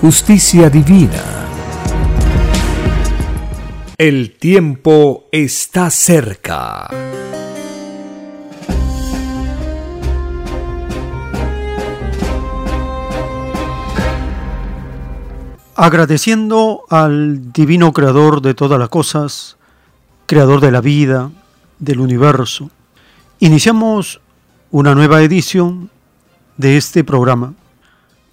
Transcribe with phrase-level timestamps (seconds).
[0.00, 1.22] justicia divina.
[3.96, 6.88] El tiempo está cerca.
[15.74, 19.56] Agradeciendo al divino creador de todas las cosas,
[20.26, 21.30] creador de la vida,
[21.78, 22.70] del universo,
[23.38, 24.20] iniciamos
[24.70, 25.90] una nueva edición
[26.58, 27.54] de este programa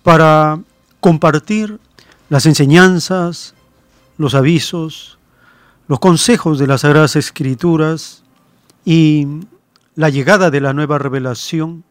[0.04, 0.60] para
[1.04, 1.82] compartir
[2.30, 3.56] las enseñanzas,
[4.18, 5.20] los avisos,
[5.90, 8.24] los consejos de las Sagradas Escrituras
[8.86, 9.28] y
[9.96, 11.84] la llegada de la nueva revelación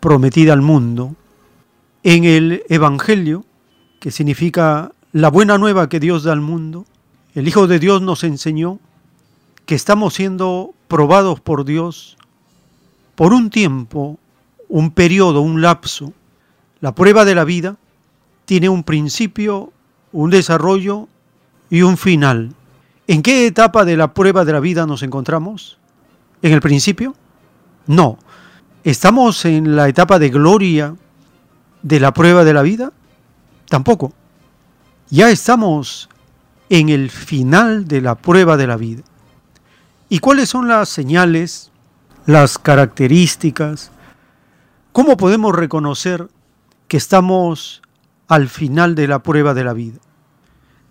[0.00, 1.14] prometida al mundo
[2.04, 3.44] en el Evangelio,
[4.00, 6.86] que significa la buena nueva que Dios da al mundo.
[7.34, 8.80] El Hijo de Dios nos enseñó
[9.66, 12.16] que estamos siendo probados por Dios
[13.14, 14.18] por un tiempo
[14.70, 16.14] un periodo, un lapso.
[16.80, 17.76] La prueba de la vida
[18.52, 19.72] tiene un principio,
[20.12, 21.08] un desarrollo
[21.70, 22.52] y un final.
[23.06, 25.78] ¿En qué etapa de la prueba de la vida nos encontramos?
[26.42, 27.14] ¿En el principio?
[27.86, 28.18] No.
[28.84, 30.94] ¿Estamos en la etapa de gloria
[31.82, 32.92] de la prueba de la vida?
[33.70, 34.12] Tampoco.
[35.08, 36.10] Ya estamos
[36.68, 39.02] en el final de la prueba de la vida.
[40.10, 41.72] ¿Y cuáles son las señales,
[42.26, 43.92] las características,
[44.92, 46.28] ¿Cómo podemos reconocer
[46.86, 47.80] que estamos
[48.28, 49.98] al final de la prueba de la vida?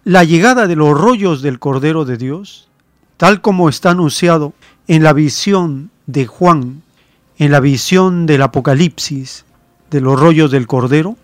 [0.04, 2.70] La llegada de los rollos del Cordero de Dios,
[3.18, 4.54] tal como está anunciado
[4.88, 6.82] en la visión de Juan,
[7.38, 9.46] en la visión del Apocalipsis,
[9.90, 11.18] de los rollos del Cordero,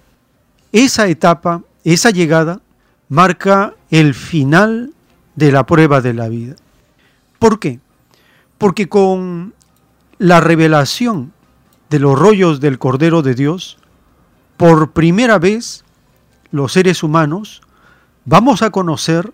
[0.72, 2.62] esa etapa, esa llegada,
[3.10, 4.94] marca el final
[5.36, 6.56] de la prueba de la vida.
[7.40, 7.80] ¿Por qué?
[8.58, 9.54] Porque con
[10.18, 11.34] la revelación
[11.90, 13.78] de los rollos del Cordero de Dios,
[14.58, 15.86] por primera vez
[16.52, 17.62] los seres humanos
[18.26, 19.32] vamos a conocer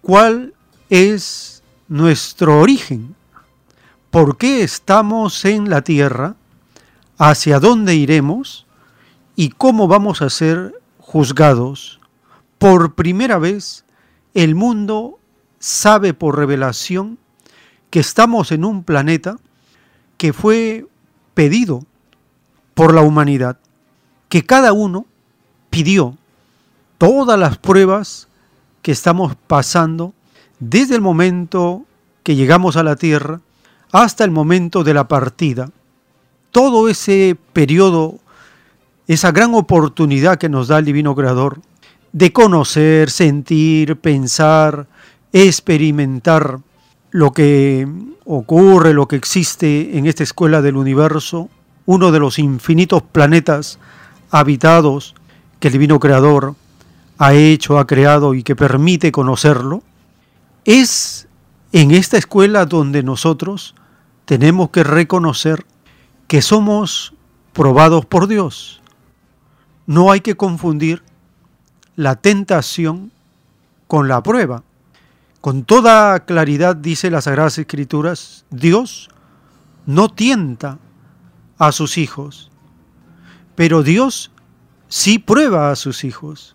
[0.00, 0.54] cuál
[0.90, 3.14] es nuestro origen,
[4.10, 6.36] por qué estamos en la tierra,
[7.18, 8.66] hacia dónde iremos
[9.36, 12.00] y cómo vamos a ser juzgados.
[12.58, 13.84] Por primera vez
[14.34, 15.18] el mundo
[15.58, 17.18] sabe por revelación
[17.90, 19.36] que estamos en un planeta
[20.16, 20.86] que fue
[21.34, 21.84] pedido
[22.74, 23.58] por la humanidad,
[24.28, 25.06] que cada uno
[25.70, 26.16] pidió
[26.98, 28.28] todas las pruebas
[28.82, 30.12] que estamos pasando
[30.58, 31.84] desde el momento
[32.22, 33.40] que llegamos a la tierra
[33.92, 35.70] hasta el momento de la partida.
[36.50, 38.18] Todo ese periodo,
[39.06, 41.60] esa gran oportunidad que nos da el Divino Creador
[42.12, 44.86] de conocer, sentir, pensar,
[45.32, 46.58] experimentar
[47.10, 47.86] lo que
[48.24, 51.48] ocurre, lo que existe en esta escuela del universo,
[51.86, 53.78] uno de los infinitos planetas
[54.30, 55.14] habitados
[55.60, 56.54] que el Divino Creador
[57.18, 59.82] ha hecho, ha creado y que permite conocerlo,
[60.64, 61.28] es
[61.72, 63.74] en esta escuela donde nosotros
[64.24, 65.66] tenemos que reconocer
[66.26, 67.14] que somos
[67.52, 68.80] probados por Dios.
[69.86, 71.02] No hay que confundir
[71.96, 73.10] la tentación
[73.86, 74.62] con la prueba.
[75.40, 79.08] Con toda claridad dice las Sagradas Escrituras, Dios
[79.86, 80.78] no tienta
[81.58, 82.50] a sus hijos,
[83.56, 84.30] pero Dios
[84.88, 86.54] sí prueba a sus hijos.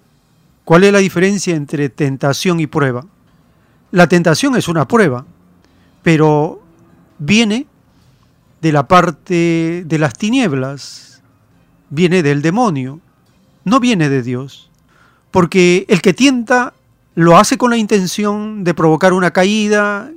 [0.65, 3.05] ¿Cuál es la diferencia entre tentación y prueba?
[3.91, 5.25] La tentación es una prueba,
[6.01, 6.61] pero
[7.19, 7.67] viene
[8.61, 11.21] de la parte de las tinieblas,
[11.89, 13.01] viene del demonio,
[13.65, 14.69] no viene de Dios,
[15.31, 16.73] porque el que tienta
[17.15, 20.11] lo hace con la intención de provocar una caída,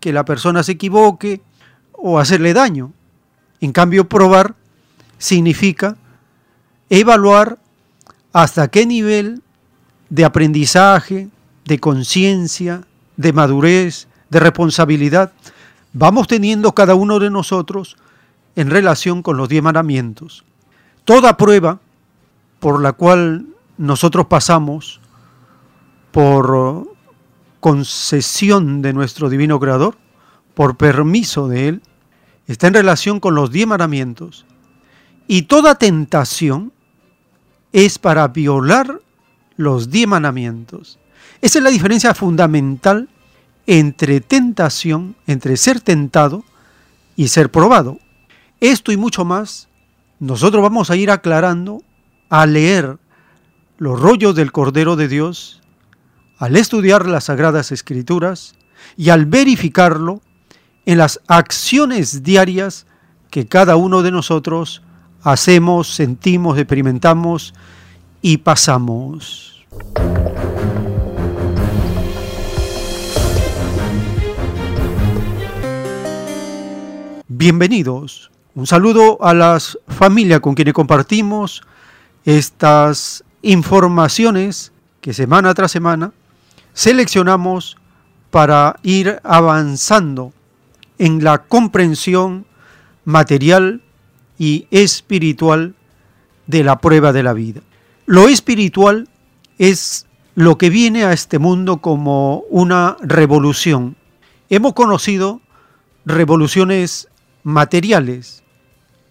[0.00, 1.42] que la persona se equivoque
[1.92, 2.92] o hacerle daño.
[3.60, 4.54] En cambio, probar
[5.18, 5.96] significa
[6.88, 7.58] evaluar
[8.32, 9.42] hasta qué nivel
[10.10, 11.28] de aprendizaje,
[11.64, 12.82] de conciencia,
[13.16, 15.32] de madurez, de responsabilidad
[15.92, 17.96] vamos teniendo cada uno de nosotros
[18.56, 20.44] en relación con los diez mandamientos.
[21.04, 21.80] Toda prueba
[22.58, 23.46] por la cual
[23.78, 25.00] nosotros pasamos
[26.12, 26.88] por
[27.60, 29.96] concesión de nuestro divino creador,
[30.54, 31.82] por permiso de él,
[32.46, 34.44] está en relación con los diez mandamientos.
[35.26, 36.72] Y toda tentación
[37.72, 39.00] es para violar
[39.60, 40.98] los diez mandamientos.
[41.42, 43.08] Esa es la diferencia fundamental
[43.66, 46.44] entre tentación, entre ser tentado
[47.14, 47.98] y ser probado.
[48.60, 49.68] Esto y mucho más,
[50.18, 51.82] nosotros vamos a ir aclarando
[52.30, 52.98] a leer
[53.76, 55.60] los rollos del Cordero de Dios,
[56.38, 58.54] al estudiar las Sagradas Escrituras
[58.96, 60.22] y al verificarlo
[60.86, 62.86] en las acciones diarias
[63.30, 64.80] que cada uno de nosotros
[65.22, 67.52] hacemos, sentimos, experimentamos
[68.22, 69.49] y pasamos.
[77.28, 78.30] Bienvenidos.
[78.54, 81.62] Un saludo a las familias con quienes compartimos
[82.24, 86.12] estas informaciones que semana tras semana
[86.74, 87.78] seleccionamos
[88.30, 90.32] para ir avanzando
[90.98, 92.44] en la comprensión
[93.04, 93.80] material
[94.38, 95.74] y espiritual
[96.46, 97.60] de la prueba de la vida.
[98.06, 99.08] Lo espiritual
[99.60, 103.94] es lo que viene a este mundo como una revolución.
[104.48, 105.42] Hemos conocido
[106.06, 107.08] revoluciones
[107.42, 108.42] materiales,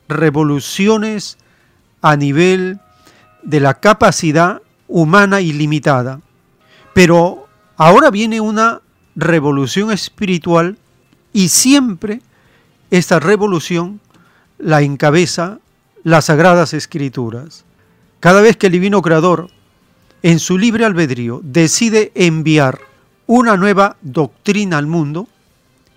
[0.07, 1.37] revoluciones
[2.01, 2.79] a nivel
[3.43, 6.19] de la capacidad humana ilimitada.
[6.95, 7.47] Pero
[7.77, 8.81] ahora viene una
[9.15, 10.79] revolución espiritual
[11.31, 12.23] y siempre
[12.89, 14.01] esta revolución
[14.57, 15.59] la encabeza
[16.03, 17.65] las sagradas escrituras.
[18.19, 19.51] Cada vez que el divino creador,
[20.23, 22.79] en su libre albedrío, decide enviar
[23.27, 25.27] una nueva doctrina al mundo,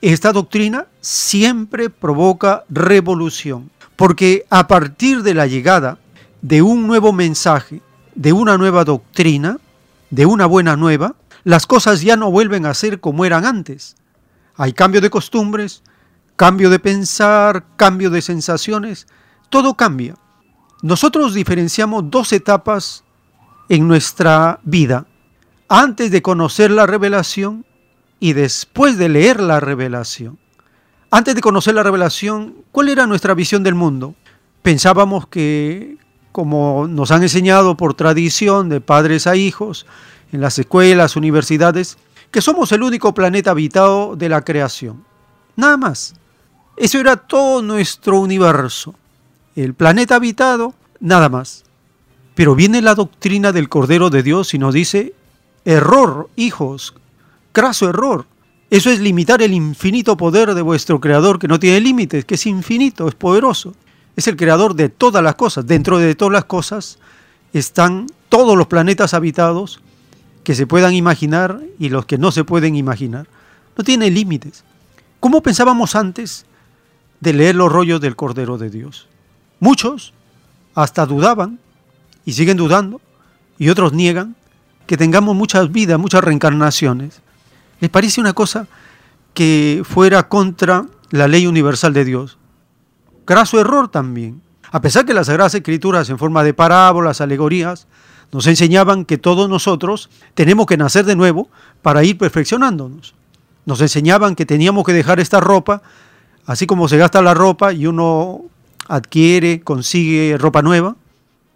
[0.01, 5.99] esta doctrina siempre provoca revolución, porque a partir de la llegada
[6.41, 7.81] de un nuevo mensaje,
[8.15, 9.59] de una nueva doctrina,
[10.11, 11.15] de una buena nueva,
[11.45, 13.97] las cosas ya no vuelven a ser como eran antes.
[14.57, 15.83] Hay cambio de costumbres,
[16.37, 19.07] cambio de pensar, cambio de sensaciones,
[19.51, 20.17] todo cambia.
[20.83, 23.02] Nosotros diferenciamos dos etapas
[23.73, 25.07] en nuestra vida.
[25.67, 27.65] Antes de conocer la revelación
[28.21, 30.39] y después de leer la revelación.
[31.11, 34.15] Antes de conocer la revelación, ¿cuál era nuestra visión del mundo?
[34.61, 35.97] Pensábamos que,
[36.33, 39.87] como nos han enseñado por tradición de padres a hijos,
[40.33, 41.97] en las escuelas, universidades,
[42.31, 45.03] que somos el único planeta habitado de la creación.
[45.57, 46.15] Nada más.
[46.77, 48.95] Eso era todo nuestro universo.
[49.57, 51.65] El planeta habitado, nada más.
[52.35, 55.15] Pero viene la doctrina del Cordero de Dios y nos dice,
[55.65, 56.95] error, hijos,
[57.53, 58.27] craso error.
[58.71, 62.47] Eso es limitar el infinito poder de vuestro Creador, que no tiene límites, que es
[62.47, 63.75] infinito, es poderoso.
[64.17, 65.67] Es el Creador de todas las cosas.
[65.67, 66.99] Dentro de todas las cosas
[67.53, 69.81] están todos los planetas habitados
[70.43, 73.27] que se puedan imaginar y los que no se pueden imaginar.
[73.77, 74.65] No tiene límites.
[75.21, 76.47] ¿Cómo pensábamos antes
[77.21, 79.07] de leer los rollos del Cordero de Dios?
[79.61, 80.13] Muchos
[80.75, 81.59] hasta dudaban
[82.25, 83.01] y siguen dudando
[83.59, 84.37] y otros niegan
[84.87, 87.21] que tengamos muchas vidas, muchas reencarnaciones.
[87.81, 88.67] ¿Les parece una cosa
[89.35, 92.39] que fuera contra la ley universal de Dios?
[93.27, 94.43] Graso error también.
[94.71, 97.87] A pesar que las Sagradas Escrituras en forma de parábolas, alegorías,
[98.33, 101.49] nos enseñaban que todos nosotros tenemos que nacer de nuevo
[101.83, 103.15] para ir perfeccionándonos.
[103.67, 105.83] Nos enseñaban que teníamos que dejar esta ropa,
[106.47, 108.41] así como se gasta la ropa y uno
[108.89, 110.97] adquiere, consigue ropa nueva.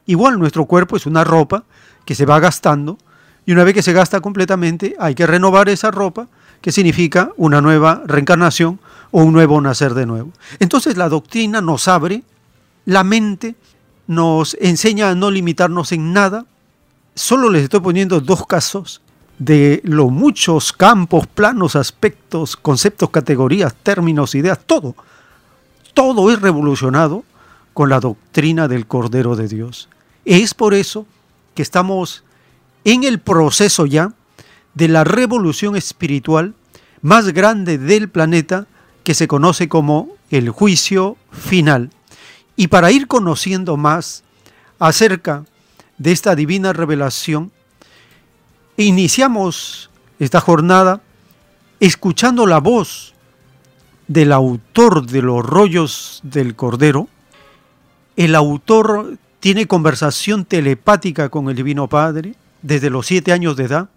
[0.06, 1.64] Igual nuestro cuerpo es una ropa
[2.04, 2.98] que se va gastando
[3.46, 6.26] y una vez que se gasta completamente, hay que renovar esa ropa,
[6.60, 8.80] que significa una nueva reencarnación
[9.12, 10.32] o un nuevo nacer de nuevo.
[10.58, 12.24] Entonces la doctrina nos abre
[12.86, 13.54] la mente,
[14.08, 16.44] nos enseña a no limitarnos en nada.
[17.14, 19.00] Solo les estoy poniendo dos casos
[19.38, 24.96] de los muchos campos, planos, aspectos, conceptos, categorías, términos, ideas, todo.
[25.94, 27.24] Todo es revolucionado
[27.74, 29.88] con la doctrina del Cordero de Dios.
[30.26, 31.06] Es por eso
[31.54, 32.24] que estamos
[32.84, 34.12] en el proceso ya
[34.74, 36.54] de la revolución espiritual
[37.00, 38.66] más grande del planeta
[39.04, 41.90] que se conoce como el juicio final.
[42.56, 44.24] Y para ir conociendo más
[44.80, 45.44] acerca
[45.96, 47.52] de esta divina revelación,
[48.76, 51.02] iniciamos esta jornada
[51.78, 53.14] escuchando la voz
[54.08, 57.08] del autor de los rollos del Cordero.
[58.16, 63.90] El autor tiene conversación telepática con el Divino Padre desde los siete años de edad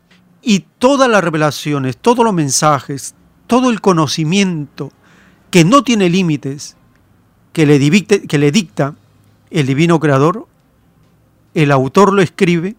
[0.43, 3.15] y todas las revelaciones, todos los mensajes,
[3.47, 4.91] todo el conocimiento
[5.49, 6.77] que no tiene límites
[7.51, 7.79] que le,
[8.27, 8.93] que le dicta
[9.49, 10.47] el Divino Creador,
[11.55, 12.75] el autor lo escribe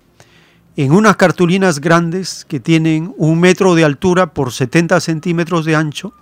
[0.77, 6.13] en unas cartulinas grandes que tienen un metro de altura por 70 centímetros de ancho,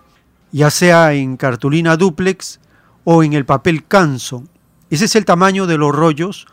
[0.50, 2.58] ya sea en cartulina duplex
[3.04, 4.44] o en el papel canso.
[4.90, 6.46] Ese es el tamaño de los rollos,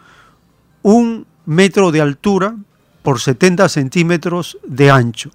[0.81, 2.55] un metro de altura
[3.01, 5.31] por 70 centímetros de ancho.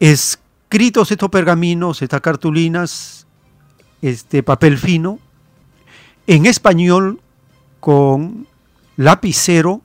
[0.00, 3.26] Escritos estos pergaminos, estas cartulinas,
[4.00, 5.18] este papel fino,
[6.26, 7.20] en español
[7.80, 8.46] con
[8.96, 9.82] lapicero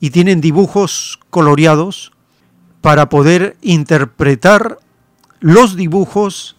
[0.00, 2.12] y tienen dibujos coloreados
[2.80, 4.78] para poder interpretar
[5.40, 6.56] los dibujos,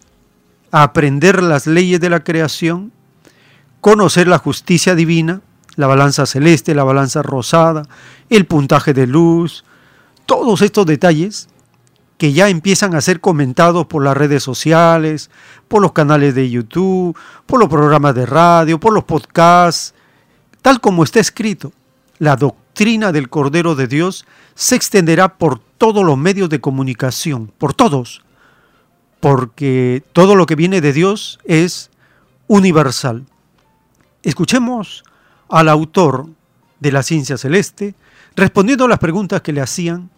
[0.70, 2.92] aprender las leyes de la creación,
[3.84, 5.42] conocer la justicia divina,
[5.76, 7.82] la balanza celeste, la balanza rosada,
[8.30, 9.62] el puntaje de luz,
[10.24, 11.50] todos estos detalles
[12.16, 15.28] que ya empiezan a ser comentados por las redes sociales,
[15.68, 17.14] por los canales de YouTube,
[17.44, 19.92] por los programas de radio, por los podcasts,
[20.62, 21.70] tal como está escrito.
[22.16, 24.24] La doctrina del Cordero de Dios
[24.54, 28.24] se extenderá por todos los medios de comunicación, por todos,
[29.20, 31.90] porque todo lo que viene de Dios es
[32.46, 33.26] universal.
[34.24, 35.04] Escuchemos
[35.48, 36.26] al autor
[36.80, 37.94] de la ciencia celeste
[38.34, 40.10] respondiendo a las preguntas que le hacían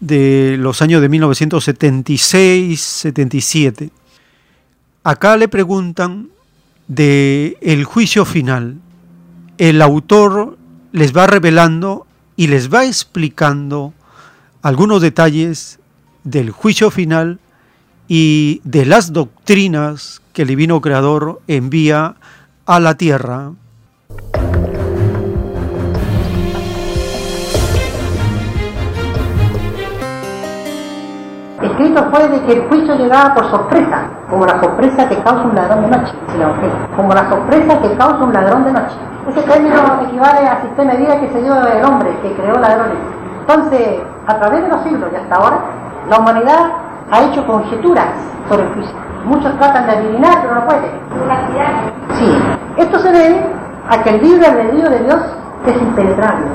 [0.00, 3.90] de los años de 1976-77.
[5.02, 6.30] Acá le preguntan
[6.88, 8.78] de el juicio final.
[9.56, 10.56] El autor
[10.90, 13.92] les va revelando y les va explicando
[14.62, 15.78] algunos detalles
[16.24, 17.38] del juicio final
[18.08, 22.16] y de las doctrinas que el divino creador envía
[22.66, 23.52] a la tierra.
[31.62, 35.54] Escrito fue de que el juicio llegaba por sorpresa, como la sorpresa que causa un
[35.54, 36.12] ladrón de noche,
[36.96, 39.13] como la sorpresa que causa un ladrón de noche.
[39.28, 39.76] Ese término
[40.06, 42.98] equivale al sistema de vida que se dio el hombre, que creó ladrones.
[43.40, 45.58] Entonces, a través de los siglos y hasta ahora,
[46.08, 46.72] la humanidad
[47.10, 48.08] ha hecho conjeturas
[48.48, 48.96] sobre el juicio.
[49.24, 50.90] Muchos tratan de adivinar, pero no pueden.
[52.18, 52.38] Sí,
[52.76, 53.46] esto se debe
[53.88, 55.20] a que el libre albedrío de Dios
[55.66, 56.46] es impenetrable.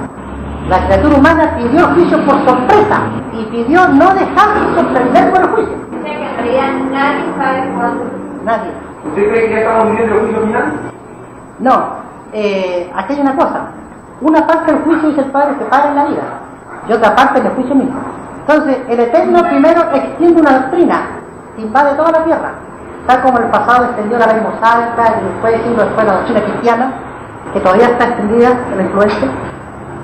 [0.70, 3.02] La criatura humana pidió juicio por sorpresa
[3.34, 5.76] y pidió no dejarse sorprender por el juicio.
[6.00, 8.04] O sea que en realidad nadie sabe cuándo.
[8.44, 8.72] Nadie.
[9.08, 10.74] ¿Usted cree que ya estamos viviendo el juicio final?
[11.60, 13.68] No, eh, aquí hay una cosa.
[14.22, 16.24] Una parte del juicio dice el Padre se para en la vida
[16.88, 18.00] y otra parte del juicio mismo.
[18.48, 21.02] Entonces, el Eterno primero extiende una doctrina
[21.56, 22.52] que invade toda la tierra,
[23.08, 26.92] tal como el pasado extendió la ley mosaica y después siglo después la doctrina cristiana,
[27.54, 29.28] que todavía está extendida en la influencia.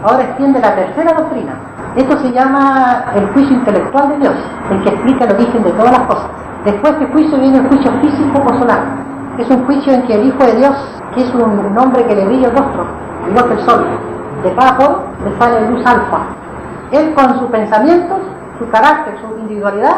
[0.04, 1.54] Ahora extiende la tercera doctrina.
[1.96, 4.36] Esto se llama el juicio intelectual de Dios,
[4.72, 6.28] el que explica el origen de todas las cosas.
[6.66, 8.82] Después de juicio viene el juicio físico o solar.
[9.38, 10.76] Es un juicio en que el Hijo de Dios,
[11.14, 12.86] que es un hombre que le brilla el rostro,
[13.30, 13.86] igual que el sol,
[14.44, 16.20] de poro le sale luz alfa.
[16.92, 18.20] Él con sus pensamientos
[18.58, 19.96] su carácter, su individualidad,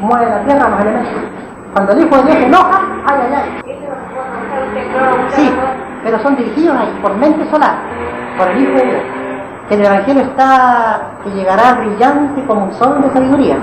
[0.00, 1.12] mueve la tierra los elementos.
[1.72, 3.78] Cuando el Hijo de Dios se enoja, ay, ay, ay.
[5.30, 5.52] Sí,
[6.04, 7.74] pero son dirigidos ahí por mente solar,
[8.36, 9.02] por el Hijo de Dios.
[9.68, 13.56] Que el Evangelio está que llegará brillante como un sol de sabiduría.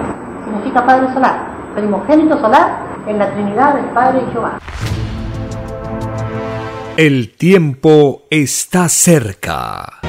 [0.43, 1.35] Significa Padre solar,
[1.73, 4.59] primogénito solar en la Trinidad del Padre y Jehová.
[6.97, 9.99] El tiempo está cerca.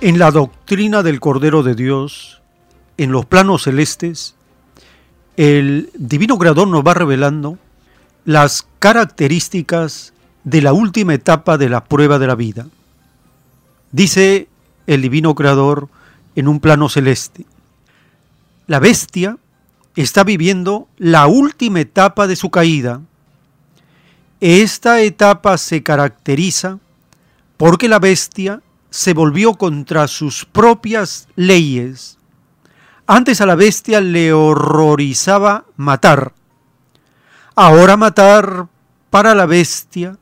[0.00, 2.42] En la doctrina del Cordero de Dios,
[2.98, 4.34] en los planos celestes,
[5.36, 7.58] el Divino Creador nos va revelando
[8.24, 10.12] las características
[10.44, 12.66] de la última etapa de la prueba de la vida.
[13.92, 14.48] Dice
[14.86, 15.88] el Divino Creador
[16.36, 17.46] en un plano celeste,
[18.66, 19.36] la bestia
[19.96, 23.00] está viviendo la última etapa de su caída.
[24.40, 26.78] Esta etapa se caracteriza
[27.56, 32.18] porque la bestia se volvió contra sus propias leyes.
[33.06, 36.32] Antes a la bestia le horrorizaba matar.
[37.54, 38.68] Ahora matar
[39.10, 40.16] para la bestia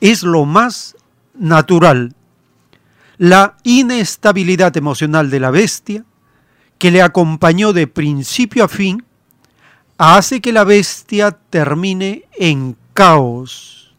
[0.00, 0.96] es lo más
[1.34, 2.14] natural.
[3.18, 6.04] La inestabilidad emocional de la bestia,
[6.82, 9.04] que le acompañó de principio a fin,
[9.98, 13.94] hace que la bestia termine en caos,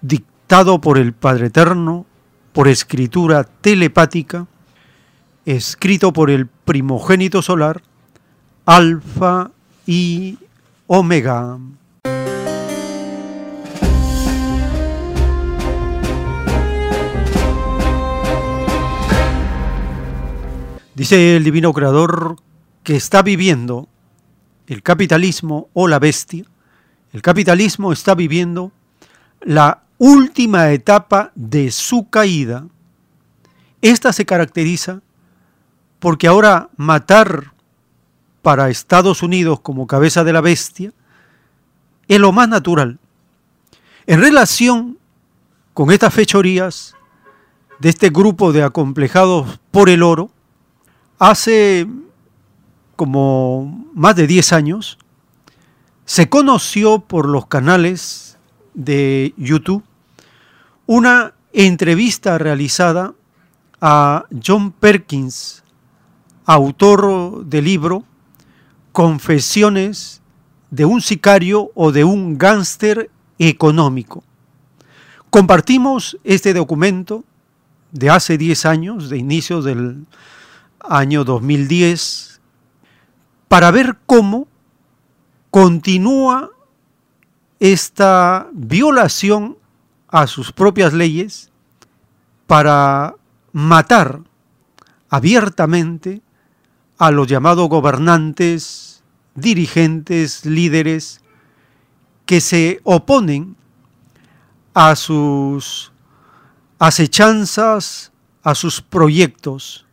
[0.00, 2.04] dictado por el Padre Eterno,
[2.52, 4.48] por escritura telepática,
[5.46, 7.84] escrito por el primogénito solar,
[8.66, 9.52] Alfa
[9.86, 10.38] y
[10.88, 11.56] Omega.
[20.94, 22.36] Dice el divino creador
[22.82, 23.88] que está viviendo
[24.66, 26.44] el capitalismo o la bestia.
[27.12, 28.72] El capitalismo está viviendo
[29.40, 32.66] la última etapa de su caída.
[33.80, 35.00] Esta se caracteriza
[35.98, 37.52] porque ahora matar
[38.42, 40.92] para Estados Unidos como cabeza de la bestia
[42.08, 42.98] es lo más natural.
[44.06, 44.98] En relación
[45.72, 46.94] con estas fechorías
[47.78, 50.30] de este grupo de acomplejados por el oro,
[51.24, 51.86] Hace
[52.96, 54.98] como más de 10 años
[56.04, 58.38] se conoció por los canales
[58.74, 59.84] de YouTube
[60.86, 63.14] una entrevista realizada
[63.80, 65.62] a John Perkins,
[66.44, 68.02] autor del libro
[68.90, 70.22] Confesiones
[70.72, 74.24] de un sicario o de un gángster económico.
[75.30, 77.22] Compartimos este documento
[77.92, 80.04] de hace 10 años, de inicios del
[80.88, 82.40] año 2010,
[83.48, 84.48] para ver cómo
[85.50, 86.50] continúa
[87.60, 89.58] esta violación
[90.08, 91.50] a sus propias leyes
[92.46, 93.14] para
[93.52, 94.20] matar
[95.08, 96.22] abiertamente
[96.98, 99.02] a los llamados gobernantes,
[99.34, 101.20] dirigentes, líderes
[102.26, 103.56] que se oponen
[104.74, 105.92] a sus
[106.78, 109.86] acechanzas, a sus proyectos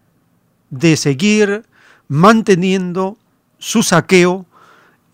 [0.70, 1.66] de seguir
[2.08, 3.18] manteniendo
[3.58, 4.46] su saqueo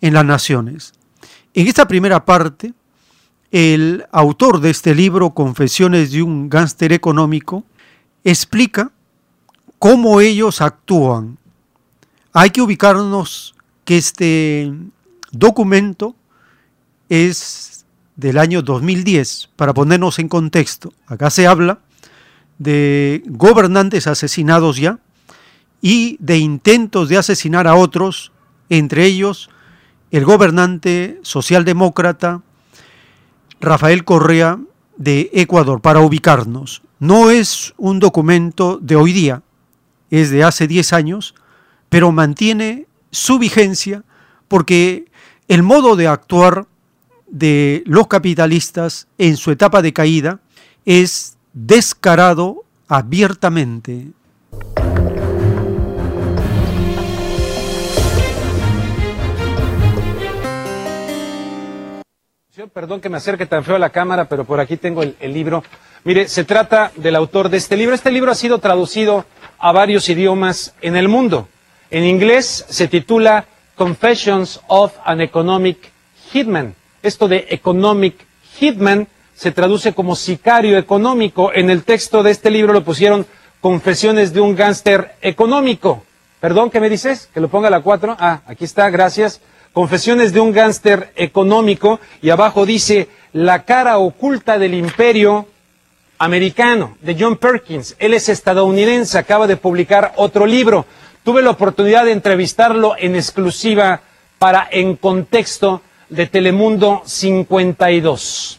[0.00, 0.92] en las naciones.
[1.54, 2.74] En esta primera parte,
[3.50, 7.64] el autor de este libro, Confesiones de un gánster económico,
[8.24, 8.90] explica
[9.78, 11.38] cómo ellos actúan.
[12.32, 14.72] Hay que ubicarnos que este
[15.30, 16.16] documento
[17.08, 20.92] es del año 2010, para ponernos en contexto.
[21.06, 21.80] Acá se habla
[22.58, 24.98] de gobernantes asesinados ya,
[25.86, 28.32] y de intentos de asesinar a otros,
[28.68, 29.50] entre ellos
[30.10, 32.42] el gobernante socialdemócrata
[33.60, 34.58] Rafael Correa
[34.96, 36.82] de Ecuador, para ubicarnos.
[36.98, 39.42] No es un documento de hoy día,
[40.10, 41.36] es de hace 10 años,
[41.88, 44.02] pero mantiene su vigencia
[44.48, 45.04] porque
[45.46, 46.66] el modo de actuar
[47.28, 50.40] de los capitalistas en su etapa de caída
[50.84, 54.08] es descarado abiertamente.
[62.72, 65.62] Perdón que me acerque tan feo a la cámara, pero por aquí tengo el, libro.
[66.04, 67.94] Mire, se trata del autor de este libro.
[67.94, 69.24] Este libro ha sido traducido
[69.58, 71.48] a varios idiomas en el mundo.
[71.90, 73.44] En inglés se titula
[73.76, 75.78] Confessions of an Economic
[76.32, 76.74] Hitman.
[77.02, 78.14] Esto de Economic
[78.58, 81.52] Hitman se traduce como sicario económico.
[81.52, 83.26] En el texto de este libro lo pusieron
[83.60, 86.04] Confesiones de un gánster económico.
[86.40, 87.28] Perdón, ¿qué me dices?
[87.34, 88.16] Que lo ponga a la 4.
[88.18, 89.40] Ah, aquí está, gracias.
[89.76, 95.46] Confesiones de un gánster económico y abajo dice La cara oculta del imperio
[96.16, 97.94] americano de John Perkins.
[97.98, 100.86] Él es estadounidense, acaba de publicar otro libro.
[101.22, 104.00] Tuve la oportunidad de entrevistarlo en exclusiva
[104.38, 108.58] para En Contexto de Telemundo 52.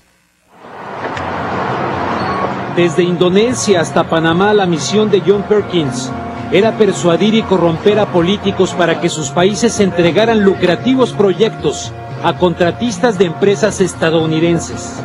[2.75, 6.11] Desde Indonesia hasta Panamá, la misión de John Perkins
[6.51, 11.91] era persuadir y corromper a políticos para que sus países entregaran lucrativos proyectos
[12.23, 15.01] a contratistas de empresas estadounidenses.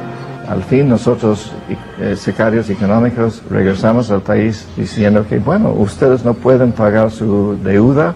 [0.49, 1.53] Al fin nosotros,
[1.99, 8.15] eh, secarios económicos, regresamos al país diciendo que, bueno, ustedes no pueden pagar su deuda,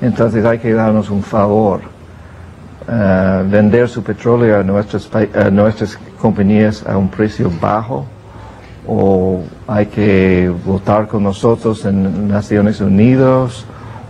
[0.00, 1.80] entonces hay que darnos un favor,
[2.88, 8.06] eh, vender su petróleo a nuestras, a nuestras compañías a un precio bajo
[8.86, 13.64] o hay que votar con nosotros en Naciones Unidas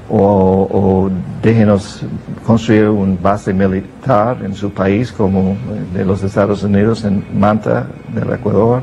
[0.09, 1.11] o,
[1.43, 2.03] déjenos
[2.45, 5.57] construir una base militar en su país como
[5.93, 8.83] de los Estados Unidos en Manta del Ecuador.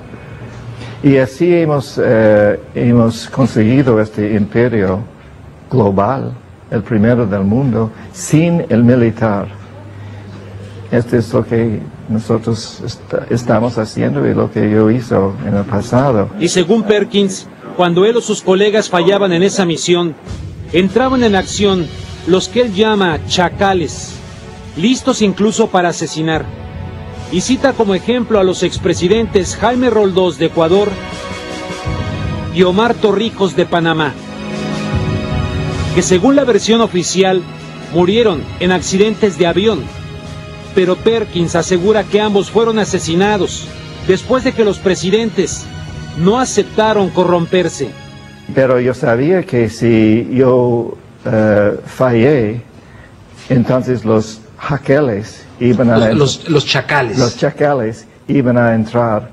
[1.01, 4.99] Y así hemos, eh, hemos conseguido este imperio
[5.69, 6.31] global,
[6.71, 9.47] el primero del mundo, sin el militar.
[10.91, 12.81] Este es lo que nosotros
[13.29, 16.29] estamos haciendo y lo que yo hizo en el pasado.
[16.39, 20.15] Y según Perkins, cuando él o sus colegas fallaban en esa misión,
[20.73, 21.87] entraban en acción
[22.27, 24.13] los que él llama chacales,
[24.77, 26.45] listos incluso para asesinar.
[27.31, 30.89] y cita como ejemplo a los expresidentes Jaime Roldós de Ecuador
[32.53, 34.13] y Omar Torrijos de Panamá,
[35.95, 37.41] que según la versión oficial
[37.91, 39.83] murieron en accidentes de avión,
[40.75, 43.67] pero Perkins asegura que ambos fueron asesinados
[44.07, 45.65] después de que los presidentes
[46.17, 47.89] no aceptaron corromperse.
[48.53, 52.61] Pero yo sabía que si yo eh, fallé,
[53.49, 56.11] entonces los jaqueles iban a...
[56.13, 57.17] Los, los, chacales.
[57.17, 59.29] Los chacales iban a entrar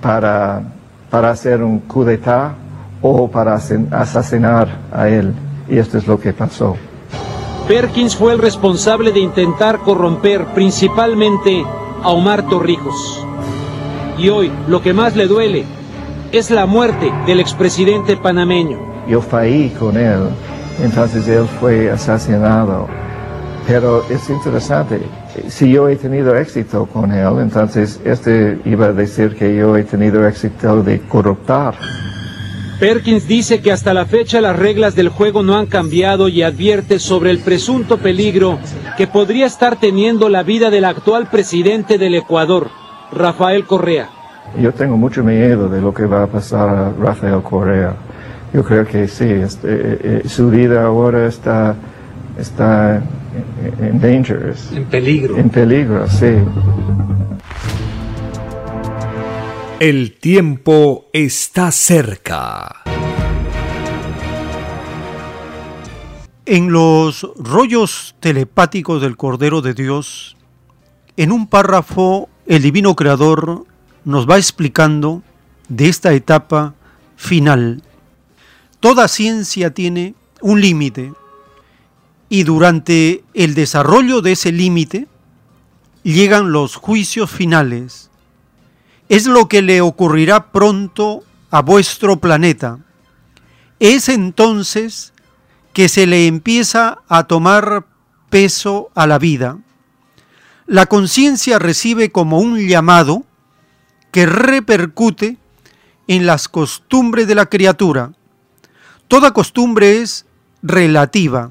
[0.00, 0.62] para,
[1.10, 2.52] para hacer un coup d'etat
[3.02, 5.32] o para asesinar a él.
[5.68, 6.76] Y esto es lo que pasó.
[7.68, 11.64] Perkins fue el responsable de intentar corromper principalmente
[12.02, 13.26] a Omar Torrijos.
[14.18, 15.64] Y hoy lo que más le duele
[16.30, 18.78] es la muerte del expresidente panameño.
[19.08, 20.28] Yo fallé con él,
[20.82, 22.86] entonces él fue asesinado.
[23.66, 25.00] Pero es interesante,
[25.48, 29.84] si yo he tenido éxito con él, entonces este iba a decir que yo he
[29.84, 31.74] tenido éxito de corruptar.
[32.78, 36.98] Perkins dice que hasta la fecha las reglas del juego no han cambiado y advierte
[36.98, 38.58] sobre el presunto peligro
[38.96, 42.68] que podría estar teniendo la vida del actual presidente del Ecuador,
[43.12, 44.08] Rafael Correa.
[44.60, 47.94] Yo tengo mucho miedo de lo que va a pasar a Rafael Correa.
[48.52, 51.74] Yo creo que sí, este, eh, eh, su vida ahora está,
[52.38, 53.02] está
[53.80, 54.54] en danger.
[54.74, 55.36] En peligro.
[55.36, 56.36] En peligro, sí.
[59.80, 62.84] El tiempo está cerca.
[66.46, 70.36] En los rollos telepáticos del Cordero de Dios,
[71.16, 73.66] en un párrafo, el Divino Creador
[74.04, 75.24] nos va explicando
[75.68, 76.74] de esta etapa
[77.16, 77.82] final.
[78.78, 81.12] Toda ciencia tiene un límite
[82.28, 85.08] y durante el desarrollo de ese límite
[86.04, 88.12] llegan los juicios finales
[89.08, 92.78] es lo que le ocurrirá pronto a vuestro planeta.
[93.78, 95.12] Es entonces
[95.72, 97.86] que se le empieza a tomar
[98.30, 99.58] peso a la vida.
[100.66, 103.24] La conciencia recibe como un llamado
[104.10, 105.36] que repercute
[106.06, 108.12] en las costumbres de la criatura.
[109.08, 110.26] Toda costumbre es
[110.62, 111.50] relativa,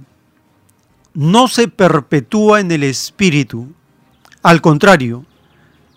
[1.14, 3.72] no se perpetúa en el espíritu.
[4.42, 5.26] Al contrario,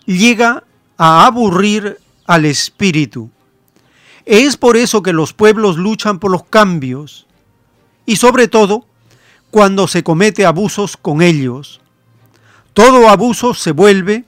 [0.05, 0.63] llega
[0.97, 3.29] a aburrir al espíritu.
[4.25, 7.25] Es por eso que los pueblos luchan por los cambios
[8.05, 8.85] y sobre todo
[9.51, 11.79] cuando se comete abusos con ellos.
[12.73, 14.25] Todo abuso se vuelve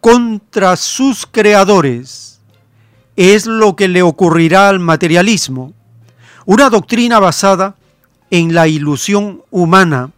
[0.00, 2.40] contra sus creadores.
[3.16, 5.72] Es lo que le ocurrirá al materialismo,
[6.44, 7.76] una doctrina basada
[8.30, 10.10] en la ilusión humana,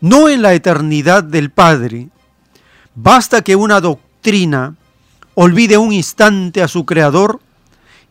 [0.00, 2.08] no en la eternidad del Padre.
[2.94, 4.76] Basta que una doctrina
[5.34, 7.40] olvide un instante a su creador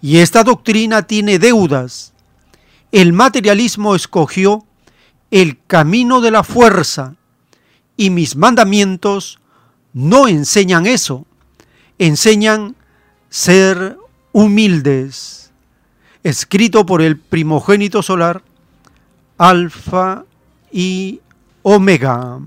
[0.01, 2.13] y esta doctrina tiene deudas.
[2.91, 4.65] El materialismo escogió
[5.31, 7.15] el camino de la fuerza
[7.97, 9.39] y mis mandamientos
[9.93, 11.25] no enseñan eso,
[11.97, 12.75] enseñan
[13.29, 13.97] ser
[14.31, 15.51] humildes.
[16.23, 18.41] Escrito por el primogénito solar,
[19.37, 20.25] Alfa
[20.71, 21.21] y
[21.61, 22.39] Omega.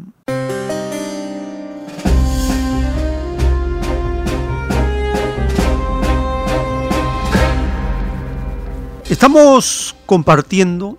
[9.12, 10.98] Estamos compartiendo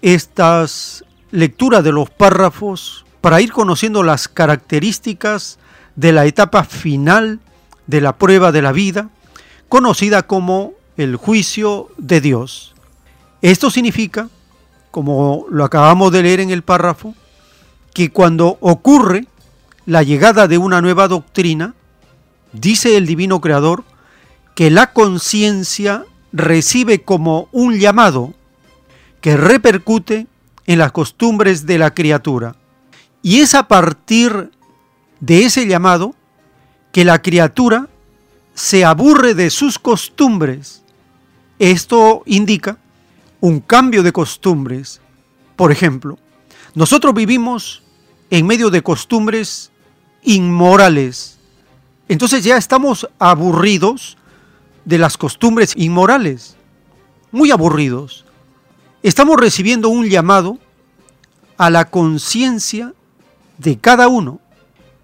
[0.00, 5.58] estas lecturas de los párrafos para ir conociendo las características
[5.96, 7.40] de la etapa final
[7.88, 9.10] de la prueba de la vida,
[9.68, 12.76] conocida como el juicio de Dios.
[13.42, 14.28] Esto significa,
[14.92, 17.16] como lo acabamos de leer en el párrafo,
[17.92, 19.26] que cuando ocurre
[19.84, 21.74] la llegada de una nueva doctrina,
[22.52, 23.82] dice el divino creador
[24.54, 28.34] que la conciencia recibe como un llamado
[29.20, 30.26] que repercute
[30.66, 32.56] en las costumbres de la criatura.
[33.22, 34.50] Y es a partir
[35.20, 36.14] de ese llamado
[36.92, 37.88] que la criatura
[38.54, 40.82] se aburre de sus costumbres.
[41.58, 42.78] Esto indica
[43.40, 45.00] un cambio de costumbres.
[45.56, 46.18] Por ejemplo,
[46.74, 47.82] nosotros vivimos
[48.30, 49.70] en medio de costumbres
[50.22, 51.38] inmorales.
[52.08, 54.16] Entonces ya estamos aburridos
[54.84, 56.56] de las costumbres inmorales,
[57.30, 58.24] muy aburridos.
[59.02, 60.58] Estamos recibiendo un llamado
[61.56, 62.92] a la conciencia
[63.58, 64.40] de cada uno.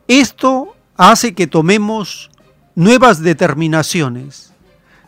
[0.09, 2.31] Esto hace que tomemos
[2.75, 4.53] nuevas determinaciones,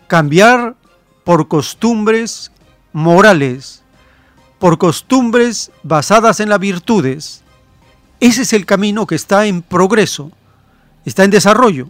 [0.06, 0.76] cambiar
[1.24, 2.52] por costumbres
[2.92, 3.82] morales,
[4.58, 7.42] por costumbres basadas en las virtudes.
[8.20, 10.32] Ese es el camino que está en progreso
[11.08, 11.88] está en desarrollo.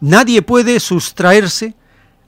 [0.00, 1.74] Nadie puede sustraerse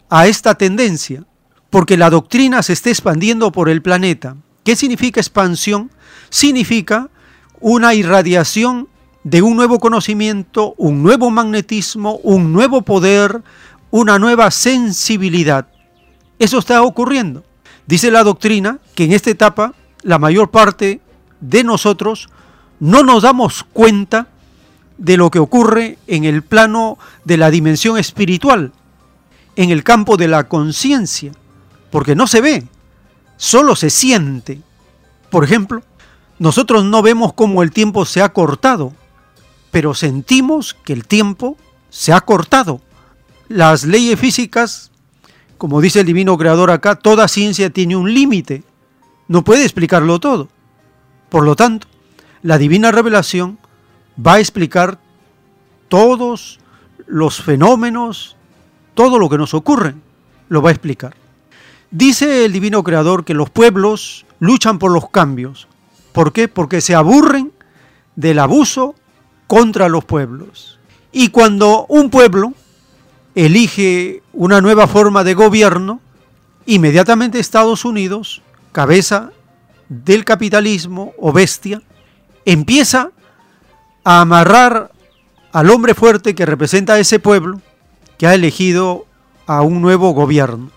[0.09, 1.25] a esta tendencia
[1.71, 4.37] porque la doctrina se está expandiendo por el planeta.
[4.65, 5.91] ¿Qué significa expansión?
[6.31, 7.11] Significa
[7.61, 8.89] una irradiación
[9.25, 13.43] de un nuevo conocimiento, un nuevo magnetismo, un nuevo poder,
[13.91, 15.69] una nueva sensibilidad.
[16.39, 17.45] Eso está ocurriendo.
[17.87, 21.01] Dice la doctrina que en esta etapa la mayor parte
[21.41, 22.29] de nosotros
[22.81, 24.29] no nos damos cuenta
[24.99, 28.73] de lo que ocurre en el plano de la dimensión espiritual,
[29.59, 31.33] en el campo de la conciencia,
[31.91, 32.69] porque no se ve,
[33.37, 34.61] solo se siente.
[35.31, 35.83] Por ejemplo,
[36.39, 38.93] nosotros no vemos cómo el tiempo se ha cortado,
[39.73, 41.57] pero sentimos que el tiempo
[41.91, 42.81] se ha cortado.
[43.49, 44.93] Las leyes físicas,
[45.59, 48.63] como dice el divino creador acá, toda ciencia tiene un límite,
[49.27, 50.49] no puede explicarlo todo.
[51.31, 51.89] Por lo tanto,
[52.43, 53.59] la divina revelación
[54.25, 55.01] va a explicar
[55.89, 56.61] todos
[57.09, 58.38] los fenómenos,
[58.99, 59.95] todo lo que nos ocurre,
[60.49, 61.15] lo va a explicar.
[61.93, 65.69] Dice el divino creador que los pueblos luchan por los cambios.
[66.11, 66.49] ¿Por qué?
[66.49, 67.53] Porque se aburren
[68.17, 68.97] del abuso
[69.47, 70.81] contra los pueblos.
[71.13, 72.55] Y cuando un pueblo
[73.37, 76.01] elige una nueva forma de gobierno,
[76.67, 79.31] inmediatamente Estados Unidos, cabeza
[79.89, 81.83] del capitalismo o bestia,
[82.45, 83.13] empieza
[84.03, 84.91] a amarrar
[85.53, 87.63] al hombre fuerte que representa a ese pueblo
[88.19, 89.07] que ha elegido
[89.47, 90.71] a un nuevo gobierno.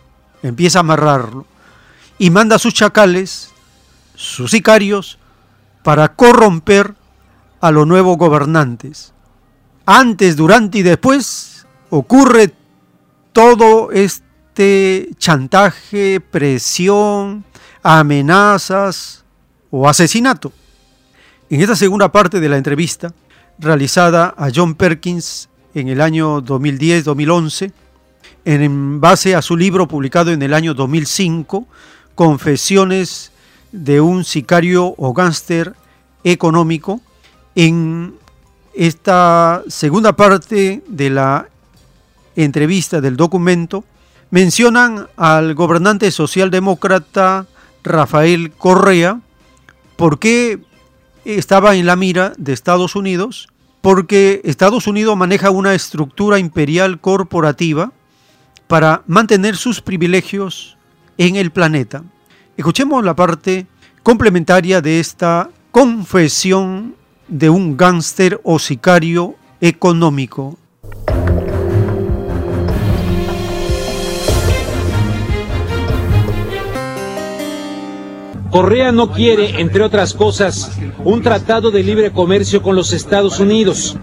[0.43, 1.45] Empieza a amarrarlo
[2.17, 3.51] y manda a sus chacales,
[4.15, 5.17] sus sicarios,
[5.83, 6.93] para corromper
[7.59, 9.13] a los nuevos gobernantes.
[9.85, 12.53] Antes, durante y después ocurre
[13.33, 17.43] todo este chantaje, presión,
[17.81, 19.23] amenazas
[19.69, 20.53] o asesinato.
[21.49, 23.13] En esta segunda parte de la entrevista,
[23.57, 27.71] realizada a John Perkins en el año 2010-2011,
[28.45, 31.67] en base a su libro publicado en el año 2005,
[32.15, 33.31] Confesiones
[33.71, 35.73] de un sicario o gánster
[36.23, 37.01] económico,
[37.55, 38.13] en
[38.73, 41.47] esta segunda parte de la
[42.35, 43.83] entrevista del documento,
[44.29, 47.45] mencionan al gobernante socialdemócrata
[47.83, 49.19] Rafael Correa,
[49.95, 50.59] ¿por qué
[51.25, 53.49] estaba en la mira de Estados Unidos?
[53.81, 57.91] Porque Estados Unidos maneja una estructura imperial corporativa
[58.67, 60.77] para mantener sus privilegios
[61.17, 62.03] en el planeta.
[62.57, 63.65] Escuchemos la parte
[64.03, 66.95] complementaria de esta confesión
[67.27, 70.57] de un gángster o sicario económico.
[78.51, 83.97] Correa no quiere, entre otras cosas, un tratado de libre comercio con los Estados Unidos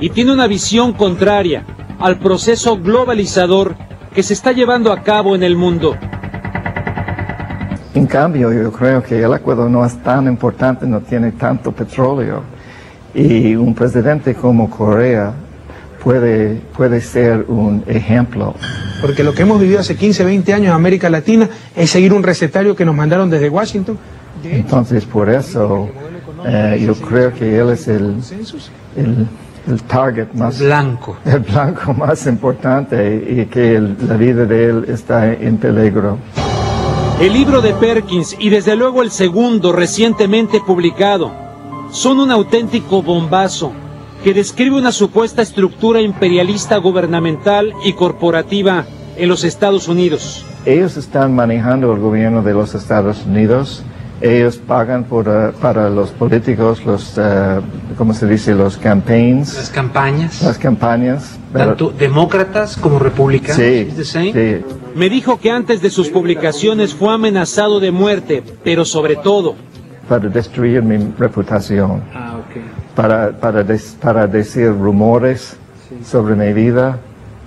[0.00, 1.64] y tiene una visión contraria
[2.00, 3.76] al proceso globalizador
[4.12, 5.96] que se está llevando a cabo en el mundo.
[7.94, 12.42] En cambio, yo creo que el acuerdo no es tan importante, no tiene tanto petróleo.
[13.14, 15.32] Y un presidente como Corea
[16.02, 18.54] puede, puede ser un ejemplo.
[19.00, 22.22] Porque lo que hemos vivido hace 15, 20 años en América Latina es seguir un
[22.22, 23.98] recetario que nos mandaron desde Washington.
[24.44, 25.88] Entonces, por eso,
[26.46, 28.16] eh, yo creo que él es el,
[28.96, 29.26] el,
[29.68, 30.58] el target más...
[30.58, 31.16] Blanco.
[31.24, 36.18] El blanco más importante y que el- la vida de él está en peligro.
[37.20, 41.30] El libro de Perkins y desde luego el segundo recientemente publicado
[41.92, 43.72] son un auténtico bombazo
[44.22, 48.84] que describe una supuesta estructura imperialista gubernamental y corporativa
[49.16, 50.44] en los Estados Unidos.
[50.64, 53.82] Ellos están manejando el gobierno de los Estados Unidos.
[54.20, 57.60] Ellos pagan por, eh, para los políticos, los, eh,
[57.98, 58.54] ¿cómo se dice?
[58.54, 61.38] Los campaigns, Las campañas, las campañas.
[61.52, 63.56] Pero- tanto demócratas como republicanos.
[63.56, 64.32] sí, sí.
[64.94, 69.56] Me dijo que antes de sus publicaciones fue amenazado de muerte, pero sobre todo
[70.08, 72.31] para destruir mi reputación, Ah.
[72.94, 75.56] Para, para, des- para decir rumores
[76.04, 76.98] sobre mi vida,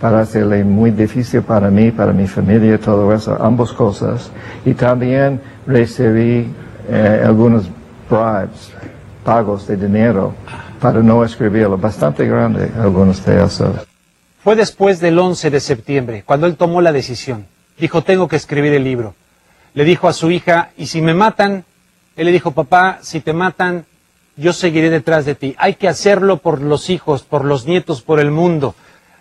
[0.01, 4.29] para hacerle muy difícil para mí, para mi familia, todo eso, ambas cosas.
[4.65, 6.51] Y también recibí
[6.89, 7.69] eh, algunos
[8.09, 8.71] bribes,
[9.23, 10.33] pagos de dinero,
[10.79, 13.75] para no escribirlo, bastante grande algunos de esos.
[14.43, 17.45] Fue después del 11 de septiembre, cuando él tomó la decisión.
[17.79, 19.15] Dijo, tengo que escribir el libro.
[19.73, 21.65] Le dijo a su hija, y si me matan,
[22.15, 23.85] él le dijo, papá, si te matan,
[24.37, 25.55] yo seguiré detrás de ti.
[25.57, 28.75] Hay que hacerlo por los hijos, por los nietos, por el mundo.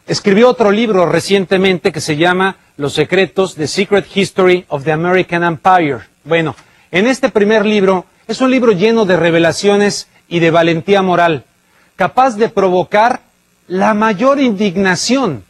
[0.06, 5.44] Escribió otro libro recientemente que se llama Los secretos, The Secret History of the American
[5.44, 6.00] Empire.
[6.24, 6.54] Bueno,
[6.90, 11.44] en este primer libro es un libro lleno de revelaciones y de valentía moral,
[11.96, 13.20] capaz de provocar
[13.68, 15.44] la mayor indignación,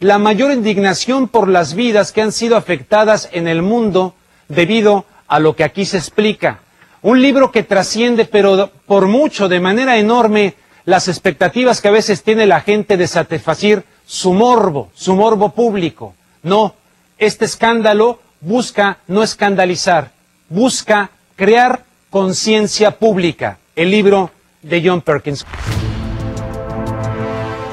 [0.00, 4.14] la mayor indignación por las vidas que han sido afectadas en el mundo
[4.48, 6.60] debido a lo que aquí se explica.
[7.02, 12.22] Un libro que trasciende, pero por mucho, de manera enorme, las expectativas que a veces
[12.22, 16.14] tiene la gente de satisfacer su morbo, su morbo público.
[16.42, 16.74] No,
[17.16, 20.10] este escándalo busca no escandalizar,
[20.50, 23.58] busca crear conciencia pública.
[23.74, 25.46] El libro de John Perkins.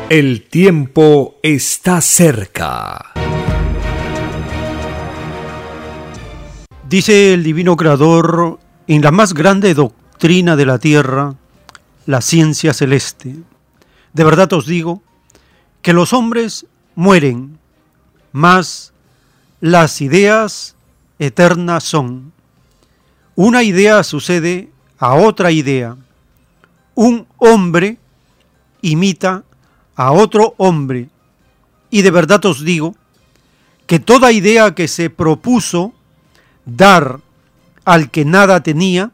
[0.09, 3.13] El tiempo está cerca.
[6.87, 11.35] Dice el divino creador en la más grande doctrina de la tierra,
[12.05, 13.35] la ciencia celeste.
[14.13, 15.03] De verdad os digo
[15.81, 17.59] que los hombres mueren,
[18.31, 18.93] mas
[19.59, 20.75] las ideas
[21.19, 22.31] eternas son.
[23.35, 25.97] Una idea sucede a otra idea.
[26.95, 27.97] Un hombre
[28.81, 29.43] imita
[29.95, 31.09] a otro hombre.
[31.89, 32.95] Y de verdad os digo
[33.85, 35.93] que toda idea que se propuso
[36.65, 37.19] dar
[37.87, 39.11] al que nada tenía,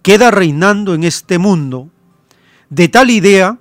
[0.00, 1.90] queda reinando en este mundo.
[2.70, 3.58] De tal idea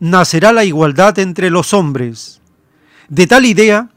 [0.00, 2.40] nacerá la igualdad entre los hombres.
[3.10, 3.90] De tal idea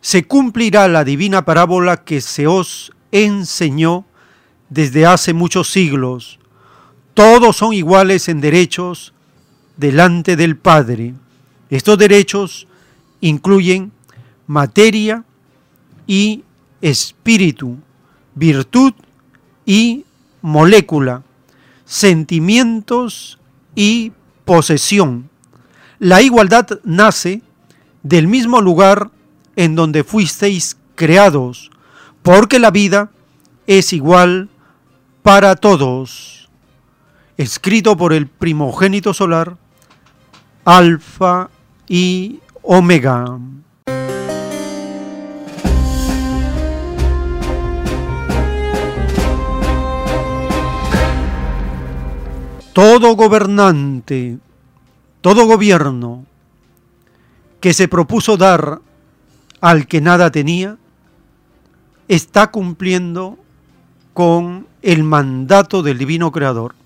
[0.00, 4.06] se cumplirá la divina parábola que se os enseñó
[4.70, 6.38] desde hace muchos siglos.
[7.12, 9.12] Todos son iguales en derechos
[9.76, 11.12] delante del Padre.
[11.68, 12.66] Estos derechos
[13.20, 13.92] incluyen
[14.46, 15.22] materia
[16.06, 16.44] y
[16.80, 17.76] espíritu,
[18.34, 18.94] virtud
[19.68, 20.06] y
[20.40, 21.22] molécula,
[21.84, 23.38] sentimientos
[23.74, 24.12] y
[24.46, 25.28] posesión.
[25.98, 27.42] La igualdad nace
[28.02, 29.10] del mismo lugar
[29.56, 31.70] en donde fuisteis creados,
[32.22, 33.10] porque la vida
[33.66, 34.48] es igual
[35.22, 36.48] para todos.
[37.36, 39.58] Escrito por el primogénito solar,
[40.64, 41.50] Alfa
[41.86, 43.38] y Omega.
[52.78, 54.38] Todo gobernante,
[55.20, 56.24] todo gobierno
[57.58, 58.80] que se propuso dar
[59.60, 60.76] al que nada tenía,
[62.06, 63.36] está cumpliendo
[64.14, 66.76] con el mandato del Divino Creador.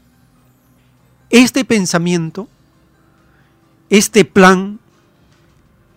[1.29, 2.49] Este pensamiento
[3.91, 4.79] este plan,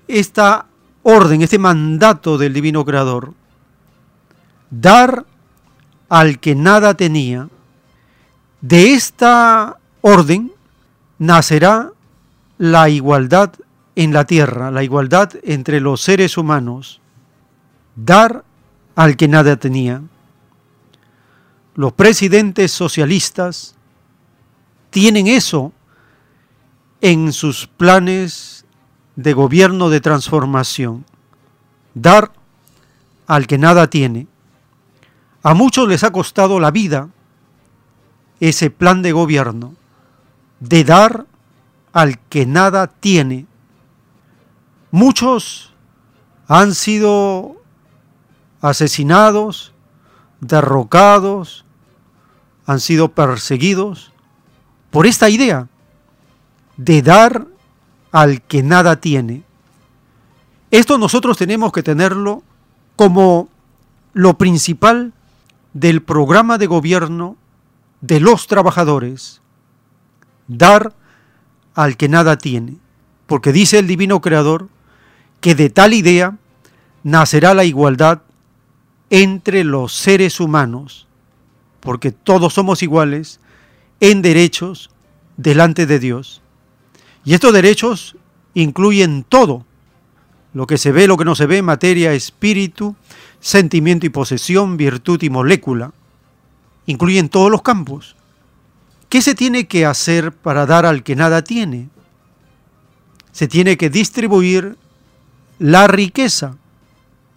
[0.09, 0.65] esta
[1.03, 3.33] orden, este mandato del Divino Creador,
[4.69, 5.25] dar
[6.09, 7.47] al que nada tenía,
[8.59, 10.53] de esta orden
[11.17, 11.91] nacerá
[12.59, 13.53] la igualdad
[13.95, 17.01] en la tierra, la igualdad entre los seres humanos,
[17.95, 18.43] dar
[18.95, 20.03] al que nada tenía.
[21.73, 23.73] Los presidentes socialistas
[24.91, 25.73] tienen eso
[27.01, 28.63] en sus planes
[29.15, 31.03] de gobierno de transformación.
[31.95, 32.31] Dar
[33.25, 34.27] al que nada tiene.
[35.41, 37.09] A muchos les ha costado la vida
[38.39, 39.73] ese plan de gobierno
[40.67, 41.25] de dar
[41.93, 43.45] al que nada tiene.
[44.91, 45.73] Muchos
[46.47, 47.61] han sido
[48.61, 49.73] asesinados,
[50.41, 51.65] derrocados,
[52.65, 54.11] han sido perseguidos
[54.89, 55.67] por esta idea
[56.77, 57.45] de dar
[58.11, 59.43] al que nada tiene.
[60.71, 62.41] Esto nosotros tenemos que tenerlo
[62.95, 63.49] como
[64.13, 65.13] lo principal
[65.73, 67.37] del programa de gobierno
[68.01, 69.41] de los trabajadores.
[70.47, 70.93] Dar
[71.73, 72.77] al que nada tiene.
[73.27, 74.69] Porque dice el Divino Creador
[75.41, 76.37] que de tal idea
[77.03, 78.21] nacerá la igualdad
[79.09, 81.07] entre los seres humanos,
[81.79, 83.39] porque todos somos iguales
[83.99, 84.89] en derechos
[85.37, 86.41] delante de Dios.
[87.23, 88.17] Y estos derechos
[88.53, 89.65] incluyen todo,
[90.53, 92.95] lo que se ve, lo que no se ve, materia, espíritu,
[93.39, 95.91] sentimiento y posesión, virtud y molécula.
[96.85, 98.15] Incluyen todos los campos.
[99.15, 101.87] ¿Qué se tiene que hacer para dar al que nada tiene?
[103.31, 104.77] Se tiene que distribuir
[105.57, 106.57] la riqueza,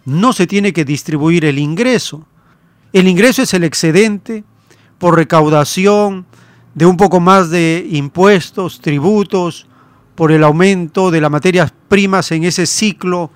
[0.05, 2.27] no se tiene que distribuir el ingreso.
[2.93, 4.43] El ingreso es el excedente
[4.99, 6.27] por recaudación
[6.75, 9.69] de un poco más de impuestos, tributos,
[10.17, 13.31] por el aumento de las materias primas en ese ciclo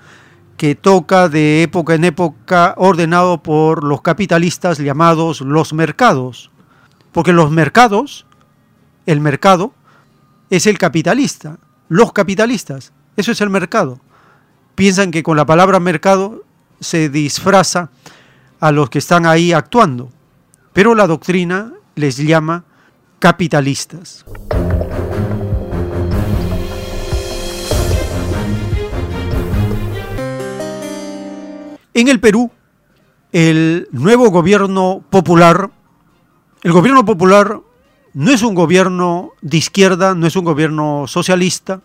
[0.57, 6.51] que toca de época en época ordenado por los capitalistas llamados los mercados.
[7.13, 8.27] Porque los mercados,
[9.07, 9.73] el mercado
[10.51, 14.01] es el capitalista, los capitalistas, eso es el mercado.
[14.75, 16.45] Piensan que con la palabra mercado
[16.81, 17.91] se disfraza
[18.61, 20.11] a los que están ahí actuando,
[20.73, 22.65] pero la doctrina les llama
[23.19, 24.25] capitalistas.
[31.95, 32.51] En el Perú,
[33.33, 35.71] el nuevo gobierno popular,
[36.63, 37.61] el gobierno popular
[38.15, 41.81] no es un gobierno de izquierda, no es un gobierno socialista,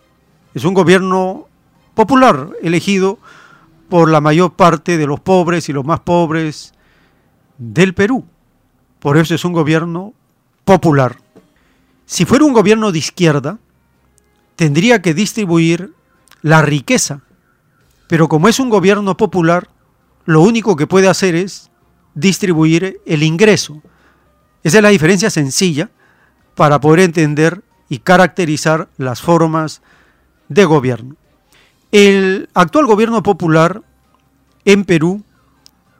[0.54, 1.46] es un gobierno
[1.94, 3.18] popular elegido
[3.88, 6.74] por la mayor parte de los pobres y los más pobres
[7.56, 8.24] del Perú.
[8.98, 10.12] Por eso es un gobierno
[10.64, 11.16] popular.
[12.04, 13.58] Si fuera un gobierno de izquierda,
[14.56, 15.94] tendría que distribuir
[16.42, 17.22] la riqueza.
[18.06, 19.68] Pero como es un gobierno popular,
[20.24, 21.70] lo único que puede hacer es
[22.14, 23.80] distribuir el ingreso.
[24.62, 25.90] Esa es la diferencia sencilla
[26.58, 29.80] para poder entender y caracterizar las formas
[30.48, 31.14] de gobierno.
[31.92, 33.80] El actual gobierno popular
[34.64, 35.22] en Perú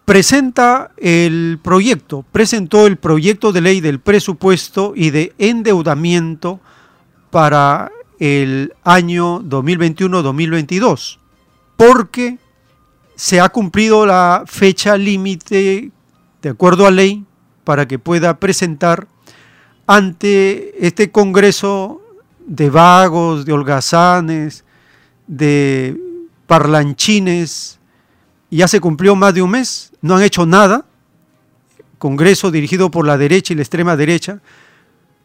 [0.04, 6.59] presenta el proyecto, presentó el proyecto de ley del presupuesto y de endeudamiento
[7.30, 11.18] para el año 2021-2022,
[11.76, 12.38] porque
[13.14, 15.92] se ha cumplido la fecha límite
[16.42, 17.24] de acuerdo a ley
[17.62, 19.06] para que pueda presentar
[19.89, 22.03] ante este Congreso
[22.47, 24.64] de vagos, de holgazanes,
[25.26, 25.97] de
[26.47, 27.80] parlanchines,
[28.51, 30.84] ya se cumplió más de un mes, no han hecho nada,
[31.97, 34.41] Congreso dirigido por la derecha y la extrema derecha,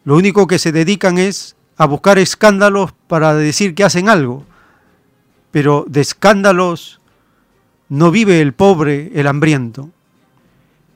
[0.06, 4.46] lo único que se dedican es a buscar escándalos para decir que hacen algo,
[5.52, 7.02] pero de escándalos
[7.90, 9.90] no vive el pobre, el hambriento.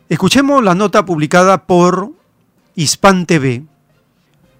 [0.07, 2.16] Escuchemos la nota publicada por
[2.79, 3.63] Hispan TV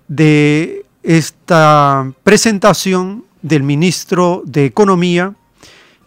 [0.08, 5.36] de esta presentación del ministro de Economía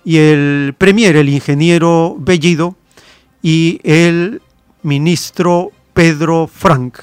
[0.05, 2.75] y el premier, el ingeniero Bellido,
[3.43, 4.43] y el
[4.83, 6.99] ministro Pedro Frank.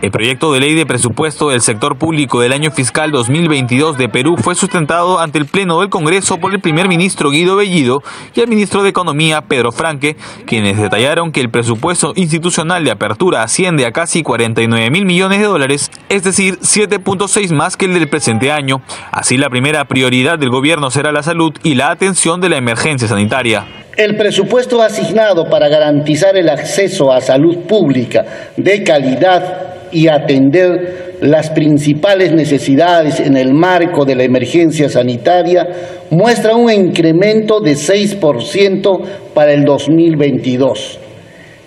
[0.00, 4.36] El proyecto de ley de presupuesto del sector público del año fiscal 2022 de Perú
[4.36, 7.98] fue sustentado ante el Pleno del Congreso por el primer ministro Guido Bellido
[8.32, 13.42] y el ministro de Economía Pedro Franque, quienes detallaron que el presupuesto institucional de apertura
[13.42, 18.08] asciende a casi 49 mil millones de dólares, es decir, 7.6 más que el del
[18.08, 18.80] presente año.
[19.10, 23.08] Así la primera prioridad del gobierno será la salud y la atención de la emergencia
[23.08, 23.66] sanitaria.
[23.96, 28.24] El presupuesto asignado para garantizar el acceso a salud pública
[28.56, 35.66] de calidad y atender las principales necesidades en el marco de la emergencia sanitaria
[36.10, 39.02] muestra un incremento de 6%
[39.34, 41.00] para el 2022,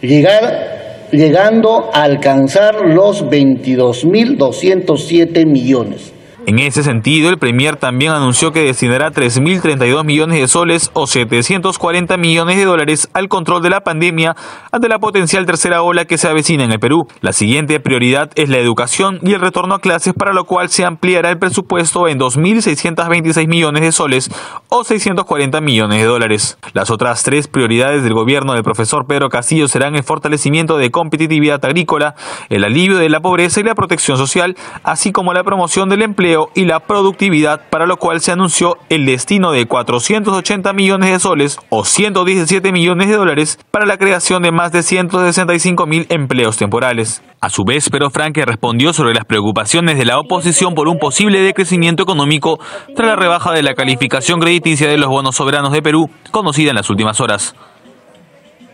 [0.01, 6.13] llegar, llegando a alcanzar los 22.207 millones.
[6.47, 12.17] En ese sentido, el Premier también anunció que destinará 3.032 millones de soles o 740
[12.17, 14.35] millones de dólares al control de la pandemia
[14.71, 17.07] ante la potencial tercera ola que se avecina en el Perú.
[17.21, 20.83] La siguiente prioridad es la educación y el retorno a clases, para lo cual se
[20.83, 24.31] ampliará el presupuesto en 2.626 millones de soles
[24.67, 26.57] o 640 millones de dólares.
[26.73, 31.63] Las otras tres prioridades del gobierno del profesor Pedro Castillo serán el fortalecimiento de competitividad
[31.63, 32.15] agrícola,
[32.49, 36.30] el alivio de la pobreza y la protección social, así como la promoción del empleo
[36.55, 41.57] y la productividad, para lo cual se anunció el destino de 480 millones de soles
[41.69, 47.23] o 117 millones de dólares para la creación de más de 165 mil empleos temporales.
[47.39, 51.41] A su vez, Pedro Franque respondió sobre las preocupaciones de la oposición por un posible
[51.41, 52.59] decrecimiento económico
[52.95, 56.75] tras la rebaja de la calificación crediticia de los bonos soberanos de Perú, conocida en
[56.75, 57.55] las últimas horas.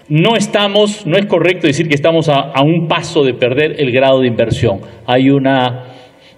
[0.09, 4.21] No estamos, no es correcto decir que estamos a un paso de perder el grado
[4.21, 4.79] de inversión.
[5.05, 5.96] Hay una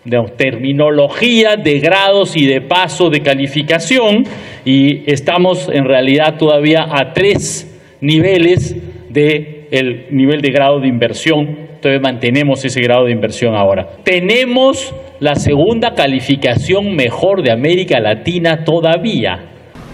[0.10, 4.24] de terminología de grados y de paso de calificación
[4.66, 7.66] y estamos en realidad todavía a tres
[8.02, 8.76] niveles
[9.10, 11.70] del el nivel de grado de inversión.
[11.76, 13.88] Entonces mantenemos ese grado de inversión ahora.
[14.04, 19.49] Tenemos la segunda calificación mejor de América Latina todavía.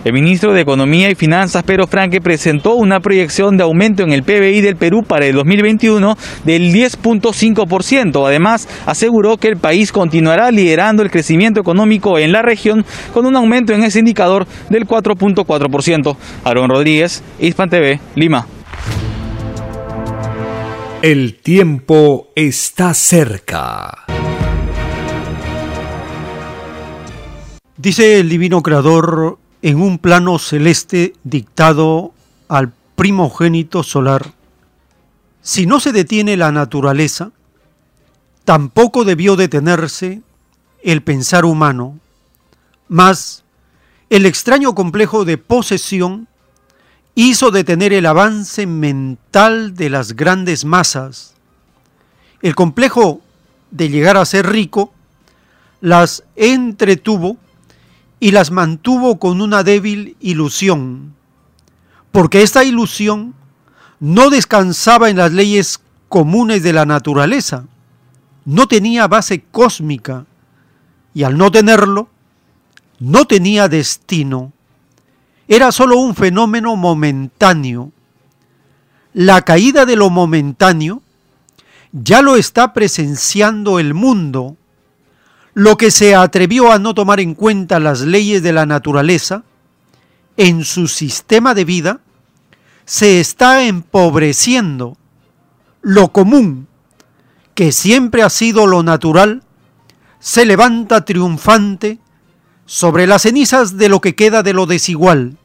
[0.06, 4.22] El ministro de Economía y Finanzas, Pedro Franque, presentó una proyección de aumento en el
[4.22, 8.28] PBI del Perú para el 2021 del 10.5%.
[8.28, 12.86] Además, aseguró que el país continuará liderando el crecimiento económico en la región
[13.16, 16.16] con un aumento en ese indicador del 4.4%.
[16.44, 18.46] Aaron Rodríguez, Hispan TV, Lima.
[21.02, 24.06] El tiempo está cerca.
[27.76, 32.14] Dice el divino creador en un plano celeste dictado
[32.50, 34.32] al primogénito solar.
[35.42, 37.32] Si no se detiene la naturaleza,
[38.44, 40.22] tampoco debió detenerse
[40.84, 42.00] el pensar humano,
[42.88, 43.44] mas
[44.12, 46.28] El extraño complejo de posesión
[47.16, 51.34] hizo detener el avance mental de las grandes masas.
[52.44, 53.22] El complejo
[53.72, 54.94] de llegar a ser rico
[55.82, 57.38] las entretuvo
[58.20, 61.16] y las mantuvo con una débil ilusión,
[62.12, 63.34] porque esta ilusión
[64.00, 67.66] no descansaba en las leyes comunes de la naturaleza,
[68.46, 70.26] no tenía base cósmica
[71.14, 72.10] y al no tenerlo,
[73.00, 74.54] no tenía destino,
[75.48, 77.92] era sólo un fenómeno momentáneo.
[79.14, 81.02] La caída de lo momentáneo
[81.92, 84.58] ya lo está presenciando el mundo.
[85.56, 89.44] Lo que se atrevió a no tomar en cuenta las leyes de la naturaleza
[90.36, 92.02] en su sistema de vida,
[92.84, 94.98] se está empobreciendo.
[95.82, 96.68] Lo común,
[97.54, 99.44] que siempre ha sido lo natural,
[100.20, 102.00] se levanta triunfante
[102.66, 105.38] sobre las cenizas de lo que queda de lo desigual.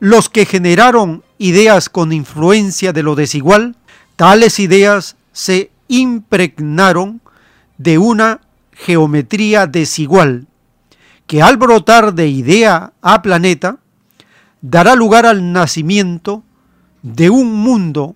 [0.00, 3.74] Los que generaron ideas con influencia de lo desigual,
[4.16, 7.22] tales ideas se impregnaron
[7.78, 8.40] de una
[8.74, 10.46] geometría desigual,
[11.26, 13.78] que al brotar de idea a planeta,
[14.60, 16.42] dará lugar al nacimiento
[17.02, 18.14] de un mundo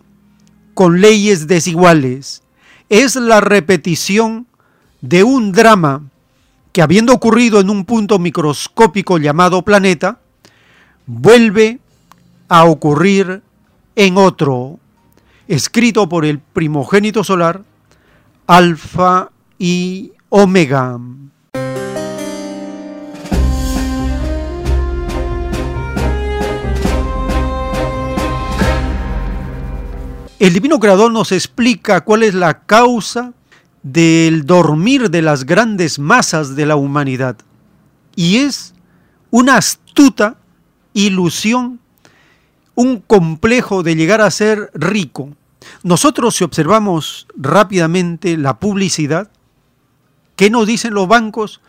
[0.74, 2.42] con leyes desiguales.
[2.88, 4.46] Es la repetición
[5.00, 6.02] de un drama
[6.72, 10.20] que habiendo ocurrido en un punto microscópico llamado planeta,
[11.06, 11.80] vuelve
[12.48, 13.42] a ocurrir
[13.96, 14.78] en otro,
[15.48, 17.62] escrito por el primogénito solar,
[18.46, 20.98] Alfa y Omega.
[30.38, 33.32] El divino creador nos explica cuál es la causa
[33.82, 37.36] del dormir de las grandes masas de la humanidad.
[38.14, 38.74] Y es
[39.30, 40.36] una astuta
[40.92, 41.80] ilusión,
[42.74, 45.30] un complejo de llegar a ser rico.
[45.82, 49.30] Nosotros si observamos rápidamente la publicidad,
[50.39, 51.61] ¿qué nos dicen los bancos?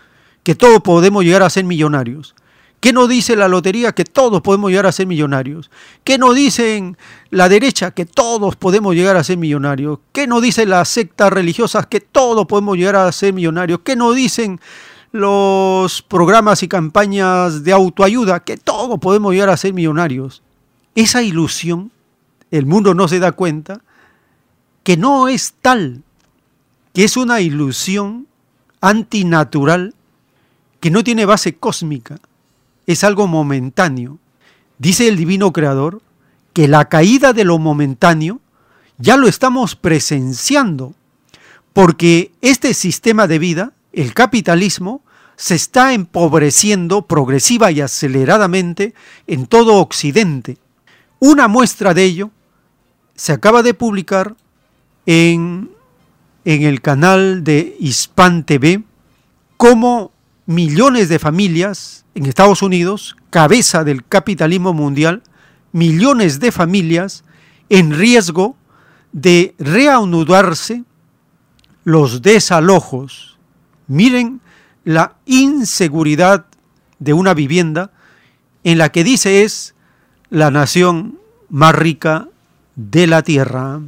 [0.44, 2.36] Que todos podemos llegar a ser millonarios.
[2.80, 3.94] ¿Qué nos dice la lotería?
[3.94, 5.72] Que todos podemos llegar a ser millonarios.
[6.04, 6.96] ¿Qué nos dicen
[7.32, 7.90] la derecha?
[7.92, 9.98] Que todos podemos llegar a ser millonarios.
[10.14, 11.88] ¿Qué nos dicen las sectas religiosas?
[11.88, 13.80] Que todos podemos llegar a ser millonarios.
[13.84, 14.62] ¿Qué nos dicen
[15.12, 18.42] los programas y campañas de autoayuda?
[18.42, 20.44] Que todos podemos llegar a ser millonarios.
[20.94, 21.92] Esa ilusión,
[22.52, 23.82] el mundo no se da cuenta,
[24.84, 26.04] que no es tal,
[26.94, 28.29] que es una ilusión
[28.82, 29.94] antinatural,
[30.80, 32.20] que no tiene base cósmica
[32.90, 34.18] es algo momentáneo.
[34.80, 36.02] Dice el divino creador
[36.54, 38.42] que la caída de lo momentáneo
[38.98, 40.96] ya lo estamos presenciando,
[41.72, 45.04] porque este sistema de vida, el capitalismo,
[45.36, 48.96] se está empobreciendo progresiva y aceleradamente
[49.28, 50.58] en todo Occidente.
[51.20, 52.32] Una muestra de ello
[53.16, 54.36] se acaba de publicar
[55.06, 55.70] en,
[56.46, 58.84] en el canal de Hispan TV,
[59.58, 60.12] como
[60.46, 65.22] millones de familias en Estados Unidos, cabeza del capitalismo mundial,
[65.72, 67.24] millones de familias
[67.70, 68.56] en riesgo
[69.12, 70.84] de reanudarse
[71.84, 73.38] los desalojos.
[73.88, 74.42] Miren
[74.84, 76.46] la inseguridad
[77.00, 77.92] de una vivienda
[78.64, 79.76] en la que dice es
[80.30, 81.20] la nación
[81.50, 82.28] más rica
[82.76, 83.82] de la tierra.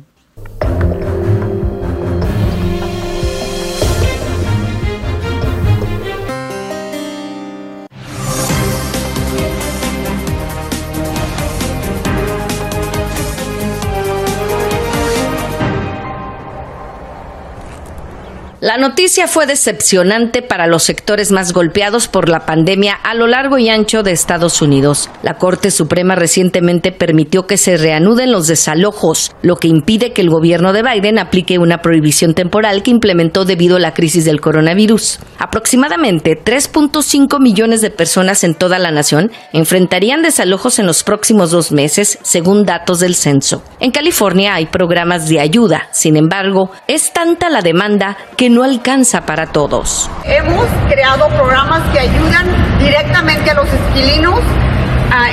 [18.61, 23.57] La noticia fue decepcionante para los sectores más golpeados por la pandemia a lo largo
[23.57, 25.09] y ancho de Estados Unidos.
[25.23, 30.29] La Corte Suprema recientemente permitió que se reanuden los desalojos, lo que impide que el
[30.29, 35.17] gobierno de Biden aplique una prohibición temporal que implementó debido a la crisis del coronavirus.
[35.39, 41.71] Aproximadamente 3.5 millones de personas en toda la nación enfrentarían desalojos en los próximos dos
[41.71, 43.63] meses, según datos del censo.
[43.79, 49.21] En California hay programas de ayuda, sin embargo, es tanta la demanda que no alcanza
[49.21, 50.09] para todos.
[50.25, 52.45] Hemos creado programas que ayudan
[52.79, 54.39] directamente a los esquilinos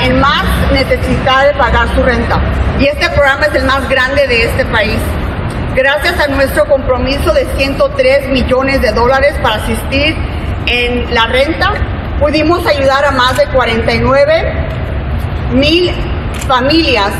[0.02, 2.40] en más necesidad de pagar su renta.
[2.78, 4.98] Y este programa es el más grande de este país.
[5.74, 10.16] Gracias a nuestro compromiso de 103 millones de dólares para asistir
[10.66, 11.72] en la renta,
[12.18, 14.52] pudimos ayudar a más de 49
[15.52, 15.90] mil
[16.46, 17.10] familias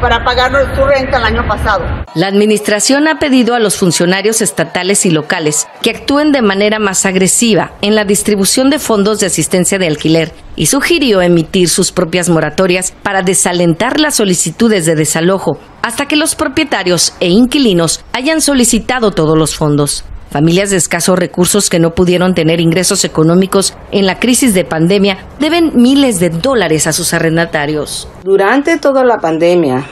[0.00, 1.84] para pagar su renta el año pasado.
[2.14, 7.06] La administración ha pedido a los funcionarios estatales y locales que actúen de manera más
[7.06, 12.28] agresiva en la distribución de fondos de asistencia de alquiler y sugirió emitir sus propias
[12.28, 19.12] moratorias para desalentar las solicitudes de desalojo hasta que los propietarios e inquilinos hayan solicitado
[19.12, 20.04] todos los fondos.
[20.30, 25.16] Familias de escasos recursos que no pudieron tener ingresos económicos en la crisis de pandemia
[25.40, 28.08] deben miles de dólares a sus arrendatarios.
[28.24, 29.86] Durante toda la pandemia,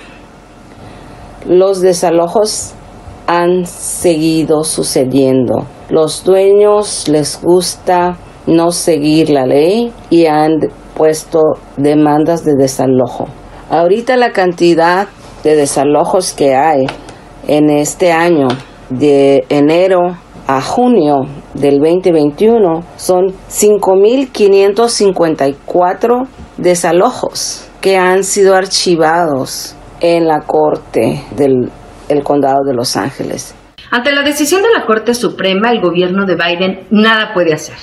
[1.49, 2.75] los desalojos
[3.27, 5.67] han seguido sucediendo.
[5.89, 10.59] Los dueños les gusta no seguir la ley y han
[10.95, 11.41] puesto
[11.79, 13.27] demandas de desalojo.
[13.71, 15.09] Ahorita la cantidad
[15.43, 16.87] de desalojos que hay
[17.49, 18.49] en este año
[18.91, 21.23] de enero a junio
[21.55, 31.73] del 2021 son 5.554 desalojos que han sido archivados en la Corte del
[32.23, 33.57] Condado de Los Ángeles.
[33.91, 37.75] Ante la decisión de la Corte Suprema, el gobierno de Biden nada puede hacer.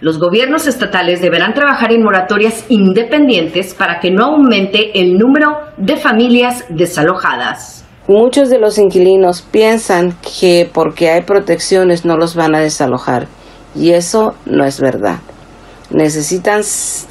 [0.00, 5.96] Los gobiernos estatales deberán trabajar en moratorias independientes para que no aumente el número de
[5.96, 7.81] familias desalojadas.
[8.08, 13.28] Muchos de los inquilinos piensan que porque hay protecciones no los van a desalojar
[13.76, 15.20] y eso no es verdad.
[15.90, 16.62] Necesitan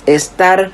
[0.06, 0.72] estar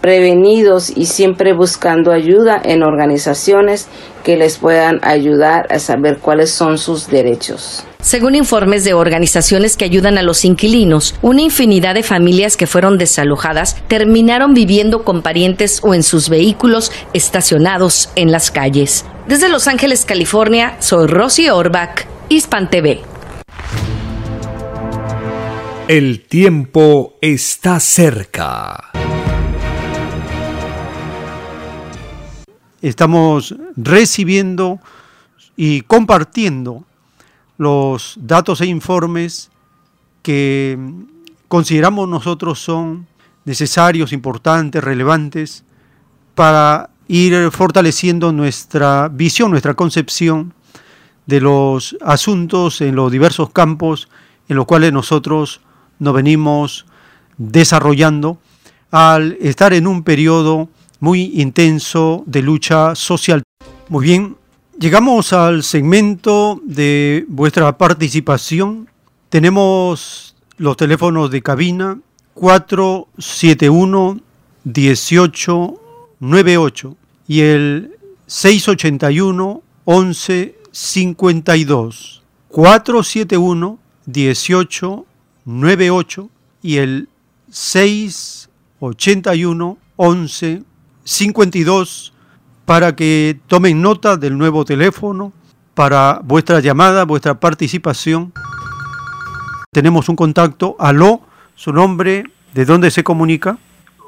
[0.00, 3.88] prevenidos y siempre buscando ayuda en organizaciones
[4.22, 7.84] que les puedan ayudar a saber cuáles son sus derechos.
[8.02, 12.96] Según informes de organizaciones que ayudan a los inquilinos, una infinidad de familias que fueron
[12.96, 19.04] desalojadas terminaron viviendo con parientes o en sus vehículos estacionados en las calles.
[19.28, 23.02] Desde Los Ángeles, California, soy Rosy Orbach, Hispan TV.
[25.86, 28.90] El tiempo está cerca.
[32.80, 34.80] Estamos recibiendo
[35.54, 36.86] y compartiendo
[37.60, 39.50] los datos e informes
[40.22, 40.78] que
[41.46, 43.06] consideramos nosotros son
[43.44, 45.62] necesarios, importantes, relevantes
[46.34, 50.54] para ir fortaleciendo nuestra visión, nuestra concepción
[51.26, 54.08] de los asuntos en los diversos campos
[54.48, 55.60] en los cuales nosotros
[55.98, 56.86] nos venimos
[57.36, 58.38] desarrollando
[58.90, 63.42] al estar en un periodo muy intenso de lucha social.
[63.90, 64.36] Muy bien,
[64.80, 68.88] Llegamos al segmento de vuestra participación.
[69.28, 72.00] Tenemos los teléfonos de cabina
[72.32, 74.20] 471
[74.64, 76.96] 1898
[77.28, 82.22] y el 681 1152.
[82.48, 86.30] 471 1898
[86.62, 87.10] y el
[87.50, 92.14] 681 1152
[92.64, 95.32] para que tomen nota del nuevo teléfono
[95.74, 98.32] para vuestra llamada, vuestra participación.
[99.72, 100.76] Tenemos un contacto.
[100.78, 101.20] Aló,
[101.54, 103.56] su nombre, ¿de dónde se comunica?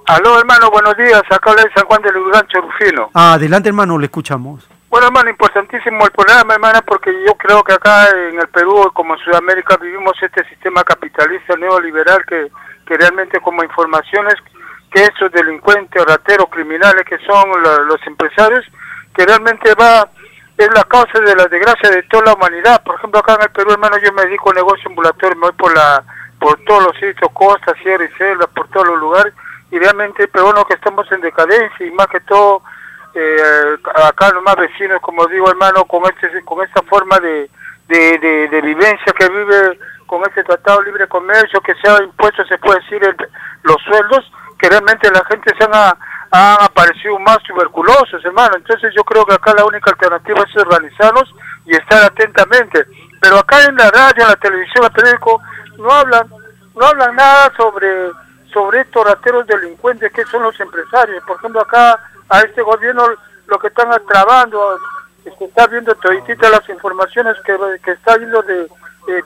[0.06, 1.22] Aló, hermano, buenos días.
[1.30, 3.10] Acá habla de San Juan de Lugrancho, Rufino.
[3.14, 4.68] Ah, adelante, hermano, le escuchamos.
[4.90, 9.14] Bueno, hermano, importantísimo el programa, hermana, porque yo creo que acá en el Perú, como
[9.14, 12.50] en Sudamérica, vivimos este sistema capitalista neoliberal que,
[12.86, 14.34] que realmente como informaciones
[14.92, 18.64] que esos delincuentes, rateros, criminales que son los empresarios,
[19.14, 20.08] que realmente va
[20.56, 22.82] es la causa de la desgracia de toda la humanidad.
[22.84, 25.52] Por ejemplo, acá en el Perú, hermano, yo me dedico a negocio ambulatorio, me voy
[25.52, 26.04] por la
[26.38, 29.32] por todos los sitios, costa, sierra y selva, por todos los lugares,
[29.70, 32.62] y realmente, pero bueno, que estamos en decadencia y más que todo,
[33.14, 33.76] eh,
[34.08, 37.48] acá los más vecinos, como digo, hermano, con este con esta forma de,
[37.86, 42.58] de, de, vivencia que vive con este tratado libre comercio, que se ha impuesto, se
[42.58, 43.16] puede decir,
[43.62, 44.32] los sueldos,
[44.62, 48.54] que realmente la gente se han, han aparecido más tuberculosos, hermano.
[48.56, 51.34] Entonces yo creo que acá la única alternativa es organizarnos
[51.66, 52.86] y estar atentamente.
[53.20, 55.42] Pero acá en la radio, en la televisión, en el periódico,
[55.78, 56.28] no hablan,
[56.76, 58.12] no hablan nada sobre,
[58.52, 61.24] sobre estos rateros delincuentes que son los empresarios.
[61.24, 61.98] Por ejemplo, acá
[62.28, 63.04] a este gobierno
[63.48, 64.78] lo que están trabando,
[65.24, 68.68] se está viendo todititas las informaciones que, que está viendo de,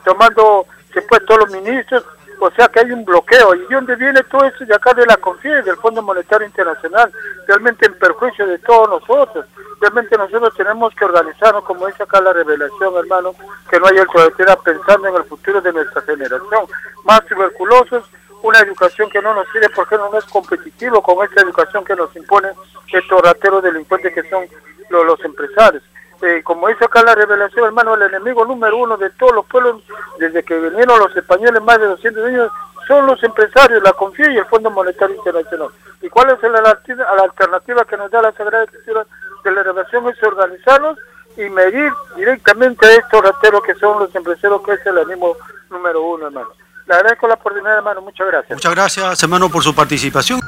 [0.03, 2.03] tomando se pues todos los ministros
[2.39, 3.55] o sea que hay un bloqueo.
[3.55, 4.65] ¿Y de dónde viene todo eso?
[4.65, 7.11] De acá de la CONFIE, del Fondo Monetario Internacional,
[7.47, 9.45] realmente en perjuicio de todos nosotros.
[9.79, 13.33] Realmente nosotros tenemos que organizarnos, como dice acá la revelación, hermano,
[13.69, 16.65] que no haya el pensando en el futuro de nuestra generación.
[17.05, 18.09] Más tuberculosos,
[18.41, 22.15] una educación que no nos sirve porque no es competitivo con esta educación que nos
[22.15, 22.49] impone
[22.91, 24.45] estos rateros delincuentes que son
[24.89, 25.83] los empresarios.
[26.21, 29.83] Eh, como dice acá la revelación, hermano, el enemigo número uno de todos los pueblos,
[30.19, 32.51] desde que vinieron los españoles más de 200 años,
[32.87, 35.69] son los empresarios, la confía y el Fondo Monetario Internacional.
[36.01, 36.79] ¿Y cuál es la,
[37.23, 39.05] alternativa que nos da la Sagrada Escritura?
[39.43, 40.97] de la renovación es organizarnos
[41.37, 45.35] y medir directamente a estos rateros que son los empresarios, que es el ánimo
[45.69, 46.49] número uno, hermano.
[46.87, 48.01] Le agradezco la oportunidad, hermano.
[48.01, 48.51] Muchas gracias.
[48.51, 50.39] Muchas gracias, hermano, por su participación.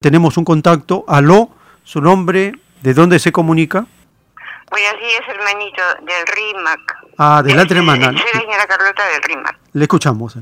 [0.00, 1.04] Tenemos un contacto.
[1.06, 1.50] Aló,
[1.84, 3.86] su nombre, ¿de dónde se comunica?
[4.70, 6.96] Buenos días, hermanito, del RIMAC.
[7.18, 8.06] Ah, adelante, hermana.
[8.06, 9.58] Soy la señora Carlota del RIMAC.
[9.72, 10.36] Le escuchamos.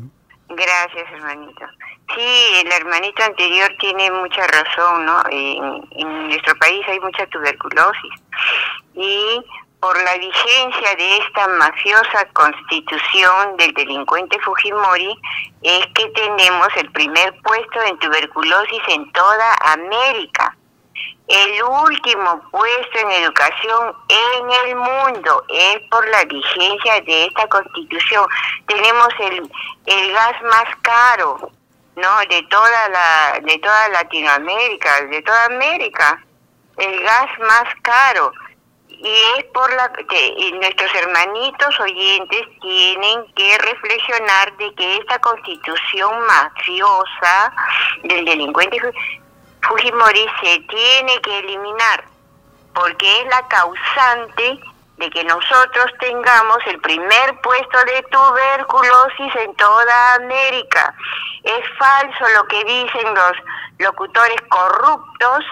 [0.48, 1.64] Gracias, hermanito.
[2.14, 5.22] Sí, el hermanito anterior tiene mucha razón, ¿no?
[5.30, 8.12] En, en nuestro país hay mucha tuberculosis
[8.94, 9.42] y
[9.80, 15.16] por la vigencia de esta mafiosa constitución del delincuente Fujimori
[15.62, 20.47] es que tenemos el primer puesto en tuberculosis en toda América.
[21.28, 28.26] El último puesto en educación en el mundo es por la vigencia de esta constitución.
[28.66, 29.50] Tenemos el,
[29.86, 31.50] el gas más caro,
[31.96, 32.18] ¿no?
[32.30, 36.24] De toda la de toda Latinoamérica, de toda América.
[36.78, 38.32] El gas más caro
[38.88, 46.20] y es por la que nuestros hermanitos oyentes tienen que reflexionar de que esta constitución
[46.26, 47.52] mafiosa
[48.04, 48.80] del delincuente
[49.62, 52.04] Fujimori se tiene que eliminar
[52.74, 54.60] porque es la causante
[54.98, 60.94] de que nosotros tengamos el primer puesto de tuberculosis en toda América.
[61.44, 63.32] Es falso lo que dicen los
[63.78, 65.44] locutores corruptos,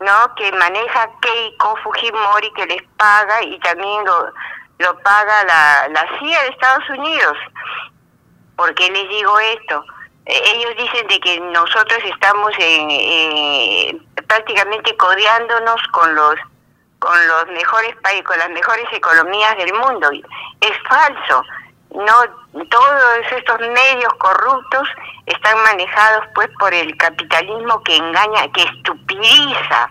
[0.00, 0.34] ¿no?
[0.36, 4.32] Que maneja Keiko Fujimori, que les paga y también lo,
[4.78, 7.36] lo paga la, la CIA de Estados Unidos.
[8.56, 9.84] ¿Por qué les digo esto?
[10.26, 16.36] Ellos dicen de que nosotros estamos en, eh, prácticamente codeándonos con los
[16.98, 20.10] con los mejores países, con las mejores economías del mundo.
[20.60, 21.44] Es falso.
[21.90, 24.88] No, todos estos medios corruptos
[25.26, 29.90] están manejados pues por el capitalismo que engaña, que estupidiza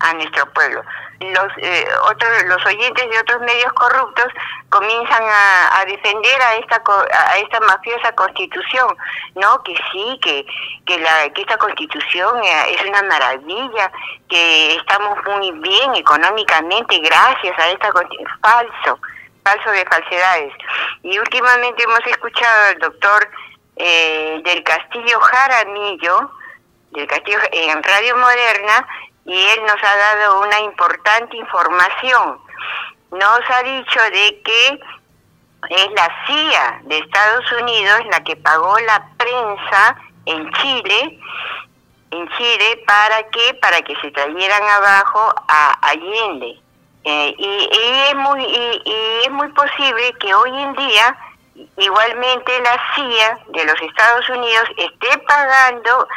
[0.00, 0.82] a nuestro pueblo.
[1.20, 4.26] Los eh, otros los oyentes de otros medios corruptos
[4.70, 6.82] comienzan a, defender a esta
[7.12, 8.96] a esta mafiosa constitución
[9.34, 10.46] no que sí que
[10.86, 13.92] que la que esta constitución eh, es una maravilla
[14.28, 18.98] que estamos muy bien económicamente gracias a esta constitución falso
[19.44, 20.52] falso de falsedades.
[21.02, 23.28] Y últimamente hemos escuchado al doctor
[23.76, 26.30] eh, del Castillo Jaramillo
[26.92, 28.86] del Castillo en Radio Moderna
[29.30, 32.40] y él nos ha dado una importante información.
[33.12, 34.80] Nos ha dicho de que
[35.68, 41.20] es la CIA de Estados Unidos la que pagó la prensa en Chile,
[42.10, 43.54] en Chile, ¿para qué?
[43.62, 46.58] Para que se trajeran abajo a Allende.
[47.04, 47.68] Eh, y,
[48.08, 51.16] es muy, y es muy posible que hoy en día
[51.76, 56.08] igualmente la CIA de los Estados Unidos esté pagando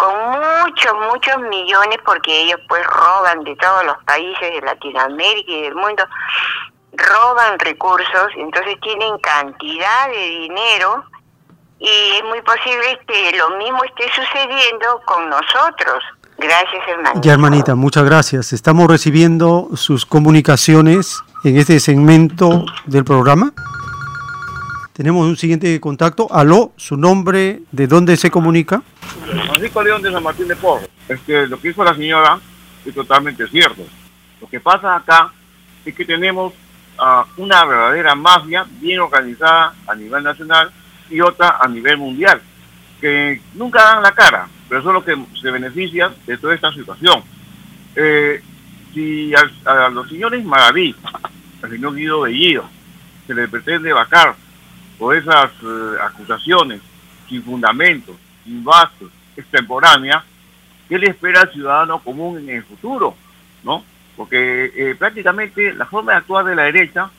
[0.00, 5.62] con muchos, muchos millones, porque ellos pues roban de todos los países de Latinoamérica y
[5.62, 6.04] del mundo,
[6.92, 11.04] roban recursos, entonces tienen cantidad de dinero
[11.78, 16.02] y es muy posible que lo mismo esté sucediendo con nosotros.
[16.38, 17.20] Gracias, hermanita.
[17.20, 18.54] Ya, hermanita, muchas gracias.
[18.54, 23.52] Estamos recibiendo sus comunicaciones en este segmento del programa.
[24.94, 26.26] Tenemos un siguiente contacto.
[26.30, 28.82] Aló, su nombre, ¿de dónde se comunica?
[29.20, 30.86] Francisco León de San Martín de Porro.
[31.26, 32.38] que lo que hizo la señora
[32.84, 33.86] es totalmente cierto.
[34.40, 35.32] Lo que pasa acá
[35.84, 36.52] es que tenemos
[36.98, 40.70] uh, una verdadera mafia bien organizada a nivel nacional
[41.10, 42.40] y otra a nivel mundial,
[43.00, 47.22] que nunca dan la cara, pero son los que se benefician de toda esta situación.
[47.96, 48.40] Eh,
[48.94, 50.94] si a, los señores Maraví,
[51.62, 52.64] al señor Guido Bellido,
[53.26, 54.34] se le pretende vacar
[54.98, 56.80] por esas eh, acusaciones
[57.28, 58.16] sin fundamento,
[58.46, 60.24] base, extemporánea,
[60.88, 63.14] ¿qué le espera al ciudadano común en el futuro?
[63.62, 63.84] ¿No?
[64.16, 67.10] Porque eh, prácticamente la forma de actuar de la derecha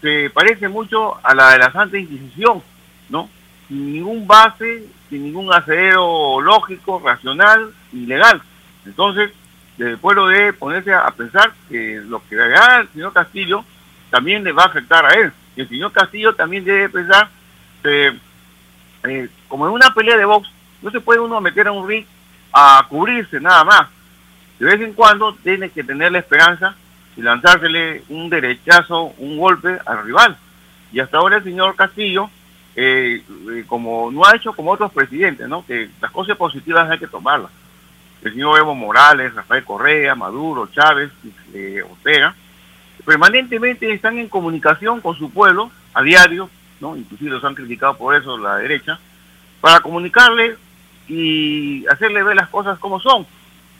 [0.00, 2.62] se parece mucho a la de la Santa Inquisición,
[3.08, 3.30] ¿no?
[3.68, 8.42] Sin ningún base, sin ningún asidero lógico, racional y legal.
[8.84, 9.30] Entonces,
[9.78, 13.64] el pueblo debe ponerse a pensar que lo que haga el señor Castillo
[14.10, 15.32] también le va a afectar a él.
[15.56, 17.28] Y el señor Castillo también debe pensar
[17.82, 18.12] que,
[19.04, 20.48] eh, como en una pelea de box,
[20.84, 22.04] no se puede uno meter a un ring
[22.52, 23.88] a cubrirse nada más.
[24.58, 26.76] De vez en cuando tiene que tener la esperanza
[27.16, 30.36] y lanzársele un derechazo, un golpe al rival.
[30.92, 32.28] Y hasta ahora el señor Castillo,
[32.76, 35.64] eh, eh, como no ha hecho como otros presidentes, ¿no?
[35.64, 37.50] que las cosas positivas hay que tomarlas.
[38.22, 41.10] El señor Evo Morales, Rafael Correa, Maduro, Chávez,
[41.54, 42.34] eh, Ortega,
[43.06, 46.94] permanentemente están en comunicación con su pueblo a diario, ¿no?
[46.94, 48.98] inclusive los han criticado por eso la derecha,
[49.60, 50.56] para comunicarle
[51.08, 53.26] y hacerle ver las cosas como son.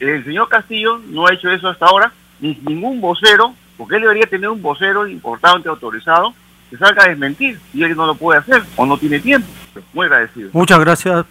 [0.00, 4.26] El señor Castillo no ha hecho eso hasta ahora, ni ningún vocero, porque él debería
[4.26, 6.34] tener un vocero importante, autorizado,
[6.70, 9.48] que salga a desmentir, y él no lo puede hacer, o no tiene tiempo.
[9.92, 10.50] Muy agradecido.
[10.52, 11.24] Muchas gracias.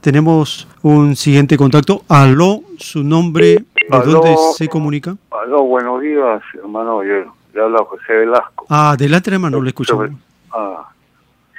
[0.00, 2.02] Tenemos un siguiente contacto.
[2.08, 4.04] Aló, su nombre, ¿de Aló.
[4.04, 5.16] dónde se comunica?
[5.30, 7.04] Aló, buenos días, hermano.
[7.04, 8.66] Yo le habla José Velasco.
[8.68, 10.10] Ah, adelante, hermano, le escuchamos.
[10.50, 10.88] Ah,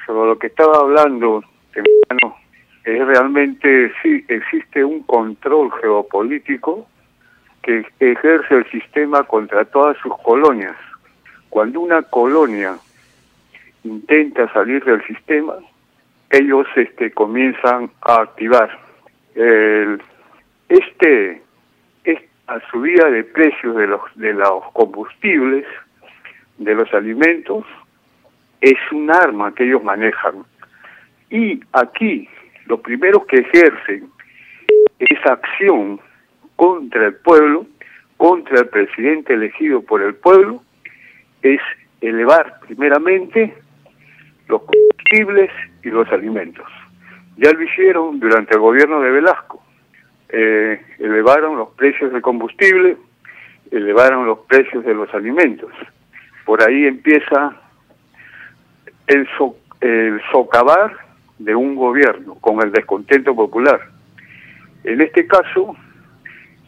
[0.05, 1.41] sobre lo que estaba hablando,
[1.73, 2.36] hermano,
[2.84, 6.88] es realmente, sí, existe un control geopolítico
[7.61, 10.75] que ejerce el sistema contra todas sus colonias.
[11.49, 12.77] Cuando una colonia
[13.84, 15.55] intenta salir del sistema,
[16.29, 18.77] ellos este, comienzan a activar.
[19.36, 20.01] El,
[20.67, 21.41] este,
[22.03, 25.65] esta subida de precios de los, de los combustibles,
[26.57, 27.65] de los alimentos,
[28.59, 30.43] es un arma que ellos manejan.
[31.29, 32.27] Y aquí,
[32.66, 34.09] los primeros que ejercen
[34.99, 35.99] esa acción
[36.55, 37.66] contra el pueblo,
[38.18, 40.64] contra el presidente elegido por el pueblo,
[41.41, 41.59] es
[42.01, 43.53] elevar primeramente
[44.47, 45.51] los combustibles
[45.84, 46.66] y los alimentos.
[47.38, 49.64] Ya lo hicieron durante el gobierno de Velasco.
[50.30, 52.97] Eh, elevaron los precios del combustible,
[53.72, 55.72] elevaron los precios de los alimentos.
[56.45, 57.55] Por ahí empieza
[59.07, 60.95] el, so- el socavar
[61.39, 63.79] de un gobierno con el descontento popular.
[64.84, 65.75] En este caso,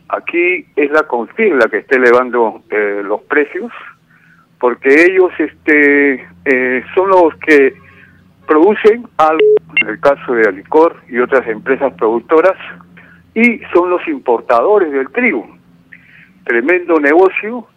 [0.09, 3.71] aquí es la CONFIN la que está elevando eh, los precios,
[4.59, 7.75] porque ellos este, eh, son los que
[8.47, 12.57] producen algo, en el caso de Alicor y otras empresas productoras,
[13.33, 15.45] y son los importadores del trigo.
[16.45, 17.67] Tremendo negocio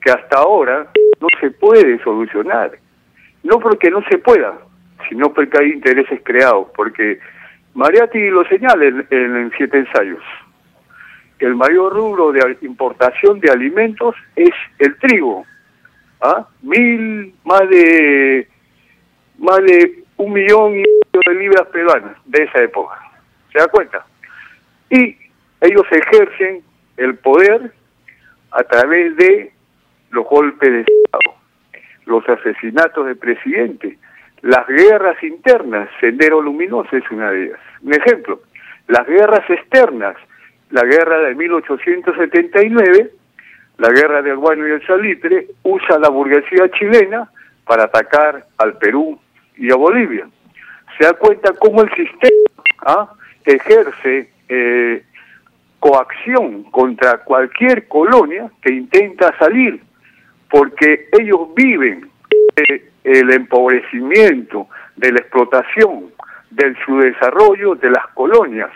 [0.00, 0.88] que hasta ahora
[1.20, 2.72] no se puede solucionar.
[3.42, 4.54] No porque no se pueda,
[5.08, 6.68] sino porque hay intereses creados.
[6.74, 7.18] Porque
[7.74, 10.22] Mariatti lo señala en, siete ensayos.
[11.38, 15.44] El mayor rubro de importación de alimentos es el trigo.
[16.20, 16.48] ¿Ah?
[16.62, 18.48] Mil, más de,
[19.38, 22.98] más de un millón de libras peruanas de esa época.
[23.52, 24.04] ¿Se da cuenta?
[24.90, 25.16] Y
[25.60, 26.62] ellos ejercen
[26.96, 27.72] el poder
[28.50, 29.52] a través de
[30.10, 31.36] los golpes de Estado,
[32.06, 33.98] los asesinatos de presidente,
[34.42, 37.60] las guerras internas, Sendero Luminoso es una de ellas.
[37.82, 38.40] Un ejemplo,
[38.86, 40.16] las guerras externas,
[40.70, 43.10] la guerra de 1879,
[43.78, 47.30] la guerra del guano y el salitre, usa la burguesía chilena
[47.64, 49.18] para atacar al Perú
[49.56, 50.28] y a Bolivia.
[50.96, 52.50] Se da cuenta cómo el sistema
[52.86, 53.12] ¿ah?
[53.44, 55.02] ejerce eh,
[55.80, 59.80] coacción contra cualquier colonia que intenta salir,
[60.50, 62.08] porque ellos viven
[62.56, 66.10] eh, el empobrecimiento, de la explotación,
[66.50, 68.70] del subdesarrollo de las colonias,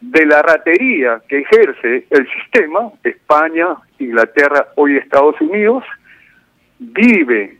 [0.00, 5.84] de la ratería que ejerce el sistema, España, Inglaterra, hoy Estados Unidos,
[6.78, 7.58] vive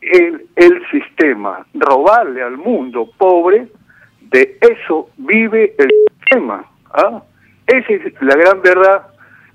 [0.00, 3.68] el, el sistema, robarle al mundo pobre,
[4.20, 6.64] de eso vive el sistema.
[6.92, 7.22] ¿ah?
[7.66, 9.06] Esa es la gran verdad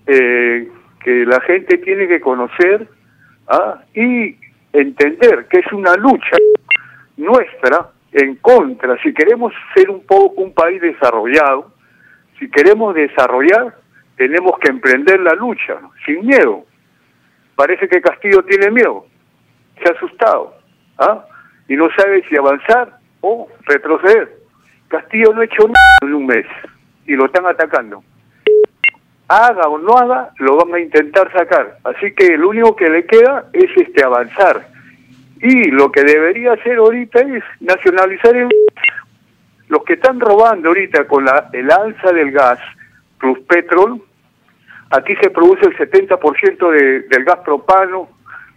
[0.08, 0.70] eh,
[1.04, 2.88] que la gente tiene que conocer
[3.48, 3.82] ¿ah?
[3.94, 4.36] y
[4.80, 6.38] entender que es una lucha
[7.18, 9.02] nuestra en contra.
[9.02, 11.72] Si queremos ser un poco un país desarrollado,
[12.40, 13.76] si queremos desarrollar,
[14.18, 16.66] tenemos que emprender la lucha sin miedo.
[17.56, 19.06] Parece que Castillo tiene miedo,
[19.82, 20.54] se ha asustado
[20.98, 21.26] ¿ah?
[21.68, 24.34] y no sabe si avanzar o retroceder.
[24.88, 26.46] Castillo no ha hecho nada en un mes
[27.06, 28.04] y lo están atacando.
[29.28, 31.78] Haga o no haga, lo van a intentar sacar.
[31.84, 34.68] Así que lo único que le queda es este avanzar.
[35.42, 38.50] Y lo que debería hacer ahorita es nacionalizar el
[39.68, 42.60] los que están robando ahorita con la, el alza del gas
[43.20, 44.02] plus petrol,
[44.92, 48.10] aquí se produce el 70% de, del gas propano,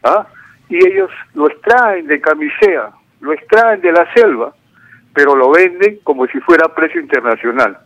[0.02, 0.26] ¿ah?
[0.68, 2.90] y ellos lo extraen de camisea,
[3.20, 4.52] lo extraen de la selva,
[5.14, 7.78] pero lo venden como si fuera precio internacional.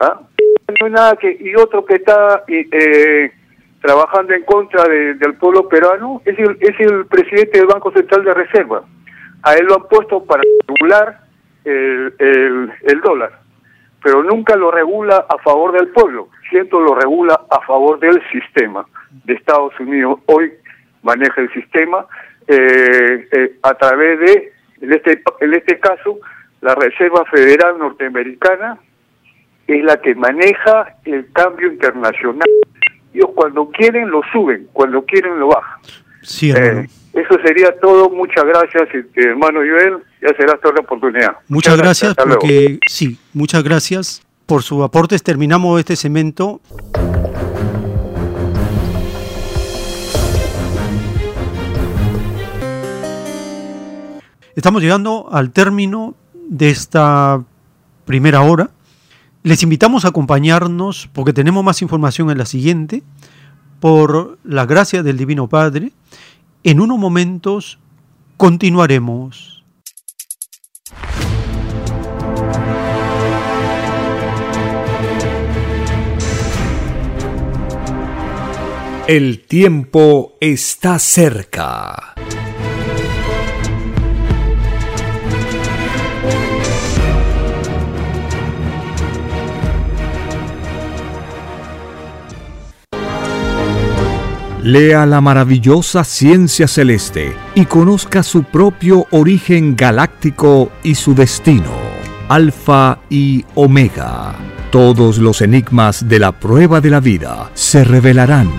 [0.00, 0.20] ¿ah?
[0.68, 3.32] No hay nada que, y otro que está eh,
[3.80, 8.22] trabajando en contra de- del pueblo peruano es el, es el presidente del Banco Central
[8.24, 8.82] de Reserva.
[9.44, 11.20] A él lo han puesto para regular
[11.64, 13.40] el, el, el dólar,
[14.02, 18.86] pero nunca lo regula a favor del pueblo, siempre lo regula a favor del sistema
[19.24, 20.20] de Estados Unidos.
[20.26, 20.52] Hoy
[21.02, 22.04] maneja el sistema
[22.46, 24.52] eh, eh, a través de,
[24.82, 26.18] en este, en este caso,
[26.60, 28.78] la Reserva Federal Norteamericana
[29.68, 32.48] es la que maneja el cambio internacional.
[33.12, 35.80] Ellos cuando quieren lo suben, cuando quieren lo bajan.
[36.22, 38.08] Sí, eh, eso sería todo.
[38.10, 39.98] Muchas gracias, este, hermano Joel.
[40.22, 41.36] Ya será toda la oportunidad.
[41.48, 45.22] Muchas, gracias, porque sí, muchas gracias por sus aportes.
[45.22, 46.60] Terminamos este segmento.
[54.56, 57.40] Estamos llegando al término de esta
[58.06, 58.70] primera hora
[59.48, 63.02] les invitamos a acompañarnos porque tenemos más información en la siguiente.
[63.80, 65.92] Por la gracia del Divino Padre,
[66.64, 67.78] en unos momentos
[68.36, 69.64] continuaremos.
[79.06, 82.12] El tiempo está cerca.
[94.68, 101.72] Lea la maravillosa ciencia celeste y conozca su propio origen galáctico y su destino.
[102.28, 104.34] Alfa y Omega.
[104.70, 108.50] Todos los enigmas de la prueba de la vida se revelarán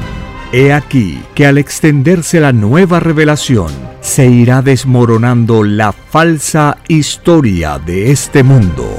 [0.51, 8.09] He aquí que al extenderse la nueva revelación, se irá desmoronando la falsa historia de
[8.09, 8.98] este mundo.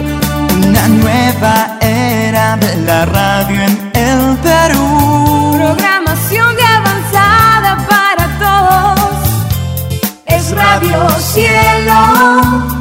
[0.67, 5.53] una nueva era de la radio en el Perú.
[5.57, 9.19] Programación de avanzada para todos.
[10.25, 12.80] Es Radio Cielo.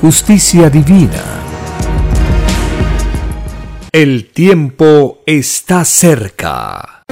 [0.00, 1.24] Justicia divina.
[3.90, 7.02] El tiempo está cerca.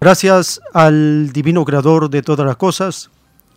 [0.00, 3.10] Gracias al divino creador de todas las cosas,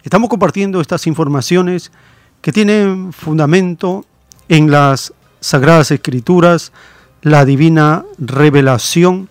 [0.03, 1.93] estamos compartiendo estas informaciones
[2.41, 4.05] que tienen fundamento
[4.49, 6.73] en las sagradas escrituras,
[7.21, 9.29] la divina revelación,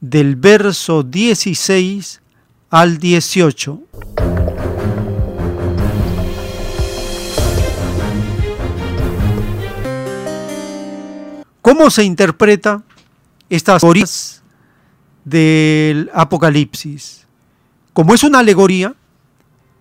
[0.00, 2.20] del verso 16
[2.68, 3.80] al 18.
[11.62, 12.82] ¿Cómo se interpreta
[13.48, 14.42] estas alegorías
[15.24, 17.26] del Apocalipsis?
[17.92, 18.94] Como es una alegoría,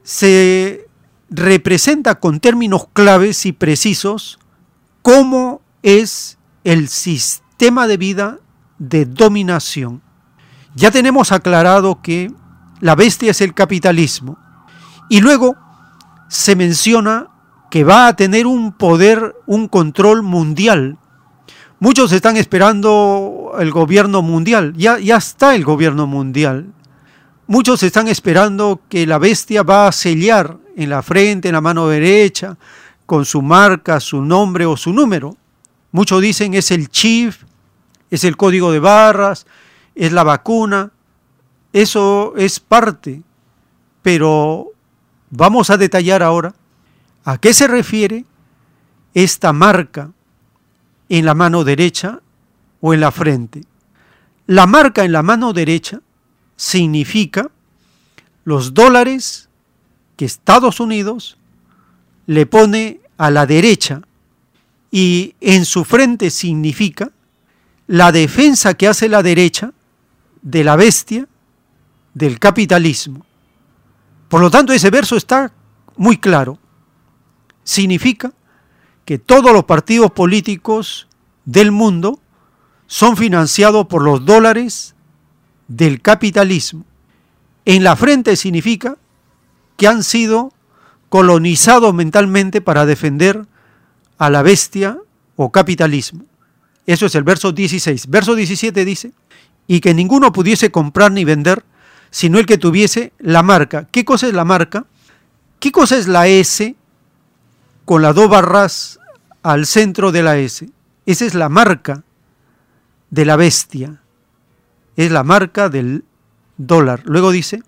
[0.03, 0.87] se
[1.29, 4.39] representa con términos claves y precisos
[5.01, 8.39] cómo es el sistema de vida
[8.77, 10.01] de dominación.
[10.75, 12.31] Ya tenemos aclarado que
[12.79, 14.37] la bestia es el capitalismo
[15.09, 15.55] y luego
[16.29, 17.27] se menciona
[17.69, 20.97] que va a tener un poder, un control mundial
[21.84, 26.71] Muchos están esperando el gobierno mundial, ya, está el gobierno mundial.
[27.45, 31.89] Muchos están esperando que la bestia va a sellar en la frente, en la mano
[31.89, 32.55] derecha,
[33.05, 35.36] con su marca, su nombre o su número.
[35.91, 37.33] Muchos dicen es el chip,
[38.09, 39.45] es el código de barras,
[39.93, 40.89] es la vacuna.
[41.74, 43.24] Eso es parte.
[44.01, 44.67] Pero
[45.32, 46.55] vamos a detallar ahora
[47.25, 48.24] a qué se refiere
[49.13, 50.12] esta marca
[51.09, 52.21] en la mano derecha
[52.82, 53.63] o en la frente.
[54.47, 56.01] La marca en la mano derecha
[56.55, 57.50] significa
[58.43, 59.50] los dólares
[60.16, 61.38] que Estados Unidos
[62.25, 64.01] le pone a la derecha
[64.92, 67.12] y en su frente significa
[67.88, 69.74] la defensa que hace la derecha
[70.42, 71.28] de la bestia
[72.13, 73.25] del capitalismo.
[74.30, 75.51] Por lo tanto, ese verso está
[75.97, 76.59] muy claro.
[77.63, 78.32] Significa
[79.05, 81.08] que todos los partidos políticos
[81.46, 82.20] del mundo
[82.88, 84.96] son financiados por los dólares
[85.67, 86.86] del capitalismo.
[87.66, 88.97] En la frente significa
[89.78, 90.54] que han sido
[91.09, 93.46] colonizados mentalmente para defender
[94.17, 94.97] a la bestia
[95.36, 96.25] o capitalismo.
[96.86, 98.08] Eso es el verso 16.
[98.08, 99.13] Verso 17 dice,
[99.67, 101.63] y que ninguno pudiese comprar ni vender,
[102.12, 103.88] sino el que tuviese la marca.
[103.92, 104.86] ¿Qué cosa es la marca?
[105.59, 106.75] ¿Qué cosa es la S
[107.86, 109.00] con las dos barras
[109.42, 110.70] al centro de la S.
[111.05, 112.04] Esa es la marca
[113.10, 114.01] de la bestia.
[114.96, 116.05] Es la marca del
[116.58, 117.01] dólar.
[117.05, 117.62] Luego dice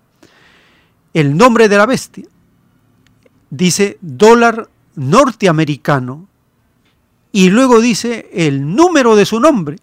[1.12, 2.26] el nombre de la bestia.
[3.50, 6.28] Dice dólar norteamericano.
[7.32, 9.76] Y luego dice el número de su nombre.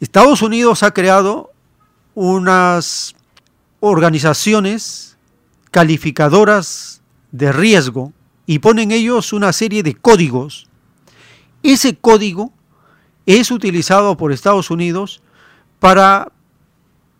[0.00, 1.52] Estados Unidos ha creado
[2.14, 3.14] unas
[3.78, 5.16] organizaciones
[5.70, 8.12] calificadoras de riesgo
[8.50, 10.66] y ponen ellos una serie de códigos.
[11.62, 12.52] Ese código
[13.24, 15.22] es utilizado por Estados Unidos
[15.78, 16.32] para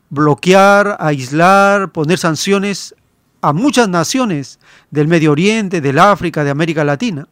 [0.08, 2.96] bloquear, aislar, poner sanciones
[3.42, 4.58] a muchas naciones
[4.90, 7.28] del Medio Oriente, del África, de América Latina,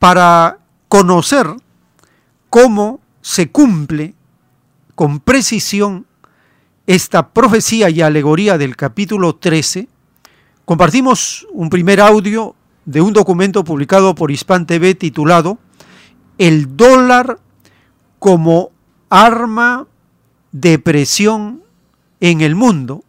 [0.00, 0.58] para
[0.88, 1.46] conocer
[2.50, 4.16] cómo se cumple
[4.96, 6.04] con precisión
[6.88, 9.86] esta profecía y alegoría del capítulo 13,
[10.64, 12.56] compartimos un primer audio
[12.86, 15.58] de un documento publicado por Hispan TV titulado
[16.38, 17.38] El dólar
[18.18, 18.70] como
[19.10, 19.86] arma
[20.52, 21.62] de presión
[22.20, 23.04] en el mundo.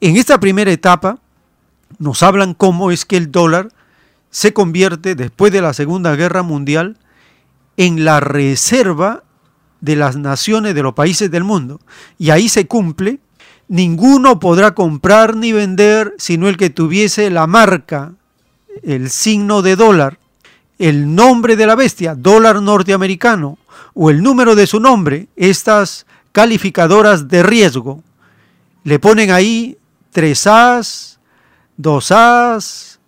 [0.00, 1.18] En esta primera etapa
[1.98, 3.68] nos hablan cómo es que el dólar
[4.30, 6.98] se convierte después de la Segunda Guerra Mundial
[7.76, 9.22] en la reserva
[9.80, 11.80] de las naciones de los países del mundo.
[12.18, 13.20] Y ahí se cumple,
[13.68, 18.14] ninguno podrá comprar ni vender sino el que tuviese la marca,
[18.82, 20.18] el signo de dólar,
[20.78, 23.58] el nombre de la bestia, dólar norteamericano,
[23.94, 28.02] o el número de su nombre, estas calificadoras de riesgo.
[28.82, 29.78] Le ponen ahí
[30.12, 31.18] 3As,
[31.78, 32.98] 2As,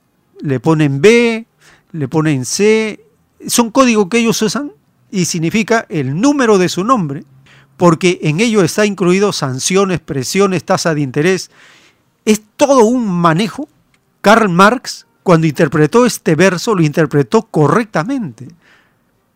[0.41, 1.47] le ponen B,
[1.93, 3.05] le ponen C,
[3.47, 4.73] son códigos que ellos usan
[5.11, 7.25] y significa el número de su nombre,
[7.77, 11.51] porque en ello está incluido sanciones, presiones, tasa de interés.
[12.25, 13.69] Es todo un manejo.
[14.21, 18.47] Karl Marx, cuando interpretó este verso, lo interpretó correctamente,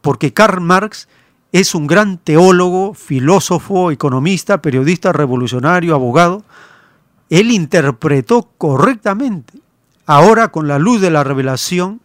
[0.02, 1.08] porque Karl Marx
[1.50, 6.44] es un gran teólogo, filósofo, economista, periodista, revolucionario, abogado.
[7.28, 9.54] Él interpretó correctamente.
[10.06, 12.00] Ahora, con la luz de la revelación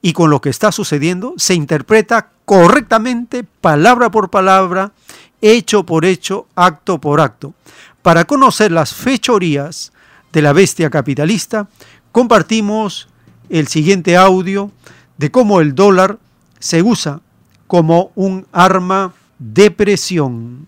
[0.00, 4.92] y con lo que está sucediendo, se interpreta correctamente, palabra por palabra,
[5.40, 7.52] hecho por hecho, acto por acto.
[8.00, 9.92] Para conocer las fechorías
[10.32, 11.66] de la bestia capitalista,
[12.12, 13.08] compartimos
[13.48, 14.70] el siguiente audio
[15.18, 16.18] de cómo el dólar
[16.58, 17.20] se usa
[17.66, 20.66] como un arma de presión.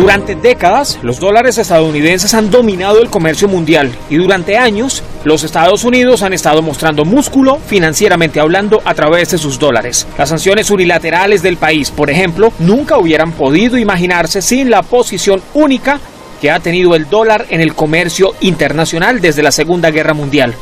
[0.00, 5.84] Durante décadas, los dólares estadounidenses han dominado el comercio mundial y durante años, los Estados
[5.84, 10.06] Unidos han estado mostrando músculo financieramente hablando a través de sus dólares.
[10.16, 16.00] Las sanciones unilaterales del país, por ejemplo, nunca hubieran podido imaginarse sin la posición única
[16.40, 20.54] que ha tenido el dólar en el comercio internacional desde la Segunda Guerra Mundial.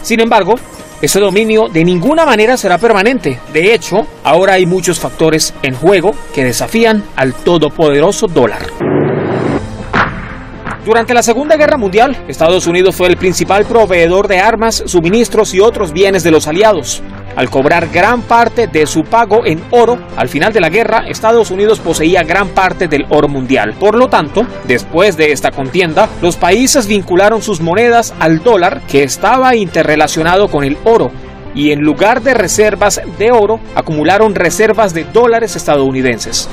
[0.00, 0.54] Sin embargo,
[1.02, 3.38] ese dominio de ninguna manera será permanente.
[3.52, 8.89] De hecho, ahora hay muchos factores en juego que desafían al todopoderoso dólar.
[10.84, 15.60] Durante la Segunda Guerra Mundial, Estados Unidos fue el principal proveedor de armas, suministros y
[15.60, 17.02] otros bienes de los aliados.
[17.36, 21.50] Al cobrar gran parte de su pago en oro, al final de la guerra, Estados
[21.50, 23.74] Unidos poseía gran parte del oro mundial.
[23.78, 29.02] Por lo tanto, después de esta contienda, los países vincularon sus monedas al dólar, que
[29.02, 31.10] estaba interrelacionado con el oro,
[31.54, 36.48] y en lugar de reservas de oro, acumularon reservas de dólares estadounidenses.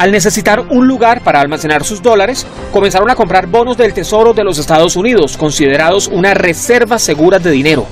[0.00, 4.42] Al necesitar un lugar para almacenar sus dólares, comenzaron a comprar bonos del Tesoro de
[4.42, 7.84] los Estados Unidos, considerados una reserva segura de dinero.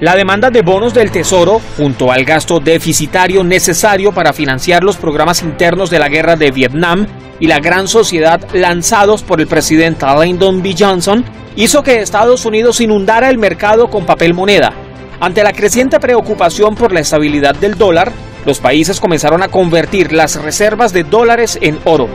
[0.00, 5.42] La demanda de bonos del Tesoro, junto al gasto deficitario necesario para financiar los programas
[5.42, 7.06] internos de la guerra de Vietnam
[7.38, 10.74] y la gran sociedad lanzados por el presidente Lyndon B.
[10.78, 11.22] Johnson,
[11.54, 14.72] hizo que Estados Unidos inundara el mercado con papel moneda.
[15.20, 18.10] Ante la creciente preocupación por la estabilidad del dólar,
[18.44, 22.08] los países comenzaron a convertir las reservas de dólares en oro.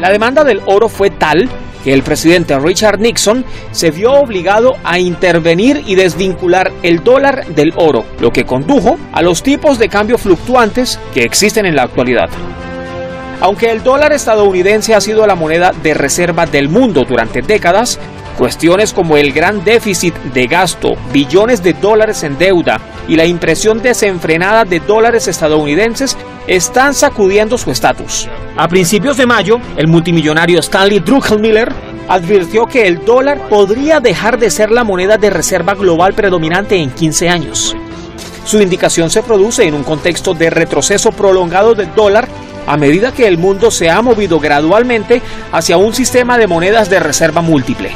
[0.00, 1.48] La demanda del oro fue tal
[1.84, 7.72] que el presidente Richard Nixon se vio obligado a intervenir y desvincular el dólar del
[7.76, 12.28] oro, lo que condujo a los tipos de cambio fluctuantes que existen en la actualidad.
[13.40, 17.98] Aunque el dólar estadounidense ha sido la moneda de reserva del mundo durante décadas,
[18.32, 23.82] cuestiones como el gran déficit de gasto, billones de dólares en deuda y la impresión
[23.82, 28.28] desenfrenada de dólares estadounidenses están sacudiendo su estatus.
[28.56, 31.72] A principios de mayo, el multimillonario Stanley Druckenmiller
[32.08, 36.90] advirtió que el dólar podría dejar de ser la moneda de reserva global predominante en
[36.90, 37.76] 15 años.
[38.44, 42.28] Su indicación se produce en un contexto de retroceso prolongado del dólar
[42.66, 45.22] a medida que el mundo se ha movido gradualmente
[45.52, 47.92] hacia un sistema de monedas de reserva múltiple.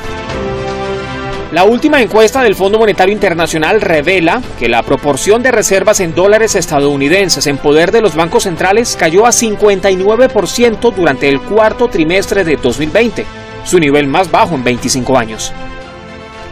[1.52, 6.54] La última encuesta del Fondo Monetario Internacional revela que la proporción de reservas en dólares
[6.54, 12.56] estadounidenses en poder de los bancos centrales cayó a 59% durante el cuarto trimestre de
[12.56, 13.24] 2020,
[13.64, 15.52] su nivel más bajo en 25 años.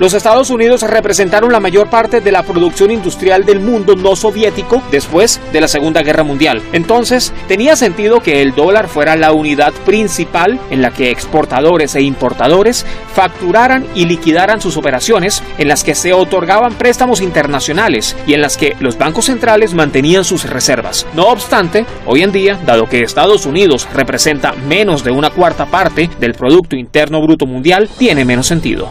[0.01, 4.83] Los Estados Unidos representaron la mayor parte de la producción industrial del mundo no soviético
[4.91, 6.61] después de la Segunda Guerra Mundial.
[6.73, 12.03] Entonces, tenía sentido que el dólar fuera la unidad principal en la que exportadores e
[12.03, 12.85] importadores
[13.15, 18.57] facturaran y liquidaran sus operaciones, en las que se otorgaban préstamos internacionales y en las
[18.57, 21.07] que los bancos centrales mantenían sus reservas.
[21.15, 26.11] No obstante, hoy en día, dado que Estados Unidos representa menos de una cuarta parte
[26.19, 28.91] del Producto Interno Bruto Mundial, tiene menos sentido.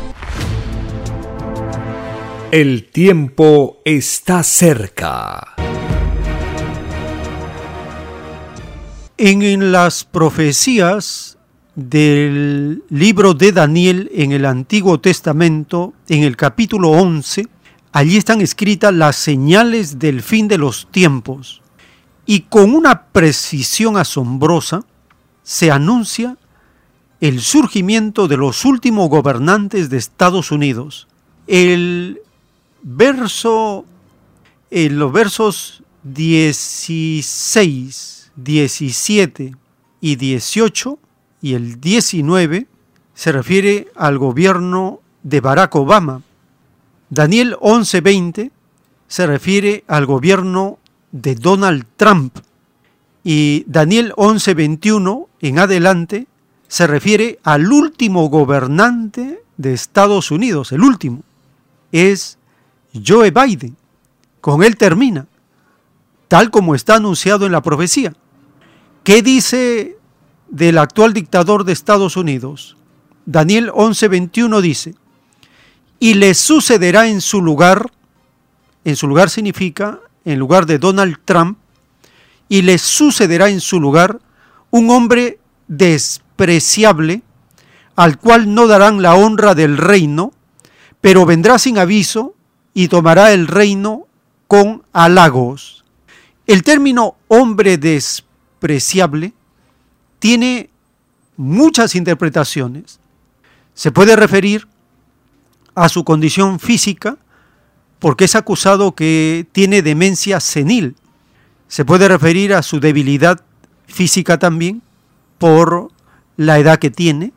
[2.56, 5.56] El tiempo está cerca.
[9.18, 11.40] En las profecías
[11.74, 17.48] del libro de Daniel en el Antiguo Testamento, en el capítulo 11,
[17.92, 21.64] allí están escritas las señales del fin de los tiempos
[22.28, 24.86] y con una precisión asombrosa
[25.42, 26.38] se anuncia
[27.20, 31.08] el surgimiento de los últimos gobernantes de Estados Unidos.
[31.48, 32.22] El
[32.84, 33.86] verso,
[34.70, 39.56] en los versos 16, 17
[40.02, 41.00] y 18
[41.42, 42.68] y el 19
[43.14, 46.22] se refiere al gobierno de Barack Obama.
[47.10, 48.52] Daniel 11:20
[49.08, 50.80] se refiere al gobierno
[51.12, 52.38] de Donald Trump.
[53.24, 56.28] Y Daniel 11:21 en adelante
[56.68, 61.22] se refiere al último gobernante de Estados Unidos, el último.
[61.92, 62.40] Es
[62.94, 63.76] Joe Biden.
[64.42, 65.26] Con él termina,
[66.28, 68.14] tal como está anunciado en la profecía.
[69.04, 69.98] ¿Qué dice
[70.50, 72.76] del actual dictador de Estados Unidos?
[73.26, 74.96] Daniel 11:21 dice,
[76.00, 77.92] y le sucederá en su lugar,
[78.84, 81.58] en su lugar significa en lugar de Donald Trump,
[82.50, 84.20] y le sucederá en su lugar
[84.72, 87.24] un hombre despreciable,
[87.96, 90.34] al cual no darán la honra del reino,
[91.00, 92.36] pero vendrá sin aviso
[92.74, 94.08] y tomará el reino
[94.48, 95.84] con halagos.
[96.48, 99.34] El término hombre despreciable
[100.20, 100.70] tiene
[101.38, 103.00] muchas interpretaciones.
[103.74, 104.68] Se puede referir
[105.76, 107.18] a su condición física,
[108.00, 110.96] porque es acusado que tiene demencia senil.
[111.68, 113.42] Se puede referir a su debilidad
[113.88, 114.82] física también,
[115.38, 115.90] por
[116.38, 117.34] la edad que tiene.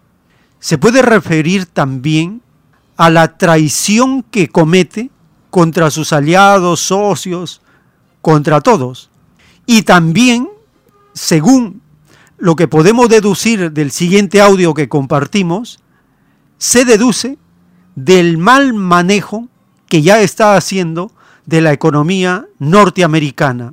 [0.60, 2.42] Se puede referir también
[2.96, 5.10] a la traición que comete
[5.56, 7.62] contra sus aliados, socios,
[8.20, 9.08] contra todos.
[9.64, 10.50] Y también,
[11.14, 11.80] según
[12.36, 15.80] lo que podemos deducir del siguiente audio que compartimos,
[16.58, 17.38] se deduce
[17.94, 19.48] del mal manejo
[19.88, 21.10] que ya está haciendo
[21.46, 23.72] de la economía norteamericana.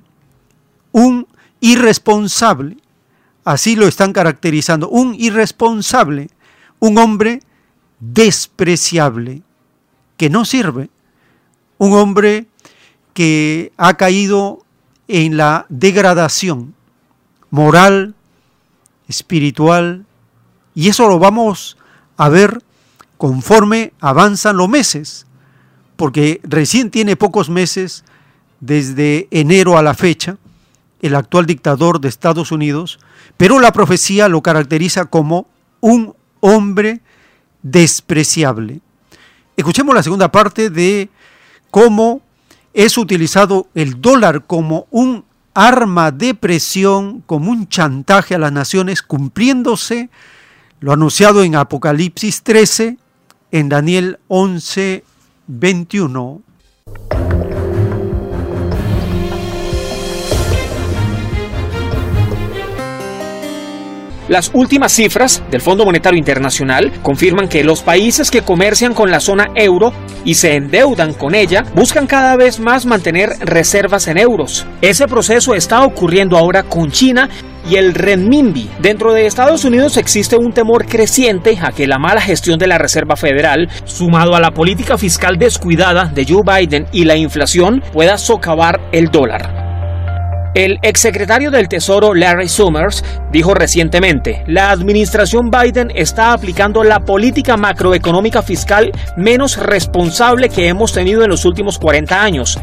[0.94, 1.28] Un
[1.60, 2.78] irresponsable,
[3.44, 6.30] así lo están caracterizando, un irresponsable,
[6.80, 7.42] un hombre
[8.00, 9.42] despreciable,
[10.16, 10.90] que no sirve,
[11.78, 12.48] un hombre
[13.14, 14.64] que ha caído
[15.08, 16.74] en la degradación
[17.50, 18.16] moral,
[19.08, 20.06] espiritual,
[20.74, 21.78] y eso lo vamos
[22.18, 22.64] a ver
[23.18, 25.28] conforme avanzan los meses,
[25.96, 28.04] porque recién tiene pocos meses
[28.60, 30.38] desde enero a la fecha,
[31.02, 33.00] el actual dictador de Estados Unidos,
[33.38, 35.48] pero la profecía lo caracteriza como
[35.82, 37.02] un hombre
[37.62, 38.80] despreciable.
[39.56, 41.10] Escuchemos la segunda parte de
[41.74, 42.22] cómo
[42.76, 45.26] es utilizado el dólar como un
[45.56, 50.12] arma de presión, como un chantaje a las naciones, cumpliéndose
[50.82, 53.00] lo anunciado en Apocalipsis 13,
[53.50, 55.04] en Daniel 11,
[55.48, 56.44] 21.
[64.34, 69.20] Las últimas cifras del Fondo Monetario Internacional confirman que los países que comercian con la
[69.20, 69.94] zona euro
[70.26, 74.66] y se endeudan con ella buscan cada vez más mantener reservas en euros.
[74.82, 77.30] Ese proceso está ocurriendo ahora con China
[77.70, 78.72] y el renminbi.
[78.80, 82.80] Dentro de Estados Unidos existe un temor creciente a que la mala gestión de la
[82.80, 88.18] Reserva Federal, sumado a la política fiscal descuidada de Joe Biden y la inflación, pueda
[88.18, 89.63] socavar el dólar.
[90.54, 97.58] El exsecretario del Tesoro Larry Summers dijo recientemente, la administración Biden está aplicando la política
[97.58, 102.60] macroeconómica fiscal menos responsable que hemos tenido en los últimos 40 años,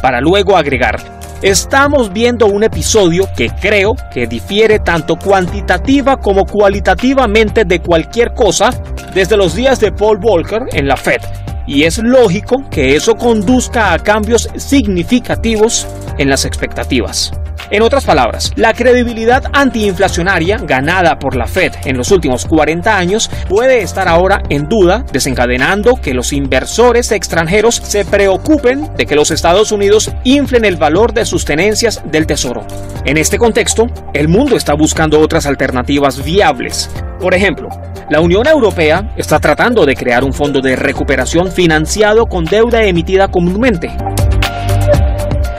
[0.00, 0.96] para luego agregar,
[1.42, 8.70] estamos viendo un episodio que creo que difiere tanto cuantitativa como cualitativamente de cualquier cosa
[9.12, 11.20] desde los días de Paul Volcker en la Fed
[11.66, 15.86] y es lógico que eso conduzca a cambios significativos
[16.18, 17.32] en las expectativas.
[17.70, 23.30] En otras palabras, la credibilidad antiinflacionaria ganada por la Fed en los últimos 40 años
[23.48, 29.30] puede estar ahora en duda, desencadenando que los inversores extranjeros se preocupen de que los
[29.30, 32.66] Estados Unidos inflen el valor de sus tenencias del tesoro.
[33.06, 36.90] En este contexto, el mundo está buscando otras alternativas viables.
[37.18, 37.68] Por ejemplo,
[38.10, 43.28] la Unión Europea está tratando de crear un fondo de recuperación financiado con deuda emitida
[43.28, 43.96] comúnmente.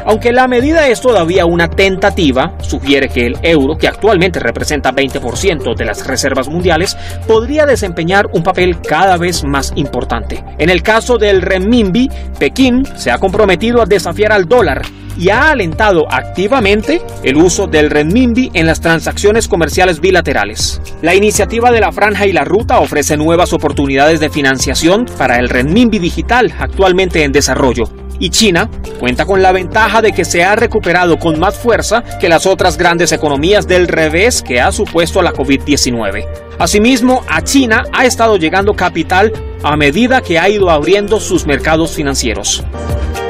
[0.07, 5.75] Aunque la medida es todavía una tentativa, sugiere que el euro, que actualmente representa 20%
[5.75, 6.95] de las reservas mundiales,
[7.27, 10.43] podría desempeñar un papel cada vez más importante.
[10.59, 12.07] En el caso del renminbi,
[12.37, 14.83] Pekín se ha comprometido a desafiar al dólar
[15.17, 20.81] y ha alentado activamente el uso del renminbi en las transacciones comerciales bilaterales.
[21.01, 25.49] La iniciativa de la Franja y la Ruta ofrece nuevas oportunidades de financiación para el
[25.49, 27.85] renminbi digital actualmente en desarrollo.
[28.19, 28.69] Y China
[28.99, 32.77] cuenta con la ventaja de que se ha recuperado con más fuerza que las otras
[32.77, 36.25] grandes economías del revés que ha supuesto la COVID-19.
[36.57, 39.33] Asimismo, a China ha estado llegando capital
[39.63, 42.63] a medida que ha ido abriendo sus mercados financieros.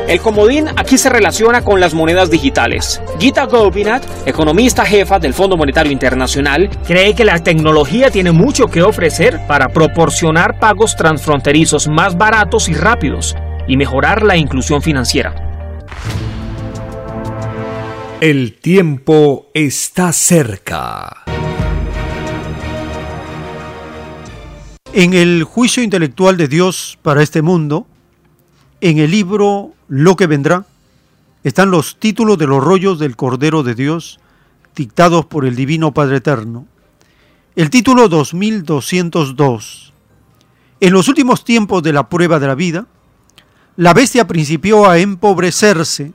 [0.07, 3.01] El comodín aquí se relaciona con las monedas digitales.
[3.19, 8.83] Gita Gopinath, economista jefa del Fondo Monetario Internacional, cree que la tecnología tiene mucho que
[8.83, 13.35] ofrecer para proporcionar pagos transfronterizos más baratos y rápidos
[13.67, 15.33] y mejorar la inclusión financiera.
[18.21, 21.23] El tiempo está cerca.
[24.93, 27.87] En el juicio intelectual de Dios para este mundo,
[28.81, 30.65] en el libro Lo que vendrá,
[31.43, 34.19] están los títulos de los rollos del Cordero de Dios
[34.75, 36.65] dictados por el Divino Padre Eterno.
[37.55, 39.93] El título 2202.
[40.81, 42.87] En los últimos tiempos de la prueba de la vida,
[43.77, 46.13] la bestia principió a empobrecerse,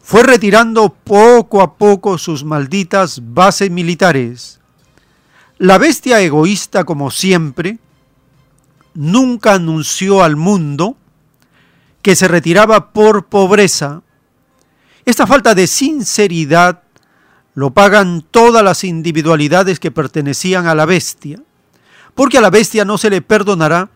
[0.00, 4.60] fue retirando poco a poco sus malditas bases militares.
[5.58, 7.78] La bestia egoísta, como siempre,
[8.94, 10.96] nunca anunció al mundo
[12.02, 14.02] que se retiraba por pobreza.
[15.04, 16.82] Esta falta de sinceridad
[17.54, 21.42] lo pagan todas las individualidades que pertenecían a la bestia,
[22.14, 23.90] porque a la bestia no se le perdonará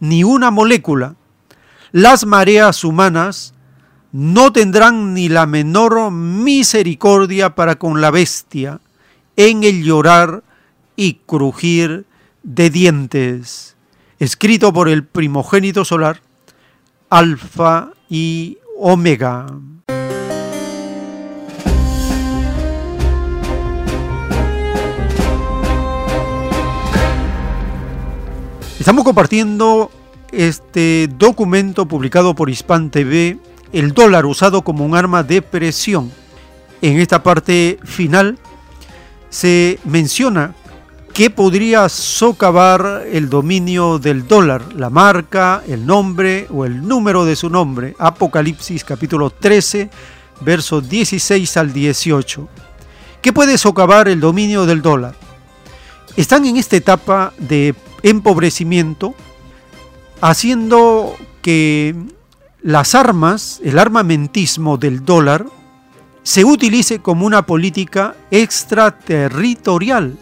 [0.00, 1.16] ni una molécula.
[1.92, 3.54] Las mareas humanas
[4.12, 8.80] no tendrán ni la menor misericordia para con la bestia
[9.36, 10.42] en el llorar
[10.96, 12.06] y crujir
[12.42, 13.76] de dientes
[14.18, 16.20] escrito por el primogénito solar,
[17.16, 19.46] Alfa y Omega.
[28.78, 29.90] Estamos compartiendo
[30.30, 33.38] este documento publicado por Hispan TV,
[33.72, 36.12] el dólar usado como un arma de presión.
[36.82, 38.38] En esta parte final
[39.30, 40.54] se menciona
[41.16, 44.74] ¿Qué podría socavar el dominio del dólar?
[44.74, 47.96] La marca, el nombre o el número de su nombre.
[47.98, 49.88] Apocalipsis capítulo 13,
[50.42, 52.46] versos 16 al 18.
[53.22, 55.14] ¿Qué puede socavar el dominio del dólar?
[56.18, 59.14] Están en esta etapa de empobrecimiento,
[60.20, 61.94] haciendo que
[62.60, 65.46] las armas, el armamentismo del dólar,
[66.22, 70.18] se utilice como una política extraterritorial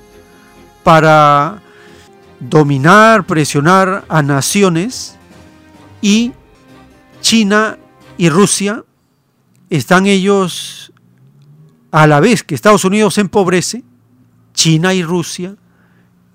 [0.85, 1.63] para
[2.39, 5.17] dominar, presionar a naciones
[6.01, 6.33] y
[7.21, 7.79] China
[8.19, 8.85] y Rusia
[9.71, 10.93] están ellos
[11.91, 13.83] a la vez que Estados Unidos se empobrece,
[14.53, 15.57] China y Rusia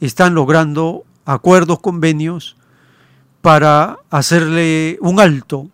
[0.01, 2.57] están logrando acuerdos, convenios
[3.41, 5.69] para hacerle un alto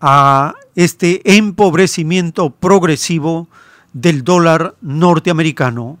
[0.00, 3.48] a este empobrecimiento progresivo
[3.92, 5.98] del dólar norteamericano.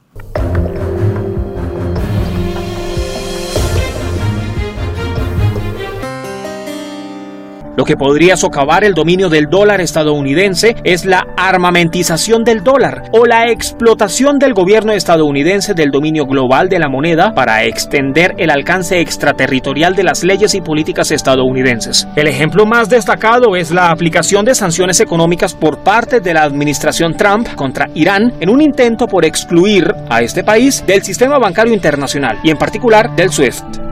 [7.76, 13.26] Lo que podría socavar el dominio del dólar estadounidense es la armamentización del dólar o
[13.26, 19.00] la explotación del gobierno estadounidense del dominio global de la moneda para extender el alcance
[19.00, 22.06] extraterritorial de las leyes y políticas estadounidenses.
[22.14, 27.16] El ejemplo más destacado es la aplicación de sanciones económicas por parte de la administración
[27.16, 32.38] Trump contra Irán en un intento por excluir a este país del sistema bancario internacional
[32.44, 33.83] y en particular del SWIFT.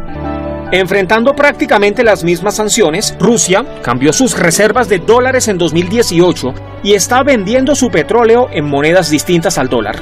[0.73, 7.23] Enfrentando prácticamente las mismas sanciones, Rusia cambió sus reservas de dólares en 2018 y está
[7.23, 9.97] vendiendo su petróleo en monedas distintas al dólar.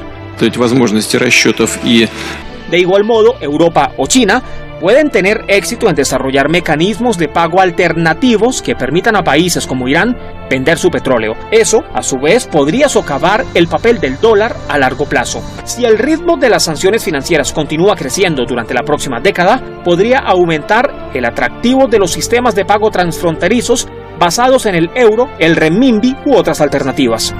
[2.69, 4.41] De igual modo, Europa o China
[4.81, 10.17] pueden tener éxito en desarrollar mecanismos de pago alternativos que permitan a países como Irán
[10.49, 11.33] vender su petróleo.
[11.51, 15.43] Eso, a su vez, podría socavar el papel del dólar a largo plazo.
[15.63, 21.11] Si el ritmo de las sanciones financieras continúa creciendo durante la próxima década, podría aumentar
[21.13, 23.87] el atractivo de los sistemas de pago transfronterizos
[24.19, 27.35] basados en el euro, el renminbi u otras alternativas.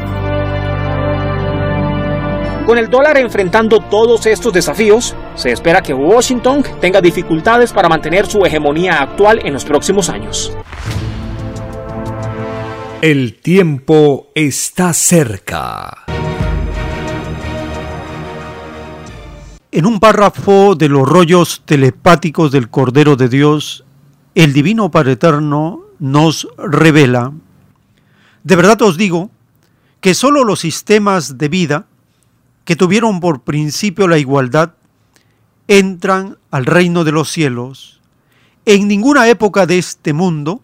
[2.66, 8.28] Con el dólar enfrentando todos estos desafíos, se espera que Washington tenga dificultades para mantener
[8.28, 10.56] su hegemonía actual en los próximos años.
[13.02, 16.06] El tiempo está cerca.
[19.72, 23.86] En un párrafo de los rollos telepáticos del Cordero de Dios,
[24.36, 27.34] el Divino Padre Eterno nos revela,
[28.44, 29.32] de verdad os digo,
[30.00, 31.86] que sólo los sistemas de vida
[32.66, 34.74] que tuvieron por principio la igualdad
[35.68, 38.02] entran al reino de los cielos.
[38.66, 40.62] En ninguna época de este mundo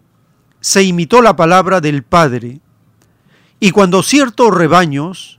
[0.60, 2.60] se imitó la palabra del Padre,
[3.60, 5.38] y cuando ciertos rebaños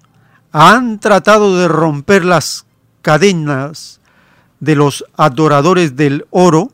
[0.51, 2.65] han tratado de romper las
[3.01, 4.01] cadenas
[4.59, 6.71] de los adoradores del oro,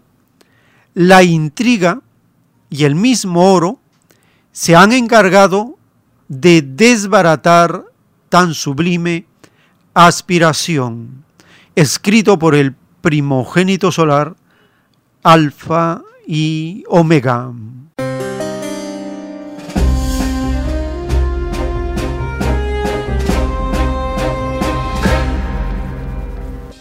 [0.94, 2.02] la intriga
[2.70, 3.80] y el mismo oro
[4.52, 5.78] se han encargado
[6.28, 7.84] de desbaratar
[8.30, 9.28] tan sublime
[9.96, 11.24] aspiración,
[11.74, 14.36] escrito por el primogénito solar,
[15.24, 17.52] Alfa y Omega.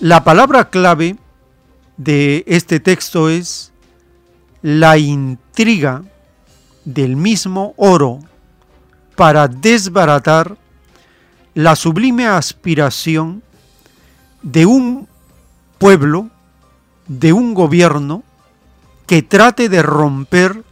[0.00, 1.16] La palabra clave
[1.96, 3.72] de este texto es
[4.60, 6.02] la intriga
[6.84, 8.18] del mismo oro
[9.16, 10.58] para desbaratar
[11.54, 13.42] la sublime aspiración
[14.42, 15.08] de un
[15.78, 16.30] pueblo,
[17.06, 18.22] de un gobierno
[19.06, 20.64] que trate de romper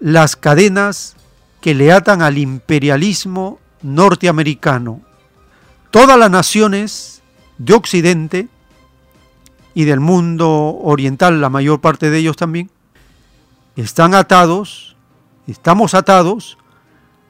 [0.00, 1.16] las cadenas
[1.60, 5.00] que le atan al imperialismo norteamericano.
[5.90, 7.22] Todas las naciones
[7.58, 8.48] de Occidente
[9.74, 12.70] y del mundo oriental, la mayor parte de ellos también,
[13.76, 14.96] están atados,
[15.46, 16.58] estamos atados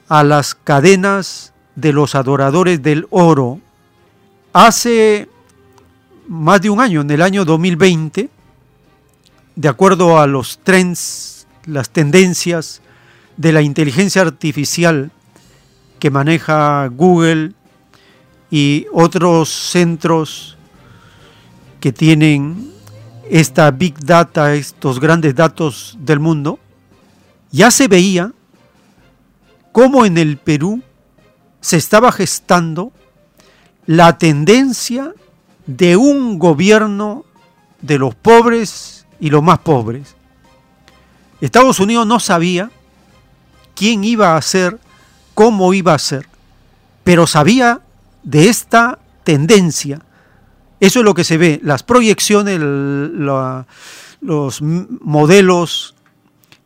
[0.09, 3.61] a las cadenas de los adoradores del oro.
[4.53, 5.29] Hace
[6.29, 8.31] más de un año, en el año 2020,
[9.57, 12.81] de acuerdo a los trends, las tendencias
[13.37, 15.11] de la inteligencia artificial
[15.99, 17.53] que maneja Google
[18.51, 20.57] y otros centros
[21.81, 22.73] que tienen
[23.31, 26.59] esta big data, estos grandes datos del mundo,
[27.51, 28.33] ya se veía
[29.73, 30.83] cómo en el Perú
[31.65, 32.93] se estaba gestando
[33.87, 35.15] la tendencia
[35.65, 37.25] de un gobierno
[37.81, 40.15] de los pobres y los más pobres.
[41.41, 42.71] Estados Unidos no sabía
[43.75, 44.79] quién iba a ser,
[45.33, 46.29] cómo iba a ser,
[47.03, 47.81] pero sabía
[48.25, 50.03] de esta tendencia
[50.81, 55.95] eso es lo que se ve, las proyecciones, los modelos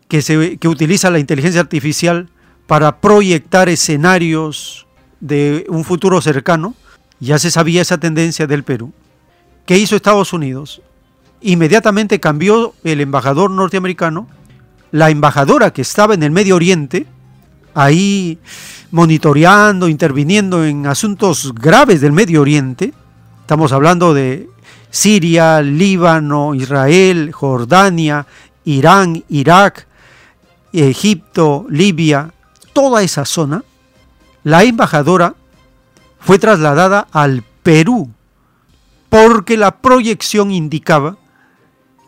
[0.08, 2.30] que, se, que utiliza la inteligencia artificial
[2.66, 4.87] para proyectar escenarios
[5.20, 6.74] de un futuro cercano,
[7.20, 8.92] ya se sabía esa tendencia del Perú.
[9.66, 10.82] ¿Qué hizo Estados Unidos?
[11.40, 14.28] Inmediatamente cambió el embajador norteamericano,
[14.90, 17.06] la embajadora que estaba en el Medio Oriente,
[17.74, 18.38] ahí
[18.90, 22.94] monitoreando, interviniendo en asuntos graves del Medio Oriente,
[23.48, 24.50] Estamos hablando de
[24.90, 28.26] Siria, Líbano, Israel, Jordania,
[28.66, 29.86] Irán, Irak,
[30.70, 32.30] Egipto, Libia,
[32.74, 33.64] toda esa zona,
[34.44, 35.34] la embajadora
[36.20, 38.10] fue trasladada al Perú
[39.08, 41.16] porque la proyección indicaba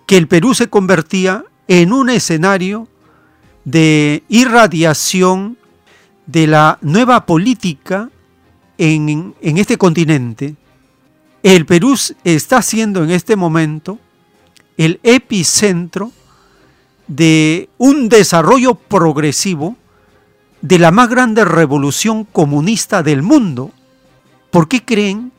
[0.06, 2.88] que el Perú se convertía en un escenario
[3.64, 5.56] de irradiación
[6.26, 8.10] de la nueva política
[8.78, 10.56] en, en este continente,
[11.42, 13.98] el Perú está siendo en este momento
[14.76, 16.12] el epicentro
[17.06, 19.76] de un desarrollo progresivo
[20.62, 23.70] de la más grande revolución comunista del mundo.
[24.50, 25.32] ¿Por qué creen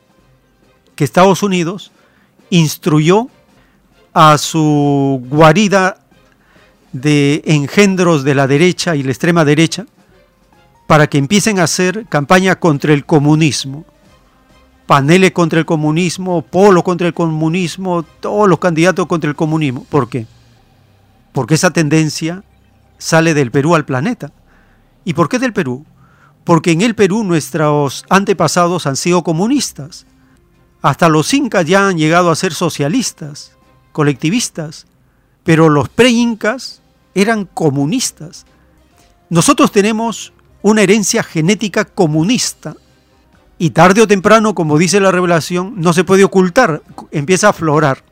[0.96, 1.92] que Estados Unidos
[2.50, 3.28] instruyó
[4.14, 5.98] a su guarida
[6.92, 9.86] de engendros de la derecha y la extrema derecha
[10.88, 13.86] para que empiecen a hacer campaña contra el comunismo?
[14.92, 19.86] paneles contra el comunismo, polo contra el comunismo, todos los candidatos contra el comunismo.
[19.90, 20.28] ¿Por qué?
[21.32, 22.44] Porque esa tendencia
[22.98, 24.34] sale del Perú al planeta.
[25.04, 25.86] ¿Y por qué del Perú?
[26.44, 30.06] Porque en el Perú nuestros antepasados han sido comunistas.
[30.82, 33.54] Hasta los incas ya han llegado a ser socialistas,
[33.92, 34.88] colectivistas.
[35.44, 36.82] pero los pre-incas
[37.16, 38.46] eran comunistas.
[39.30, 42.76] Nosotros tenemos una herencia genética comunista
[43.58, 48.04] y tarde o temprano, como dice la revelación, no se puede ocultar, empieza a aflorar.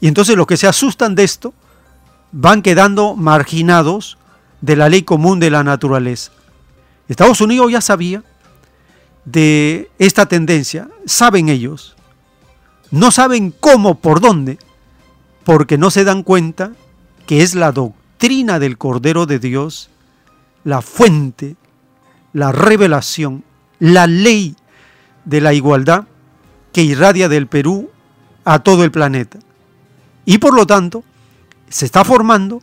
[0.00, 1.54] Y entonces los que se asustan de esto
[2.32, 4.18] van quedando marginados
[4.64, 6.32] de la ley común de la naturaleza.
[7.06, 8.24] Estados Unidos ya sabía
[9.26, 11.96] de esta tendencia, saben ellos,
[12.90, 14.56] no saben cómo, por dónde,
[15.44, 16.72] porque no se dan cuenta
[17.26, 19.90] que es la doctrina del Cordero de Dios,
[20.64, 21.56] la fuente,
[22.32, 23.44] la revelación,
[23.78, 24.56] la ley
[25.26, 26.06] de la igualdad
[26.72, 27.90] que irradia del Perú
[28.46, 29.40] a todo el planeta.
[30.24, 31.04] Y por lo tanto,
[31.68, 32.62] se está formando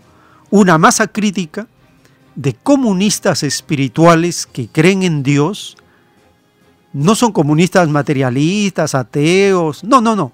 [0.50, 1.68] una masa crítica
[2.36, 5.78] de comunistas espirituales que creen en Dios,
[6.94, 10.32] no son comunistas materialistas, ateos, no, no, no.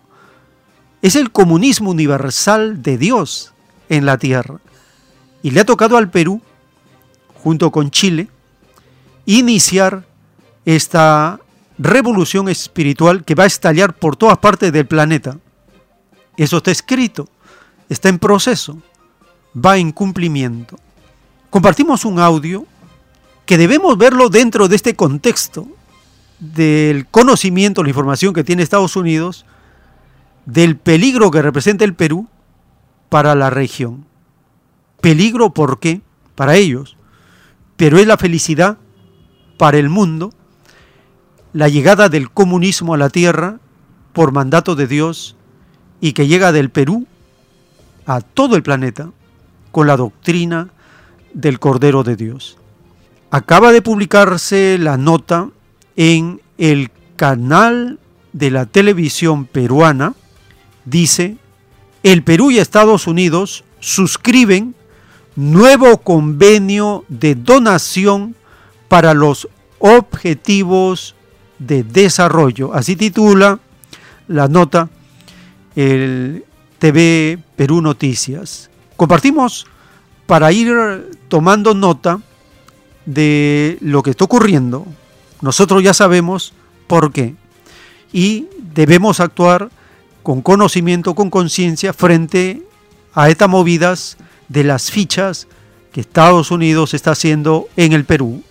[1.02, 3.54] Es el comunismo universal de Dios
[3.90, 4.60] en la tierra.
[5.44, 6.42] Y le ha tocado al Perú,
[7.36, 8.28] junto con Chile,
[9.26, 10.06] iniciar
[10.66, 11.40] esta
[11.78, 15.38] revolución espiritual que va a estallar por todas partes del planeta.
[16.36, 17.30] Eso está escrito,
[17.90, 18.82] está en proceso,
[19.56, 20.78] va en cumplimiento.
[21.50, 22.66] Compartimos un audio
[23.46, 25.68] que debemos verlo dentro de este contexto
[26.40, 29.46] del conocimiento, la información que tiene Estados Unidos,
[30.46, 32.28] del peligro que representa el Perú
[33.10, 34.06] para la región.
[35.02, 36.02] Peligro, ¿por qué?
[36.36, 36.98] Para ellos.
[37.78, 38.78] Pero es la felicidad
[39.58, 40.34] para el mundo,
[41.54, 43.60] la llegada del comunismo a la tierra
[44.14, 45.36] por mandato de Dios
[46.02, 47.08] y que llega del Perú
[48.06, 49.12] a todo el planeta
[49.72, 50.70] con la doctrina
[51.38, 52.58] del Cordero de Dios.
[53.30, 55.50] Acaba de publicarse la nota
[55.96, 58.00] en el canal
[58.34, 60.16] de la televisión peruana,
[60.86, 61.38] dice,
[62.02, 64.74] el Perú y Estados Unidos suscriben
[65.36, 68.36] nuevo convenio de donación
[68.88, 69.48] para los
[69.78, 71.14] objetivos
[71.60, 72.74] de desarrollo.
[72.74, 73.60] Así titula
[74.28, 74.90] la nota
[75.76, 76.46] el
[76.80, 78.72] TV Perú Noticias.
[78.96, 79.68] Compartimos
[80.26, 80.74] para ir
[81.28, 82.20] tomando nota
[83.06, 84.86] de lo que está ocurriendo
[85.42, 86.54] nosotros ya sabemos
[86.88, 87.36] por qué
[88.12, 89.70] y debemos actuar
[90.24, 92.64] con conocimiento, con conciencia frente
[93.14, 94.18] a estas movidas
[94.50, 95.48] de las fichas
[95.92, 98.42] que Estados Unidos está haciendo en el Perú.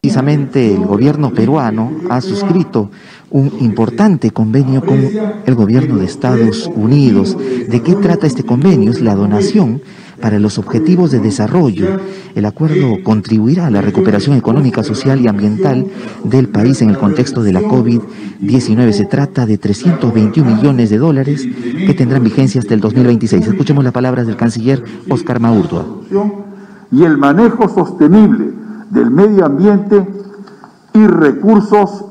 [0.00, 2.90] Precisamente el gobierno peruano ha suscrito
[3.30, 4.98] un importante convenio con
[5.44, 7.36] el gobierno de Estados Unidos.
[7.68, 8.90] ¿De qué trata este convenio?
[8.90, 9.80] Es la donación
[10.20, 12.00] para los objetivos de desarrollo.
[12.34, 15.86] El acuerdo contribuirá a la recuperación económica, social y ambiental
[16.24, 18.92] del país en el contexto de la COVID-19.
[18.92, 21.46] Se trata de 321 millones de dólares
[21.86, 23.46] que tendrán vigencia hasta el 2026.
[23.46, 25.84] Escuchemos las palabras del canciller Oscar Maurdua.
[26.92, 28.52] Y el manejo sostenible
[28.90, 30.06] del medio ambiente
[30.94, 32.05] y recursos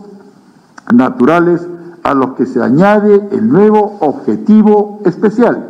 [0.94, 1.68] naturales
[2.04, 5.70] a los que se añade el nuevo objetivo especial,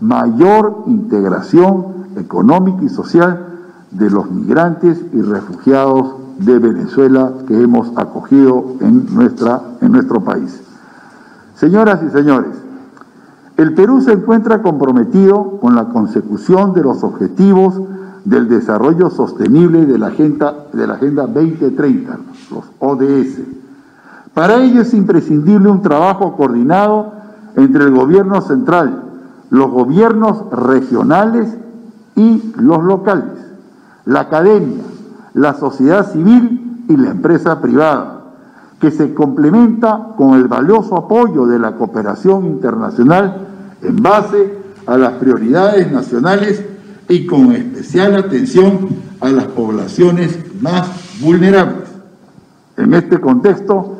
[0.00, 3.46] mayor integración económica y social
[3.92, 10.60] de los migrantes y refugiados de Venezuela que hemos acogido en, nuestra, en nuestro país.
[11.54, 12.52] Señoras y señores,
[13.56, 17.80] el Perú se encuentra comprometido con la consecución de los objetivos
[18.24, 22.18] del desarrollo sostenible de la Agenda, de la agenda 2030,
[22.50, 23.57] los ODS
[24.38, 27.12] para ello es imprescindible un trabajo coordinado
[27.56, 29.02] entre el gobierno central,
[29.50, 31.56] los gobiernos regionales
[32.14, 33.34] y los locales,
[34.04, 34.84] la academia,
[35.34, 38.26] la sociedad civil y la empresa privada,
[38.80, 43.48] que se complementa con el valioso apoyo de la cooperación internacional
[43.82, 44.56] en base
[44.86, 46.64] a las prioridades nacionales
[47.08, 48.88] y con especial atención
[49.20, 50.88] a las poblaciones más
[51.20, 51.88] vulnerables.
[52.76, 53.97] En este contexto,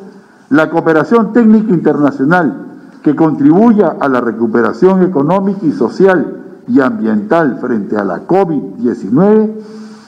[0.51, 2.67] la cooperación técnica internacional
[3.03, 9.51] que contribuya a la recuperación económica y social y ambiental frente a la COVID-19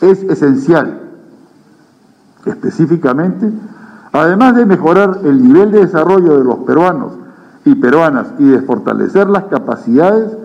[0.01, 1.01] es esencial.
[2.45, 3.51] Específicamente,
[4.13, 7.13] además de mejorar el nivel de desarrollo de los peruanos
[7.65, 10.37] y peruanas y de fortalecer las capacidades,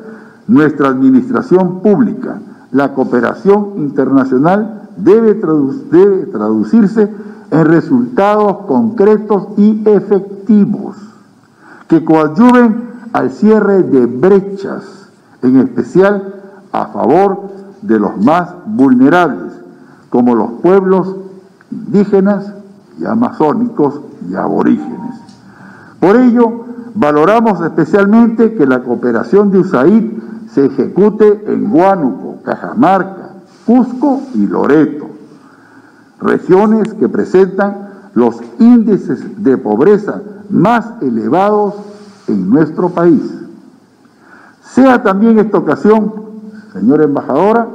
[0.47, 2.39] nuestra administración pública,
[2.71, 5.39] la cooperación internacional debe,
[5.89, 7.09] debe traducirse
[7.51, 10.97] en resultados concretos y efectivos
[11.87, 15.09] que coadyuven al cierre de brechas,
[15.41, 16.41] en especial
[16.71, 17.49] a favor
[17.81, 19.53] de los más vulnerables,
[20.09, 21.15] como los pueblos
[21.71, 22.51] indígenas
[22.99, 25.15] y amazónicos y aborígenes.
[25.99, 26.65] Por ello,
[26.95, 30.11] valoramos especialmente que la cooperación de USAID
[30.51, 33.33] se ejecute en Huánuco, Cajamarca,
[33.65, 35.04] Cusco y Loreto,
[36.19, 41.75] regiones que presentan los índices de pobreza más elevados
[42.27, 43.21] en nuestro país.
[44.61, 46.13] Sea también esta ocasión,
[46.73, 47.67] señora embajadora,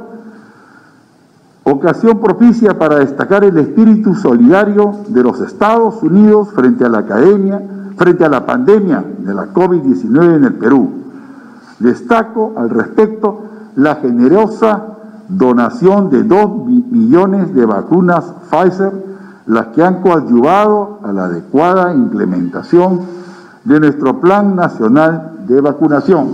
[1.63, 7.61] ocasión propicia para destacar el espíritu solidario de los Estados Unidos frente a la academia,
[7.97, 10.91] frente a la pandemia de la COVID-19 en el Perú.
[11.79, 13.43] Destaco al respecto
[13.75, 14.97] la generosa
[15.37, 18.91] donación de 2 millones de vacunas Pfizer,
[19.45, 23.01] las que han coadyuvado a la adecuada implementación
[23.63, 26.27] de nuestro Plan Nacional de Vacunación.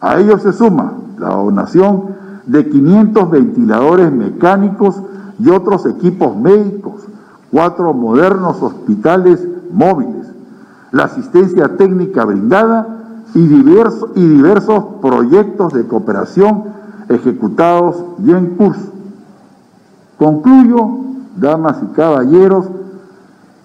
[0.00, 2.16] A ello se suma la donación
[2.46, 5.00] de 500 ventiladores mecánicos
[5.38, 7.02] y otros equipos médicos,
[7.50, 10.26] cuatro modernos hospitales móviles,
[10.90, 12.86] la asistencia técnica brindada
[13.34, 16.81] y, diversos, y diversos proyectos de cooperación
[17.14, 18.92] ejecutados y en curso.
[20.18, 20.88] Concluyo,
[21.36, 22.66] damas y caballeros,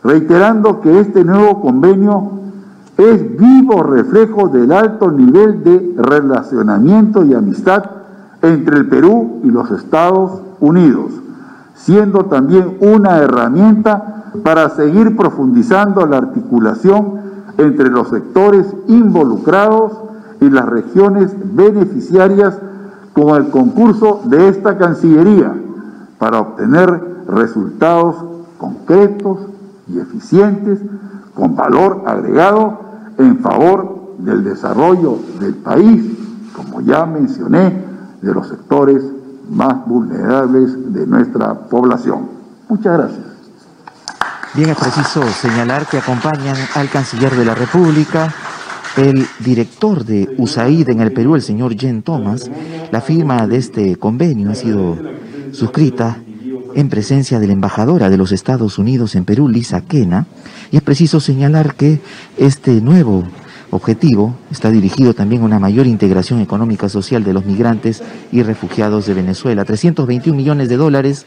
[0.03, 2.31] reiterando que este nuevo convenio
[2.97, 7.83] es vivo reflejo del alto nivel de relacionamiento y amistad
[8.41, 11.11] entre el Perú y los Estados Unidos,
[11.75, 17.17] siendo también una herramienta para seguir profundizando la articulación
[17.57, 19.93] entre los sectores involucrados
[20.41, 22.57] y las regiones beneficiarias
[23.17, 25.51] con el concurso de esta Cancillería
[26.19, 28.15] para obtener resultados
[28.59, 29.39] concretos
[29.87, 30.79] y eficientes
[31.33, 32.79] con valor agregado
[33.17, 36.15] en favor del desarrollo del país,
[36.55, 37.83] como ya mencioné,
[38.21, 39.01] de los sectores
[39.49, 42.29] más vulnerables de nuestra población.
[42.69, 43.25] Muchas gracias.
[44.53, 48.31] Bien, es preciso señalar que acompañan al canciller de la República,
[48.97, 52.49] el director de USAID en el Perú, el señor Jen Thomas.
[52.91, 54.97] La firma de este convenio ha sido
[55.51, 56.17] suscrita
[56.75, 60.27] en presencia de la embajadora de los Estados Unidos en Perú, Lisa Kena,
[60.71, 62.01] y es preciso señalar que
[62.37, 63.23] este nuevo
[63.69, 68.01] objetivo está dirigido también a una mayor integración económica social de los migrantes
[68.31, 69.65] y refugiados de Venezuela.
[69.65, 71.25] 321 millones de dólares,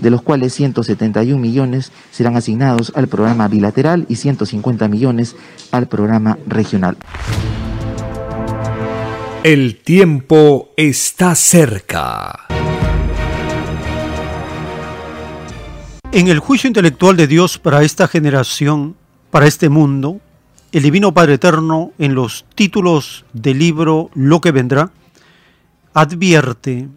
[0.00, 5.36] de los cuales 171 millones serán asignados al programa bilateral y 150 millones
[5.70, 6.96] al programa regional.
[9.44, 12.46] El tiempo está cerca.
[16.10, 18.96] En el juicio intelectual de Dios para esta generación,
[19.30, 20.20] para este mundo,
[20.72, 24.90] el Divino Padre Eterno, en los títulos del libro Lo que vendrá,
[25.94, 26.88] advierte,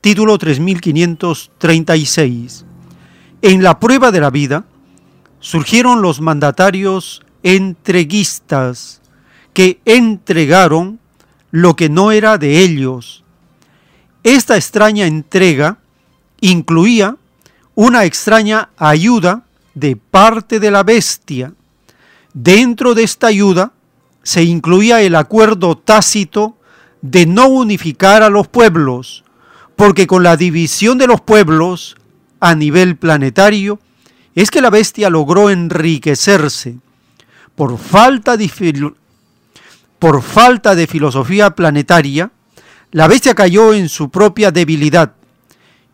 [0.00, 2.64] título 3536,
[3.42, 4.64] en la prueba de la vida
[5.40, 9.00] surgieron los mandatarios entreguistas
[9.52, 10.98] que entregaron
[11.50, 13.24] lo que no era de ellos.
[14.22, 15.78] Esta extraña entrega
[16.40, 17.16] incluía
[17.74, 19.44] una extraña ayuda
[19.74, 21.52] de parte de la bestia,
[22.38, 23.72] Dentro de esta ayuda
[24.22, 26.58] se incluía el acuerdo tácito
[27.00, 29.24] de no unificar a los pueblos,
[29.76, 31.96] porque con la división de los pueblos
[32.40, 33.78] a nivel planetario
[34.34, 36.78] es que la bestia logró enriquecerse
[37.54, 38.48] por falta de,
[40.86, 42.30] filosofía planetaria,
[42.92, 45.14] la bestia cayó en su propia debilidad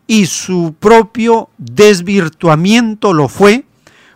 [0.07, 3.63] y su propio desvirtuamiento lo fue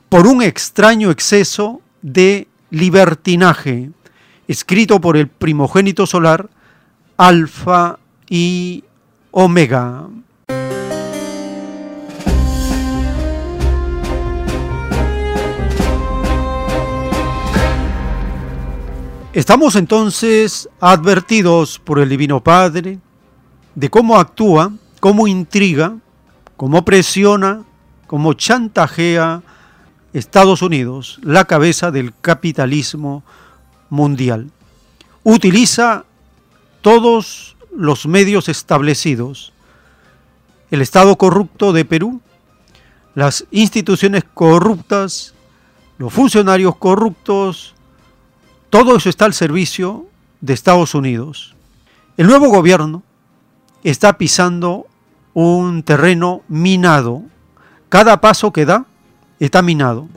[0.09, 3.91] por un extraño exceso de libertinaje,
[4.47, 6.49] escrito por el primogénito solar,
[7.15, 7.97] Alfa
[8.29, 8.83] y
[9.39, 10.07] Omega.
[19.33, 22.97] Estamos entonces advertidos por el Divino Padre
[23.75, 25.95] de cómo actúa, cómo intriga,
[26.55, 27.61] cómo presiona,
[28.07, 29.43] cómo chantajea
[30.13, 33.23] Estados Unidos, la cabeza del capitalismo
[33.91, 34.49] mundial.
[35.23, 36.05] Utiliza
[36.81, 39.53] todos los medios establecidos.
[40.71, 42.21] El Estado corrupto de Perú,
[43.15, 45.33] las instituciones corruptas,
[45.97, 47.75] los funcionarios corruptos,
[48.69, 50.07] todo eso está al servicio
[50.41, 51.55] de Estados Unidos.
[52.17, 53.03] El nuevo gobierno
[53.83, 54.87] está pisando
[55.33, 57.21] un terreno minado.
[57.89, 58.85] Cada paso que da
[59.39, 60.09] está minado.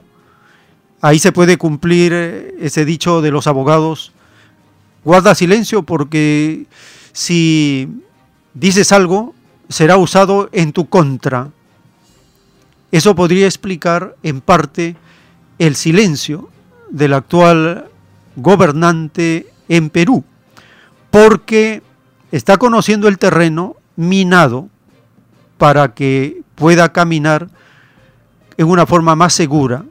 [1.02, 4.12] Ahí se puede cumplir eh, ese dicho de los abogados,
[5.04, 6.66] guarda silencio porque
[7.12, 7.88] si
[8.54, 9.34] dices algo
[9.68, 11.50] será usado en tu contra.
[12.90, 14.96] Eso podría explicar en parte
[15.58, 16.50] el silencio
[16.90, 17.88] del actual
[18.36, 20.24] gobernante en Perú,
[21.10, 21.82] porque
[22.32, 24.68] está conociendo el terreno minado
[25.58, 27.48] para que pueda caminar
[28.56, 29.84] en una forma más segura,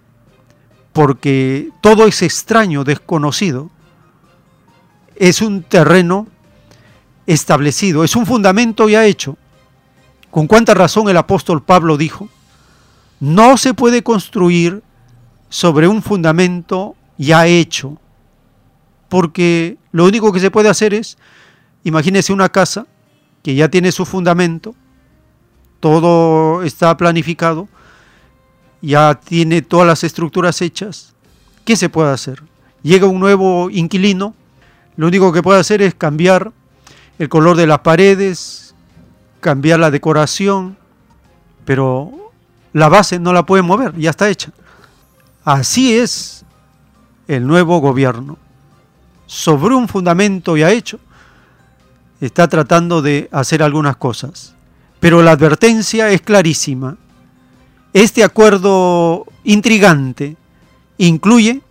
[0.94, 3.70] porque todo es extraño, desconocido,
[5.16, 6.28] es un terreno
[7.30, 9.38] establecido, es un fundamento ya hecho.
[10.32, 12.28] ¿Con cuánta razón el apóstol Pablo dijo?
[13.20, 14.82] No se puede construir
[15.48, 18.00] sobre un fundamento ya hecho,
[19.10, 21.20] porque lo único que se puede hacer es,
[21.84, 22.88] imagínese una casa
[23.44, 24.74] que ya tiene su fundamento,
[25.80, 27.68] todo está planificado,
[28.82, 31.14] ya tiene todas las estructuras hechas,
[31.64, 32.42] ¿qué se puede hacer?
[32.82, 34.34] Llega un nuevo inquilino,
[34.96, 36.54] lo único que puede hacer es cambiar
[37.20, 38.74] el color de las paredes,
[39.42, 40.78] cambiar la decoración,
[41.66, 42.32] pero
[42.74, 44.52] la base no la puede mover, ya está hecha.
[45.44, 46.46] Así es
[47.28, 48.38] el nuevo gobierno.
[49.28, 51.00] Sobre un fundamento ya hecho,
[52.22, 54.56] está tratando de hacer algunas cosas.
[55.00, 56.98] Pero la advertencia es clarísima.
[57.94, 60.38] Este acuerdo intrigante
[60.98, 61.62] incluye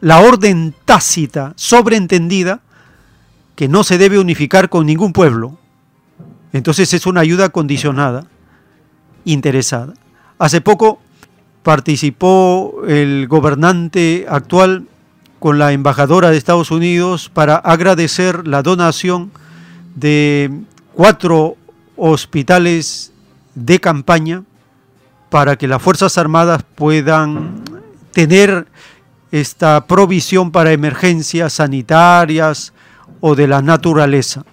[0.00, 2.60] la orden tácita, sobreentendida,
[3.54, 5.58] que no se debe unificar con ningún pueblo.
[6.52, 8.26] Entonces es una ayuda condicionada,
[9.24, 9.94] interesada.
[10.38, 11.00] Hace poco
[11.62, 14.86] participó el gobernante actual
[15.38, 19.30] con la embajadora de Estados Unidos para agradecer la donación
[19.94, 20.50] de
[20.94, 21.56] cuatro
[21.96, 23.12] hospitales
[23.54, 24.44] de campaña
[25.30, 27.62] para que las Fuerzas Armadas puedan
[28.12, 28.66] tener
[29.30, 32.72] esta provisión para emergencias sanitarias
[33.22, 34.44] o de la naturaleza.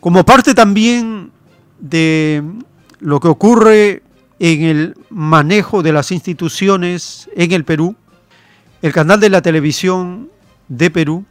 [0.00, 1.30] Como parte también
[1.78, 2.42] de
[2.98, 4.02] lo que ocurre
[4.40, 7.94] en el manejo de las instituciones en el Perú,
[8.80, 10.30] el canal de la televisión
[10.66, 11.24] de Perú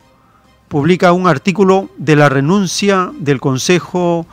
[0.69, 4.25] publica un artículo de la renuncia del Consejo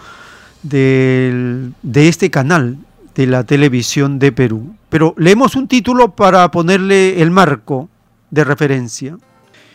[0.63, 2.77] de este canal
[3.15, 4.78] de la televisión de Perú.
[4.89, 7.91] Pero leemos un título para ponerle el marco
[8.31, 9.19] de referencia.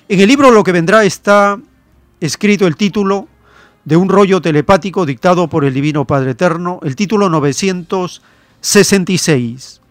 [0.07, 1.59] En el libro Lo que vendrá está
[2.19, 3.27] escrito el título
[3.85, 9.81] de un rollo telepático dictado por el Divino Padre Eterno, el título 966.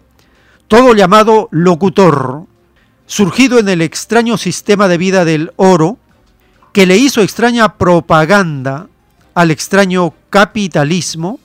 [0.67, 2.47] Todo llamado locutor,
[3.07, 5.99] surgido en el extraño sistema de vida del oro,
[6.73, 8.89] que le hizo extraña propaganda
[9.35, 11.39] al extraño capitalismo,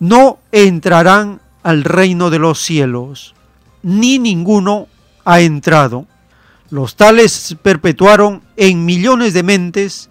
[0.00, 3.34] no entrarán al reino de los cielos,
[3.82, 4.88] ni ninguno
[5.24, 6.06] ha entrado.
[6.70, 10.08] Los tales perpetuaron en millones de mentes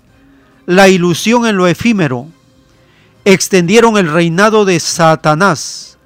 [0.65, 2.27] la ilusión en lo efímero,
[3.25, 5.97] extendieron el reinado de Satanás,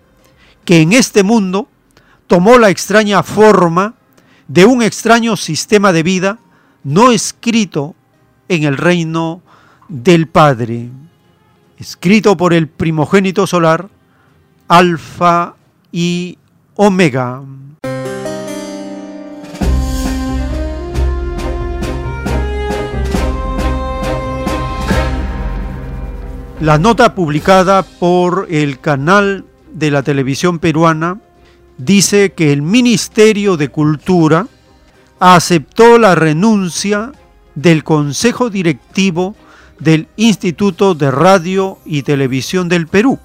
[0.64, 1.68] que en este mundo
[2.28, 3.96] tomó la extraña forma
[4.48, 6.40] de un extraño sistema de vida
[6.84, 7.96] no escrito
[8.48, 9.42] en el reino
[9.88, 10.90] del Padre,
[11.78, 13.90] escrito por el primogénito solar,
[14.68, 15.56] Alfa
[15.92, 16.40] y
[16.76, 17.44] Omega.
[26.60, 31.20] La nota publicada por el canal de la televisión peruana
[31.78, 34.48] dice que el Ministerio de Cultura
[35.20, 37.12] aceptó la renuncia
[37.54, 39.36] del Consejo Directivo
[39.80, 43.20] del Instituto de Radio y Televisión del Perú.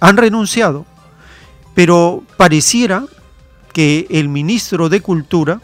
[0.00, 0.86] Han renunciado,
[1.74, 3.04] pero pareciera
[3.72, 5.60] que el ministro de Cultura,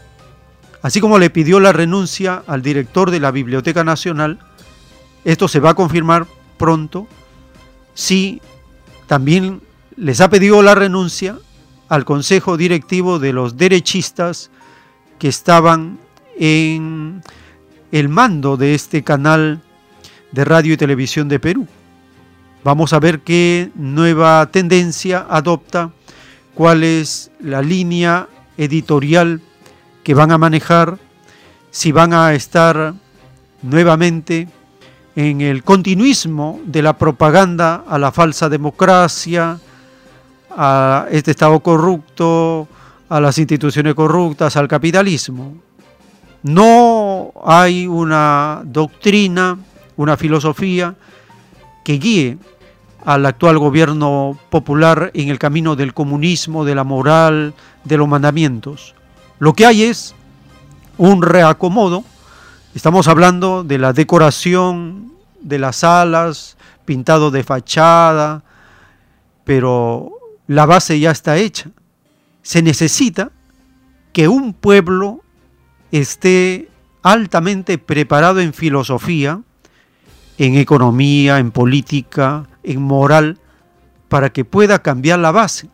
[0.81, 4.39] así como le pidió la renuncia al director de la Biblioteca Nacional,
[5.25, 6.25] esto se va a confirmar
[6.57, 7.07] pronto,
[7.93, 8.41] si
[9.07, 9.61] también
[9.95, 11.37] les ha pedido la renuncia
[11.89, 14.51] al consejo directivo de los derechistas
[15.19, 15.99] que estaban
[16.39, 17.23] en
[17.91, 19.61] el mando de este canal
[20.31, 21.67] de radio y televisión de Perú.
[22.63, 25.91] Vamos a ver qué nueva tendencia adopta,
[26.53, 28.27] cuál es la línea
[28.57, 29.41] editorial
[30.03, 30.97] que van a manejar,
[31.71, 32.93] si van a estar
[33.61, 34.47] nuevamente
[35.15, 39.59] en el continuismo de la propaganda a la falsa democracia,
[40.49, 42.67] a este Estado corrupto,
[43.09, 45.55] a las instituciones corruptas, al capitalismo.
[46.43, 49.57] No hay una doctrina,
[49.95, 50.95] una filosofía
[51.87, 52.37] que guíe
[53.05, 57.53] al actual gobierno popular en el camino del comunismo, de la moral,
[57.85, 58.93] de los mandamientos.
[59.39, 60.13] Lo que hay es
[60.97, 62.03] un reacomodo
[62.75, 68.43] Estamos hablando de la decoración de las salas pintado de fachada,
[69.45, 70.11] pero
[70.45, 71.71] la base ya está hecha.
[72.41, 73.31] Se necesita
[74.11, 75.21] que un pueblo
[75.91, 76.69] esté
[77.01, 79.41] altamente preparado en filosofía,
[80.37, 83.39] en economía, en política, en moral,
[84.07, 85.69] para que pueda cambiar la base.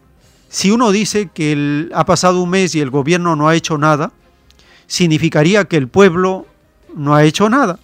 [0.50, 4.12] Si uno dice que ha pasado un mes y el gobierno no ha hecho nada,
[4.88, 6.46] significaría que el pueblo
[6.96, 7.80] no ha hecho nada.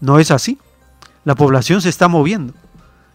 [0.00, 0.58] No es así.
[1.24, 2.54] La población se está moviendo,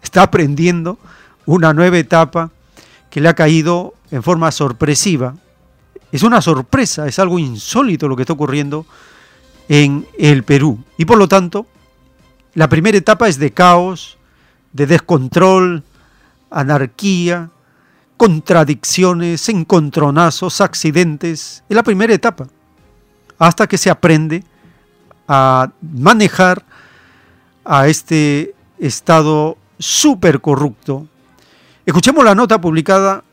[0.03, 0.99] está aprendiendo
[1.45, 2.51] una nueva etapa
[3.09, 5.35] que le ha caído en forma sorpresiva.
[6.11, 8.85] Es una sorpresa, es algo insólito lo que está ocurriendo
[9.67, 10.84] en el Perú.
[10.97, 11.65] Y por lo tanto,
[12.55, 14.17] la primera etapa es de caos,
[14.73, 15.84] de descontrol,
[16.51, 17.49] anarquía,
[18.17, 21.63] contradicciones, encontronazos, accidentes.
[21.67, 22.47] Es la primera etapa.
[23.39, 24.43] Hasta que se aprende
[25.27, 26.63] a manejar
[27.65, 31.07] a este estado súper corrupto.
[31.85, 33.23] Escuchemos la nota publicada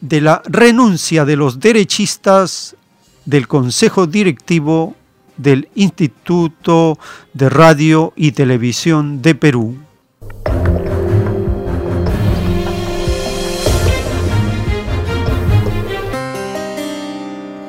[0.00, 2.76] de la renuncia de los derechistas
[3.24, 4.94] del Consejo Directivo
[5.42, 6.98] del Instituto
[7.32, 9.76] de Radio y Televisión de Perú.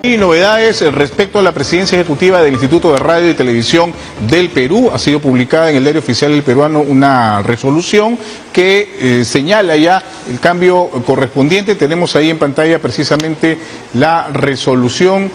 [0.03, 3.93] Y novedades respecto a la presidencia ejecutiva del Instituto de Radio y Televisión
[4.27, 4.89] del Perú.
[4.91, 8.17] Ha sido publicada en el diario oficial del peruano una resolución
[8.51, 11.75] que eh, señala ya el cambio correspondiente.
[11.75, 13.59] Tenemos ahí en pantalla precisamente
[13.93, 15.29] la resolución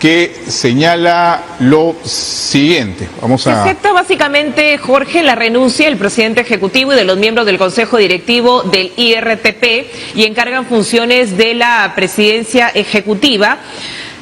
[0.00, 3.08] que señala lo siguiente.
[3.20, 3.54] Vamos a...
[3.54, 7.96] Se acepta básicamente, Jorge, la renuncia del presidente ejecutivo y de los miembros del Consejo
[7.96, 13.58] Directivo del IRTP y encargan funciones de la presidencia ejecutiva.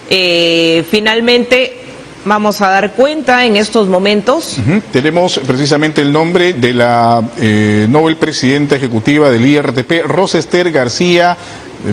[0.09, 1.84] Eh, finalmente,
[2.24, 4.56] vamos a dar cuenta en estos momentos.
[4.92, 11.36] Tenemos precisamente el nombre de la eh, Nobel Presidenta Ejecutiva del IRTP, Rosa Esther García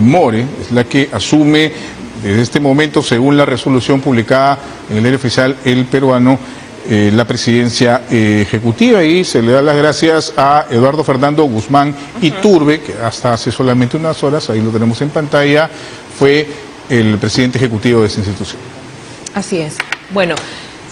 [0.00, 1.72] More, es la que asume
[2.22, 4.58] desde este momento, según la resolución publicada
[4.88, 6.38] en el diario oficial El Peruano,
[6.88, 12.80] eh, la presidencia ejecutiva y se le da las gracias a Eduardo Fernando Guzmán Iturbe,
[12.80, 15.70] que hasta hace solamente unas horas, ahí lo tenemos en pantalla,
[16.18, 16.46] fue
[16.88, 18.60] el presidente ejecutivo de esta institución.
[19.34, 19.78] Así es.
[20.10, 20.34] Bueno.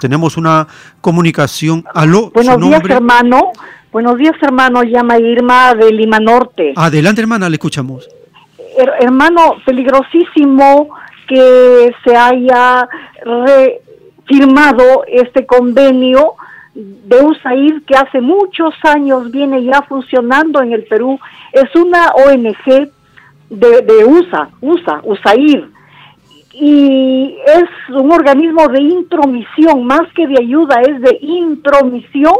[0.00, 0.66] Tenemos una
[1.00, 1.84] comunicación.
[1.94, 3.52] Aló, Buenos días, hermano.
[3.92, 4.82] Buenos días, hermano.
[4.82, 6.72] Llama Irma de Lima Norte.
[6.74, 8.08] Adelante, hermana, le escuchamos.
[9.00, 10.88] hermano, peligrosísimo
[11.28, 12.88] que se haya
[14.26, 16.34] firmado este convenio
[16.78, 21.18] de USAID que hace muchos años viene ya funcionando en el Perú.
[21.52, 22.90] Es una ONG
[23.50, 25.64] de, de USA, USA, USAID.
[26.52, 32.34] Y es un organismo de intromisión, más que de ayuda, es de intromisión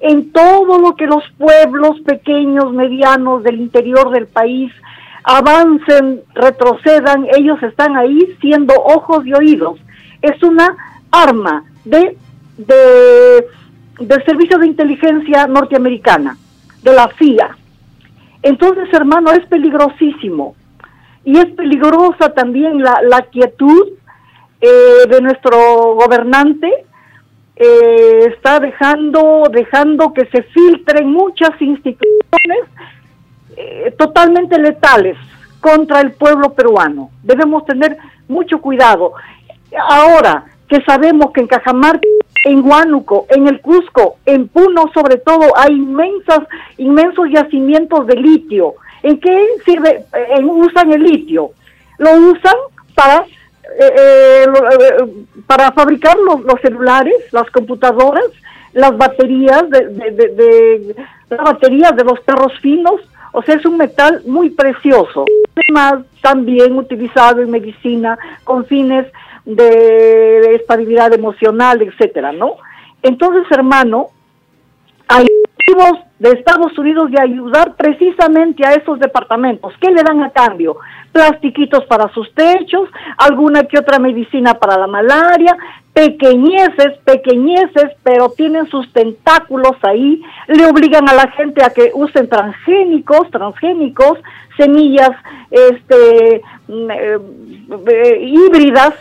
[0.00, 4.72] en todo lo que los pueblos pequeños, medianos del interior del país
[5.24, 9.78] avancen, retrocedan, ellos están ahí siendo ojos y oídos.
[10.20, 10.76] Es una
[11.10, 12.16] arma de,
[12.58, 13.46] de
[14.00, 16.36] del Servicio de Inteligencia Norteamericana,
[16.82, 17.56] de la CIA.
[18.42, 20.54] Entonces, hermano, es peligrosísimo.
[21.24, 23.92] Y es peligrosa también la, quietud
[24.60, 26.84] eh, de nuestro gobernante.
[27.56, 32.64] Eh, está dejando, dejando que se filtren muchas instituciones
[33.56, 35.16] eh, totalmente letales
[35.60, 37.10] contra el pueblo peruano.
[37.22, 37.96] Debemos tener
[38.28, 39.12] mucho cuidado.
[39.88, 42.06] Ahora que sabemos que en Cajamarca
[42.44, 46.40] en Huánuco, en el Cusco, en Puno sobre todo, hay inmensas,
[46.76, 48.74] inmensos yacimientos de litio.
[49.02, 50.04] ¿En qué sirve?
[50.42, 51.50] usan el litio.
[51.98, 52.54] Lo usan
[52.94, 53.24] para,
[53.78, 55.04] eh, eh, eh,
[55.46, 58.24] para fabricar los, celulares, las computadoras,
[58.72, 60.96] las baterías de, de,
[61.30, 63.00] las baterías de los carros finos.
[63.32, 65.24] O sea, es un metal muy precioso.
[65.56, 69.06] Además, también utilizado en medicina con fines
[69.44, 72.56] de estabilidad emocional, etcétera, ¿no?
[73.02, 74.08] Entonces, hermano,
[75.08, 75.26] hay
[75.66, 79.74] motivos de Estados Unidos de ayudar precisamente a esos departamentos.
[79.80, 80.78] ¿Qué le dan a cambio?
[81.12, 82.88] Plastiquitos para sus techos,
[83.18, 85.56] alguna que otra medicina para la malaria,
[85.92, 92.28] pequeñeces, pequeñeces, pero tienen sus tentáculos ahí, le obligan a la gente a que usen
[92.28, 94.18] transgénicos, transgénicos,
[94.56, 95.10] semillas
[95.50, 97.18] este mm, eh,
[97.86, 98.94] eh, híbridas,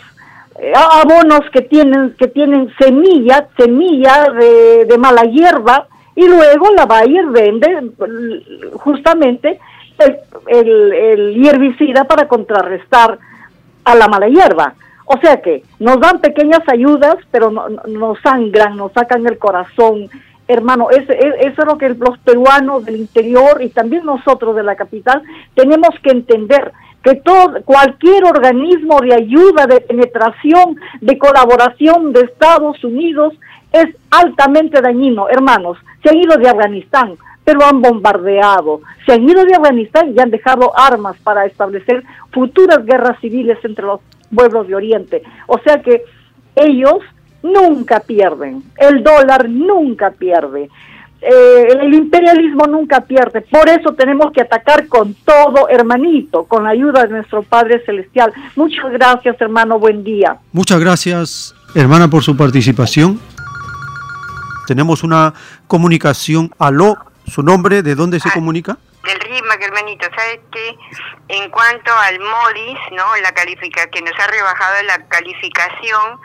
[0.75, 7.25] abonos que tienen que tienen semilla, semilla de, de mala hierba y luego la Bayer
[7.27, 7.91] vende
[8.75, 9.59] justamente
[9.97, 10.17] el,
[10.47, 13.17] el, el herbicida para contrarrestar
[13.84, 14.75] a la mala hierba.
[15.05, 20.09] O sea que nos dan pequeñas ayudas, pero no, nos sangran, nos sacan el corazón.
[20.47, 25.21] Hermano, eso es lo que los peruanos del interior y también nosotros de la capital
[25.55, 26.71] tenemos que entender
[27.03, 33.34] que todo, cualquier organismo de ayuda, de penetración, de colaboración de Estados Unidos
[33.73, 35.27] es altamente dañino.
[35.30, 40.21] Hermanos, se han ido de Afganistán, pero han bombardeado, se han ido de Afganistán y
[40.21, 43.99] han dejado armas para establecer futuras guerras civiles entre los
[44.34, 45.23] pueblos de Oriente.
[45.47, 46.03] O sea que
[46.55, 46.99] ellos
[47.41, 50.69] nunca pierden, el dólar nunca pierde.
[51.25, 53.41] Eh, el imperialismo nunca pierde.
[53.41, 58.33] Por eso tenemos que atacar con todo, hermanito, con la ayuda de nuestro Padre Celestial.
[58.55, 59.79] Muchas gracias, hermano.
[59.79, 60.37] Buen día.
[60.51, 63.19] Muchas gracias, hermana, por su participación.
[64.67, 65.33] Tenemos una
[65.67, 66.51] comunicación.
[66.59, 66.97] Aló,
[67.27, 67.83] ¿su nombre?
[67.83, 68.33] ¿De dónde se Ah.
[68.33, 68.77] comunica?
[69.03, 70.77] Del RIMAC, hermanito, ¿sabes qué?
[71.27, 73.03] En cuanto al MODIS, ¿no?
[73.21, 76.19] La califica que nos ha rebajado la calificación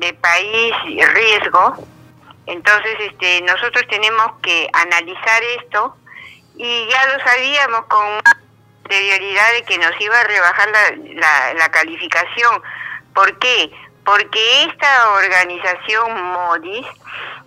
[0.00, 1.86] de país y riesgo.
[2.50, 5.96] Entonces, este, nosotros tenemos que analizar esto
[6.56, 8.20] y ya lo sabíamos con
[8.82, 12.60] anterioridad de que nos iba a rebajar la, la, la calificación.
[13.14, 13.70] ¿Por qué?
[14.04, 16.86] Porque esta organización MODIS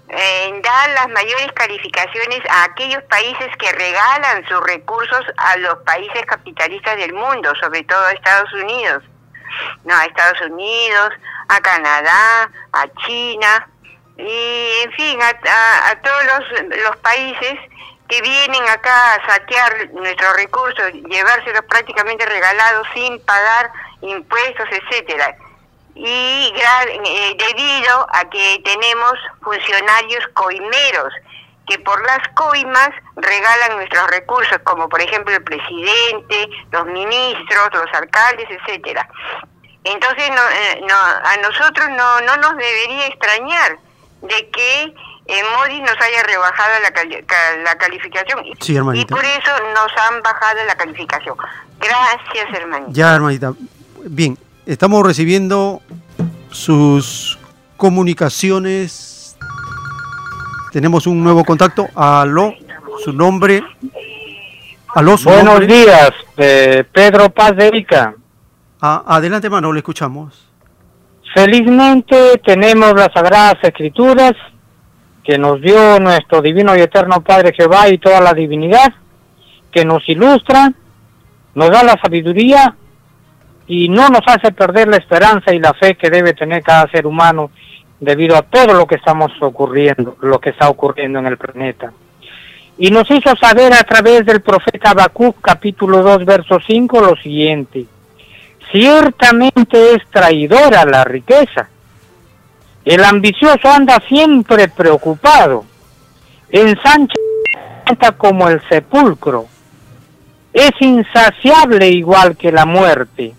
[0.07, 6.25] eh, da las mayores calificaciones a aquellos países que regalan sus recursos a los países
[6.27, 9.03] capitalistas del mundo, sobre todo a Estados Unidos.
[9.83, 11.09] No, a Estados Unidos,
[11.49, 13.67] a Canadá, a China
[14.17, 17.59] y, en fin, a, a- a todos los, los países
[18.07, 23.71] que vienen acá a saquear nuestros recursos, llevárselos prácticamente regalados sin pagar
[24.01, 25.35] impuestos, etcétera
[25.95, 29.13] y eh, debido a que tenemos
[29.43, 31.13] funcionarios coimeros
[31.67, 37.93] que por las coimas regalan nuestros recursos, como por ejemplo el presidente, los ministros, los
[37.93, 39.07] alcaldes, etcétera.
[39.83, 43.77] Entonces no, eh, no, a nosotros no, no nos debería extrañar
[44.23, 44.83] de que
[45.25, 47.25] eh, Modi nos haya rebajado la, cali-
[47.63, 49.05] la calificación y, Sí, hermanita.
[49.05, 51.35] y por eso nos han bajado la calificación.
[51.79, 52.91] Gracias, hermanito.
[52.91, 53.53] Ya, hermanita.
[54.05, 55.81] Bien, estamos recibiendo
[56.51, 57.37] sus
[57.77, 59.37] comunicaciones.
[60.71, 61.87] Tenemos un nuevo contacto.
[61.95, 62.53] Aló,
[63.03, 63.63] su nombre.
[64.95, 65.67] Aló, su Buenos nombre.
[65.67, 68.13] días, eh, Pedro Paz de Ica.
[68.81, 70.47] Ah, adelante, hermano, le escuchamos.
[71.33, 74.33] Felizmente tenemos las Sagradas Escrituras
[75.23, 78.93] que nos dio nuestro Divino y Eterno Padre Jehová y toda la divinidad,
[79.71, 80.71] que nos ilustra,
[81.55, 82.75] nos da la sabiduría
[83.65, 87.07] y no nos hace perder la esperanza y la fe que debe tener cada ser
[87.07, 87.49] humano
[87.99, 91.93] debido a todo lo que estamos ocurriendo, lo que está ocurriendo en el planeta.
[92.77, 97.85] Y nos hizo saber a través del profeta Habacuc capítulo 2 verso 5 lo siguiente:
[98.73, 101.69] Ciertamente es traidora la riqueza.
[102.83, 105.63] El ambicioso anda siempre preocupado.
[106.49, 107.13] Ensancha
[108.17, 109.45] como el sepulcro.
[110.51, 113.35] Es insaciable igual que la muerte.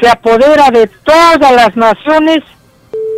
[0.00, 2.42] Se apodera de todas las naciones,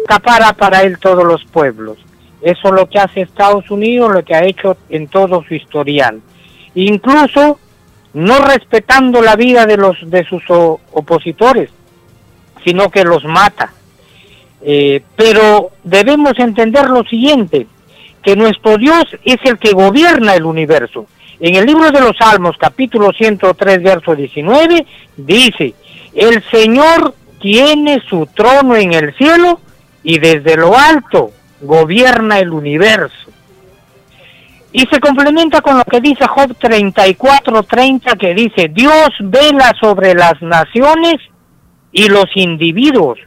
[0.04, 1.96] acapara para él todos los pueblos.
[2.42, 6.20] Eso es lo que hace Estados Unidos, lo que ha hecho en todo su historial.
[6.74, 7.58] Incluso
[8.14, 11.70] no respetando la vida de los de sus opositores,
[12.64, 13.72] sino que los mata.
[14.62, 17.66] Eh, pero debemos entender lo siguiente,
[18.22, 21.06] que nuestro Dios es el que gobierna el universo.
[21.38, 25.74] En el libro de los Salmos, capítulo 103, verso 19, dice,
[26.14, 29.58] el Señor tiene su trono en el cielo
[30.02, 31.30] y desde lo alto
[31.62, 33.30] gobierna el universo.
[34.72, 40.40] Y se complementa con lo que dice Job 34:30 que dice, Dios vela sobre las
[40.40, 41.16] naciones
[41.92, 43.18] y los individuos,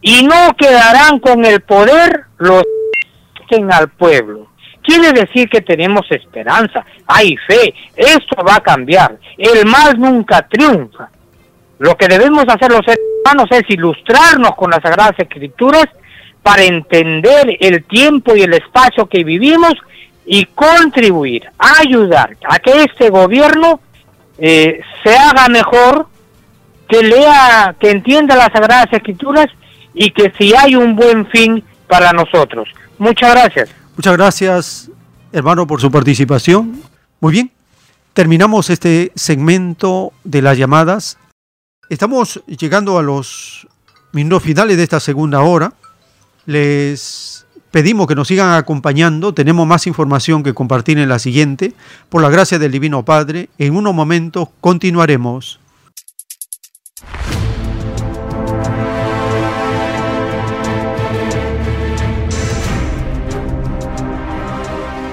[0.00, 2.64] y no quedarán con el poder los
[3.48, 4.48] que al pueblo.
[4.82, 11.08] Quiere decir que tenemos esperanza, hay fe, esto va a cambiar, el mal nunca triunfa.
[11.78, 15.86] Lo que debemos hacer los seres humanos es ilustrarnos con las Sagradas Escrituras
[16.42, 19.74] para entender el tiempo y el espacio que vivimos
[20.24, 23.80] y contribuir, ayudar a que este gobierno
[24.38, 26.06] eh, se haga mejor,
[26.88, 29.46] que lea, que entienda las Sagradas Escrituras
[29.94, 32.68] y que si hay un buen fin para nosotros.
[32.98, 33.70] Muchas gracias.
[33.96, 34.90] Muchas gracias,
[35.32, 36.82] hermano, por su participación.
[37.20, 37.50] Muy bien,
[38.12, 41.18] terminamos este segmento de las llamadas.
[41.88, 43.66] Estamos llegando a los
[44.12, 45.72] minutos finales de esta segunda hora.
[46.46, 47.41] Les
[47.72, 49.34] pedimos que nos sigan acompañando.
[49.34, 51.72] Tenemos más información que compartir en la siguiente.
[52.08, 55.58] Por la gracia del Divino Padre, en unos momentos continuaremos.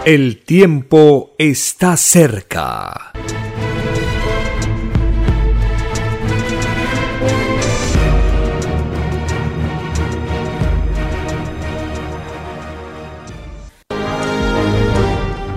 [0.05, 3.11] El tiempo está cerca.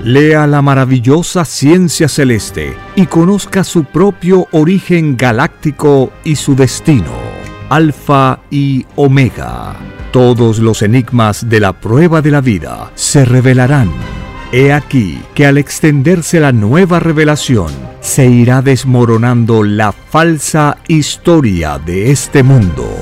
[0.05, 7.13] Lea la maravillosa ciencia celeste y conozca su propio origen galáctico y su destino.
[7.69, 9.77] Alfa y Omega.
[10.11, 13.91] Todos los enigmas de la prueba de la vida se revelarán
[14.55, 17.73] He aquí que al extenderse la nueva revelación,
[18.03, 23.02] se irá desmoronando la falsa historia de este mundo.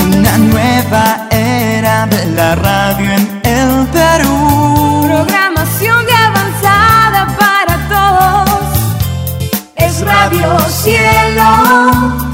[0.04, 5.06] una nueva era de la radio en el Perú.
[5.06, 8.66] Programación de avanzada para todos.
[9.76, 12.33] Es Radio Cielo.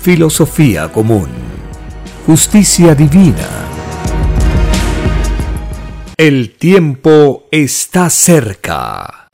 [0.00, 1.28] filosofía común,
[2.24, 3.46] justicia divina.
[6.16, 9.28] El tiempo está cerca.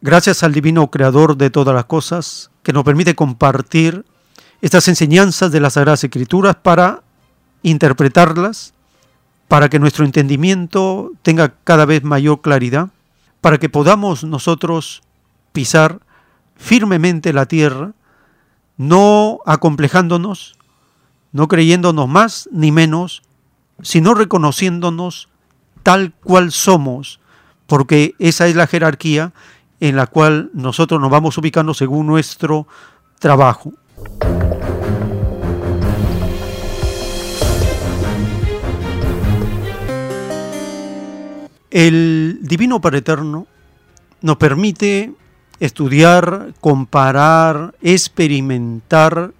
[0.00, 4.04] Gracias al divino creador de todas las cosas que nos permite compartir
[4.62, 7.02] estas enseñanzas de las Sagradas Escrituras para
[7.62, 8.72] interpretarlas,
[9.48, 12.90] para que nuestro entendimiento tenga cada vez mayor claridad,
[13.40, 15.02] para que podamos nosotros
[15.52, 16.00] pisar
[16.56, 17.92] firmemente la tierra,
[18.76, 20.56] no acomplejándonos,
[21.32, 23.22] no creyéndonos más ni menos,
[23.82, 25.28] sino reconociéndonos
[25.82, 27.20] tal cual somos,
[27.66, 29.32] porque esa es la jerarquía
[29.80, 32.66] en la cual nosotros nos vamos ubicando según nuestro
[33.18, 33.72] trabajo.
[41.70, 43.46] El Divino Padre Eterno
[44.22, 45.12] nos permite
[45.60, 49.32] estudiar, comparar, experimentar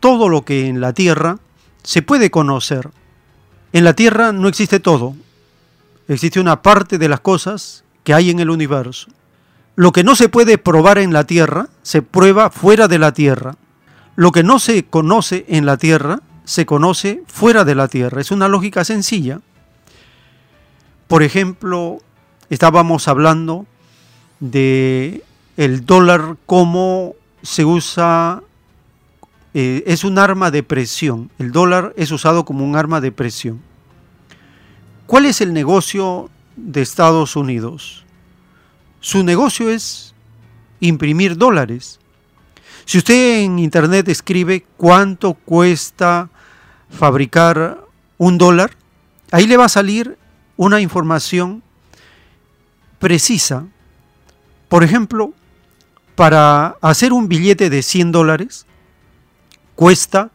[0.00, 1.38] todo lo que en la Tierra
[1.82, 2.90] se puede conocer.
[3.72, 5.14] En la Tierra no existe todo,
[6.08, 9.08] existe una parte de las cosas que hay en el universo.
[9.76, 13.56] Lo que no se puede probar en la Tierra se prueba fuera de la Tierra.
[14.16, 18.20] Lo que no se conoce en la Tierra se conoce fuera de la Tierra.
[18.20, 19.40] Es una lógica sencilla.
[21.12, 21.98] Por ejemplo,
[22.48, 23.66] estábamos hablando
[24.40, 25.22] de
[25.58, 27.12] el dólar como
[27.42, 28.42] se usa
[29.52, 31.30] eh, es un arma de presión.
[31.38, 33.60] El dólar es usado como un arma de presión.
[35.06, 38.06] ¿Cuál es el negocio de Estados Unidos?
[39.00, 40.14] Su negocio es
[40.80, 42.00] imprimir dólares.
[42.86, 46.30] Si usted en internet escribe cuánto cuesta
[46.88, 47.84] fabricar
[48.16, 48.70] un dólar,
[49.30, 50.21] ahí le va a salir
[50.56, 51.62] una información
[52.98, 53.66] precisa.
[54.68, 55.32] Por ejemplo,
[56.14, 58.66] para hacer un billete de 100 dólares
[59.74, 60.30] cuesta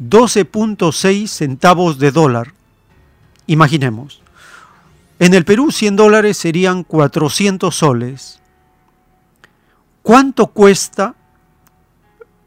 [0.00, 2.54] 12.6 centavos de dólar.
[3.46, 4.22] Imaginemos.
[5.18, 8.40] En el Perú 100 dólares serían 400 soles.
[10.02, 11.14] ¿Cuánto cuesta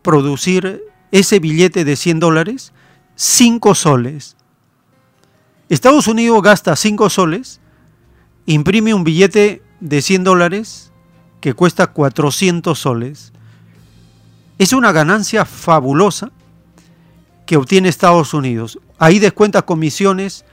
[0.02, 2.74] producir ese billete de 100 dólares?
[3.16, 4.36] 5 soles.
[5.70, 7.60] Estados Unidos gasta 5 soles,
[8.46, 10.92] imprime un billete de 100 dólares
[11.42, 13.34] que cuesta 400 soles.
[14.58, 16.32] Es una ganancia fabulosa
[17.46, 18.80] que obtiene Estados Unidos.
[18.98, 20.46] Ahí descuenta comisiones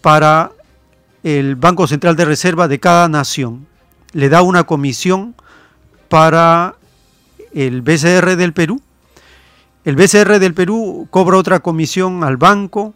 [0.00, 0.52] para
[1.22, 3.66] el Banco Central de Reserva de cada nación.
[4.12, 5.34] Le da una comisión
[6.08, 6.76] para
[7.52, 8.80] el BCR del Perú.
[9.84, 12.94] El BCR del Perú cobra otra comisión al banco,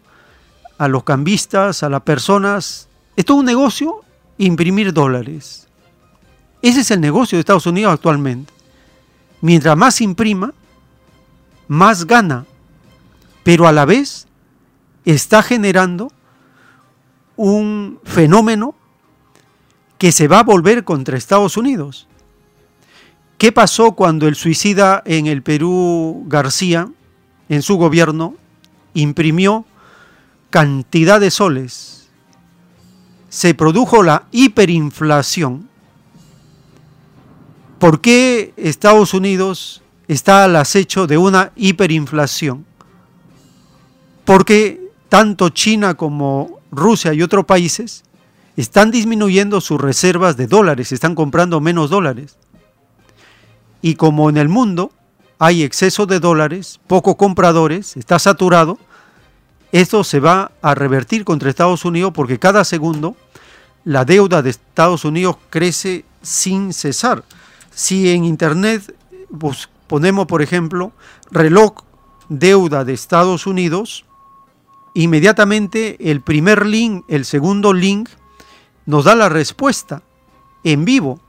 [0.77, 2.87] a los cambistas, a las personas.
[3.15, 4.01] Es todo un negocio
[4.37, 5.67] imprimir dólares.
[6.61, 8.51] Ese es el negocio de Estados Unidos actualmente.
[9.41, 10.53] Mientras más imprima,
[11.67, 12.45] más gana,
[13.43, 14.27] pero a la vez
[15.05, 16.11] está generando
[17.35, 18.75] un fenómeno
[19.97, 22.07] que se va a volver contra Estados Unidos.
[23.37, 26.89] ¿Qué pasó cuando el suicida en el Perú García,
[27.49, 28.35] en su gobierno,
[28.93, 29.65] imprimió
[30.55, 32.07] cantidad de soles?
[33.27, 35.67] Se produjo la hiperinflación.
[37.77, 42.65] ¿Por qué Estados Unidos está al acecho de una hiperinflación?
[44.23, 48.05] Porque tanto China como Rusia y otros países
[48.55, 52.37] están disminuyendo sus reservas de dólares, están comprando menos dólares.
[53.81, 54.93] Y como en el mundo
[55.37, 58.79] hay exceso de dólares, pocos compradores, está saturado,
[59.71, 63.15] esto se va a revertir contra Estados Unidos porque cada segundo
[63.83, 67.23] la deuda de Estados Unidos crece sin cesar.
[67.71, 68.95] Si en Internet
[69.87, 70.91] ponemos, por ejemplo,
[71.31, 71.83] reloj
[72.29, 74.05] deuda de Estados Unidos,
[74.93, 78.09] inmediatamente el primer link, el segundo link,
[78.85, 80.01] nos da la respuesta
[80.63, 81.19] en vivo.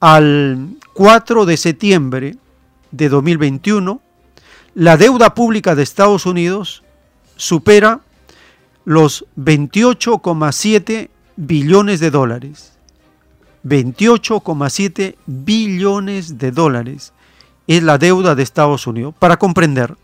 [0.00, 2.36] Al 4 de septiembre
[2.90, 4.00] de 2021,
[4.74, 6.82] la deuda pública de Estados Unidos
[7.36, 8.00] supera
[8.84, 12.72] los 28,7 billones de dólares.
[13.64, 17.12] 28,7 billones de dólares
[17.66, 19.14] es la deuda de Estados Unidos.
[19.18, 19.96] Para comprender,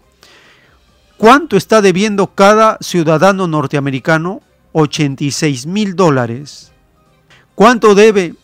[1.16, 4.42] ¿cuánto está debiendo cada ciudadano norteamericano?
[4.72, 6.72] 86 mil dólares.
[7.54, 8.34] ¿Cuánto debe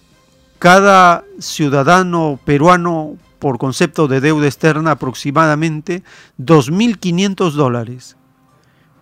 [0.59, 4.93] cada ciudadano peruano por concepto de deuda externa?
[4.93, 6.02] Aproximadamente
[6.39, 8.18] 2.500 dólares.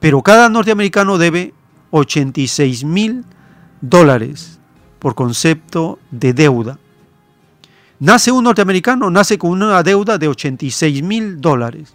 [0.01, 1.55] Pero cada norteamericano debe
[1.91, 3.25] 86 mil
[3.81, 4.59] dólares
[4.99, 6.79] por concepto de deuda.
[7.99, 11.95] Nace un norteamericano, nace con una deuda de 86 mil dólares.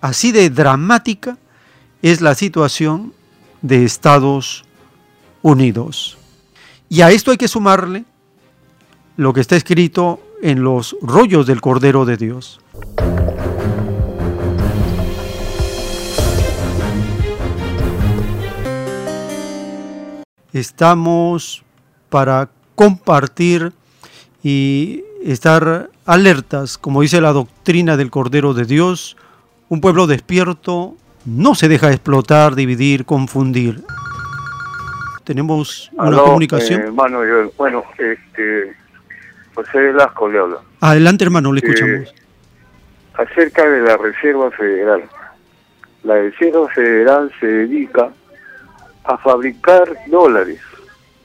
[0.00, 1.38] Así de dramática
[2.02, 3.12] es la situación
[3.62, 4.64] de Estados
[5.42, 6.18] Unidos.
[6.88, 8.04] Y a esto hay que sumarle
[9.16, 12.60] lo que está escrito en los rollos del Cordero de Dios.
[20.54, 21.64] Estamos
[22.10, 23.72] para compartir
[24.40, 29.16] y estar alertas, como dice la doctrina del Cordero de Dios,
[29.68, 30.94] un pueblo despierto
[31.24, 33.82] no se deja explotar, dividir, confundir.
[35.24, 36.82] Tenemos una comunicación.
[36.82, 37.18] Eh, hermano,
[37.56, 38.76] bueno, este,
[39.56, 40.58] José Velasco le habla.
[40.80, 42.08] Adelante, hermano, le escuchamos.
[42.10, 42.14] Eh,
[43.14, 45.02] acerca de la Reserva Federal.
[46.04, 48.12] La Reserva Federal se dedica
[49.04, 50.60] a fabricar dólares.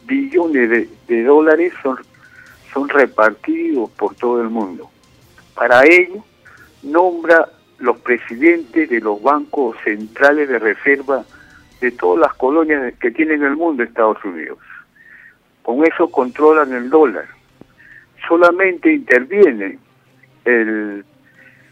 [0.05, 1.97] Billones de, dólares son,
[2.73, 4.89] son repartidos por todo el mundo.
[5.55, 6.23] Para ello,
[6.83, 7.49] nombra
[7.79, 11.23] los presidentes de los bancos centrales de reserva
[11.79, 14.57] de todas las colonias que tienen el mundo Estados Unidos.
[15.63, 17.25] Con eso controlan el dólar.
[18.27, 19.77] Solamente interviene
[20.45, 21.05] el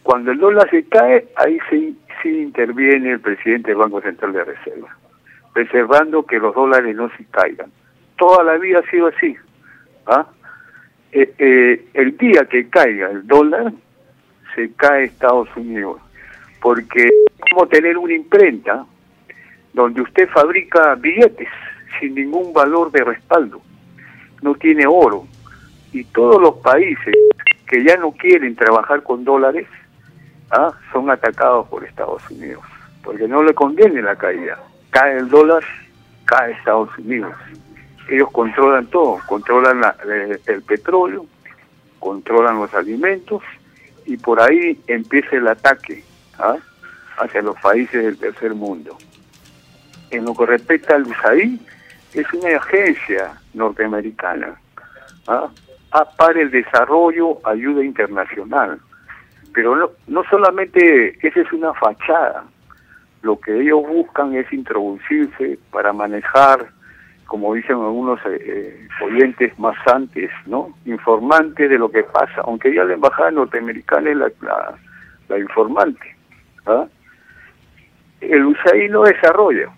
[0.03, 4.45] cuando el dólar se cae, ahí sí, sí interviene el presidente del Banco Central de
[4.45, 4.95] Reserva
[5.57, 7.71] preservando que los dólares no se caigan.
[8.15, 9.35] Toda la vida ha sido así.
[10.05, 10.27] ¿ah?
[11.11, 13.73] Eh, eh, el día que caiga el dólar,
[14.53, 15.99] se cae Estados Unidos.
[16.61, 18.85] Porque es como tener una imprenta
[19.73, 21.49] donde usted fabrica billetes
[21.99, 23.59] sin ningún valor de respaldo.
[24.43, 25.25] No tiene oro.
[25.91, 27.15] Y todos los países
[27.67, 29.65] que ya no quieren trabajar con dólares
[30.51, 30.71] ¿ah?
[30.93, 32.63] son atacados por Estados Unidos.
[33.03, 34.59] Porque no le conviene la caída
[34.89, 35.63] cae el dólar,
[36.25, 37.33] cae Estados Unidos.
[38.09, 39.81] Ellos controlan todo, controlan
[40.45, 41.25] el, petróleo,
[41.99, 43.43] controlan los alimentos
[44.05, 46.03] y por ahí empieza el ataque
[46.39, 46.55] ¿ah?
[47.17, 48.97] hacia los países del tercer mundo.
[50.09, 51.59] En lo que respecta al USAID,
[52.13, 54.55] es una agencia norteamericana
[55.27, 55.49] ¿ah?
[56.17, 58.79] para el desarrollo, ayuda internacional.
[59.53, 62.45] Pero no, no solamente esa es una fachada,
[63.21, 66.67] lo que ellos buscan es introducirse para manejar,
[67.25, 70.73] como dicen algunos eh, eh, oyentes más antes, ¿no?
[70.85, 74.31] Informante de lo que pasa, aunque ya la embajada norteamericana es la,
[75.27, 76.15] la, informante.
[76.65, 76.85] ¿ah?
[78.21, 79.69] El USAID no desarrolla.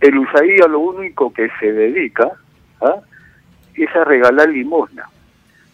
[0.00, 2.30] El USAID a lo único que se dedica
[2.80, 2.96] ¿ah?
[3.74, 5.04] es a regalar limosna.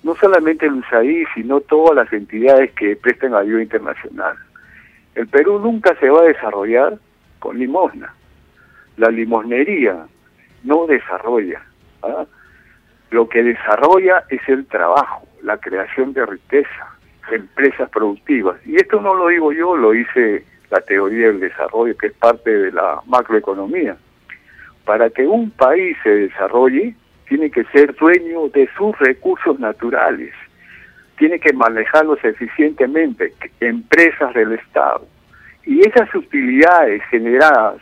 [0.03, 4.37] No solamente el USAID, sino todas las entidades que prestan ayuda internacional.
[5.19, 6.97] El Perú nunca se va a desarrollar
[7.41, 8.15] con limosna.
[8.99, 10.07] La limosnería
[10.63, 11.61] no desarrolla.
[12.05, 12.25] ¿ah?
[13.11, 16.95] Lo que desarrolla es el trabajo, la creación de riqueza,
[17.33, 18.65] empresas productivas.
[18.65, 22.57] Y esto no lo digo yo, lo dice la teoría del desarrollo, que es parte
[22.57, 23.97] de la macroeconomía.
[24.85, 26.95] Para que un país se desarrolle,
[27.29, 30.33] tiene que ser dueño de sus recursos naturales,
[31.19, 35.07] tiene que manejarlos eficientemente, empresas del Estado.
[35.65, 37.81] Y esas utilidades generadas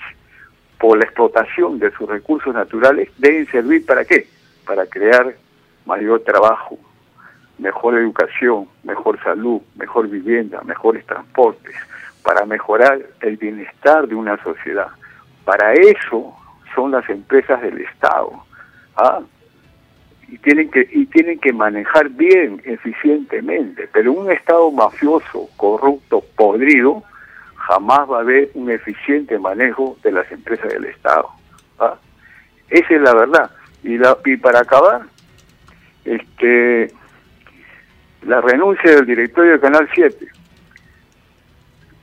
[0.78, 4.26] por la explotación de sus recursos naturales deben servir para qué?
[4.66, 5.34] Para crear
[5.84, 6.78] mayor trabajo,
[7.58, 11.74] mejor educación, mejor salud, mejor vivienda, mejores transportes,
[12.22, 14.88] para mejorar el bienestar de una sociedad.
[15.44, 16.34] Para eso
[16.74, 18.32] son las empresas del Estado.
[18.96, 19.20] ¿ah?
[20.28, 23.88] Y tienen que y tienen que manejar bien eficientemente.
[23.92, 27.02] Pero un estado mafioso corrupto podrido
[27.56, 31.28] jamás va a haber un eficiente manejo de las empresas del estado
[31.80, 31.96] ¿ah?
[32.68, 33.50] esa es la verdad.
[33.82, 35.02] Y la y para acabar
[36.04, 36.92] este
[38.22, 40.26] la renuncia del directorio de canal 7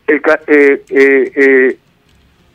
[0.07, 1.77] el, eh, eh, eh,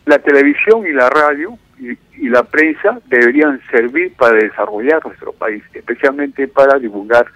[0.08, 6.48] la televisión y la radio y, la prensa deberían servir para desarrollar nuestro país, especialmente
[6.48, 7.26] para divulgar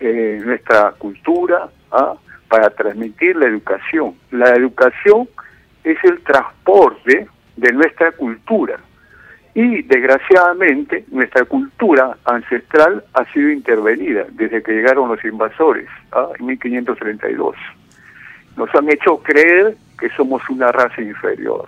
[0.00, 2.14] eh, nuestra cultura, ¿ah?
[2.48, 4.14] para transmitir la educación.
[4.30, 5.28] La educación
[5.84, 7.26] es el transporte
[7.56, 8.78] de nuestra cultura.
[9.54, 16.28] Y desgraciadamente nuestra cultura ancestral ha sido intervenida desde que llegaron los invasores ¿ah?
[16.38, 17.56] en 1532.
[18.56, 21.66] Nos han hecho creer que somos una raza inferior.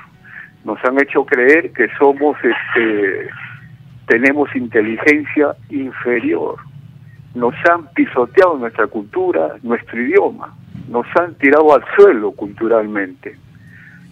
[0.69, 3.31] Nos han hecho creer que somos, este,
[4.07, 6.57] tenemos inteligencia inferior.
[7.35, 10.55] Nos han pisoteado nuestra cultura, nuestro idioma.
[10.91, 13.35] Nos han tirado al suelo culturalmente.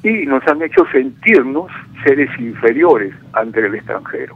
[0.02, 1.70] Y nos han hecho sentirnos
[2.02, 4.34] seres inferiores ante el extranjero.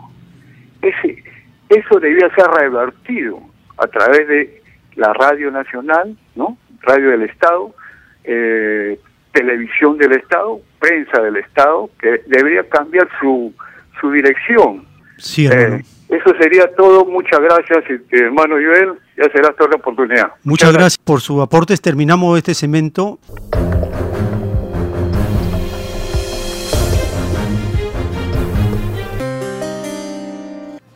[0.83, 1.25] Ese,
[1.71, 3.41] eso debía ser revertido
[3.79, 4.63] a través de
[4.97, 6.59] la radio nacional, ¿no?
[6.83, 7.75] Radio del Estado,
[8.25, 9.01] eh,
[9.33, 13.53] televisión del Estado, prensa del Estado, que debería cambiar su,
[14.01, 14.85] su dirección.
[15.19, 17.05] Sí, Eh, eso sería todo.
[17.05, 18.95] Muchas gracias, este, hermano Joel.
[19.17, 20.33] Ya será toda la oportunidad.
[20.43, 21.81] Muchas gracias por sus aportes.
[21.81, 23.19] Terminamos este segmento.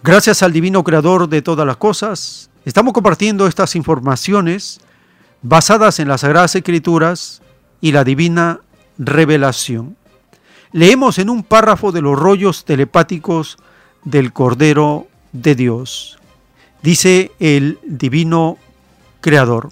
[0.02, 4.80] Gracias al divino creador de todas las cosas, estamos compartiendo estas informaciones
[5.40, 7.40] basadas en las Sagradas Escrituras
[7.84, 8.60] y la divina
[8.96, 9.98] revelación.
[10.72, 13.58] Leemos en un párrafo de los rollos telepáticos
[14.04, 16.18] del Cordero de Dios.
[16.82, 18.56] Dice el divino
[19.20, 19.68] creador.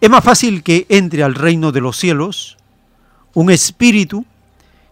[0.00, 2.56] Es más fácil que entre al reino de los cielos
[3.32, 4.26] un espíritu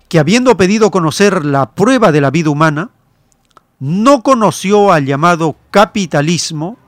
[0.08, 2.90] que habiendo pedido conocer la prueba de la vida humana,
[3.80, 6.78] no conoció al llamado capitalismo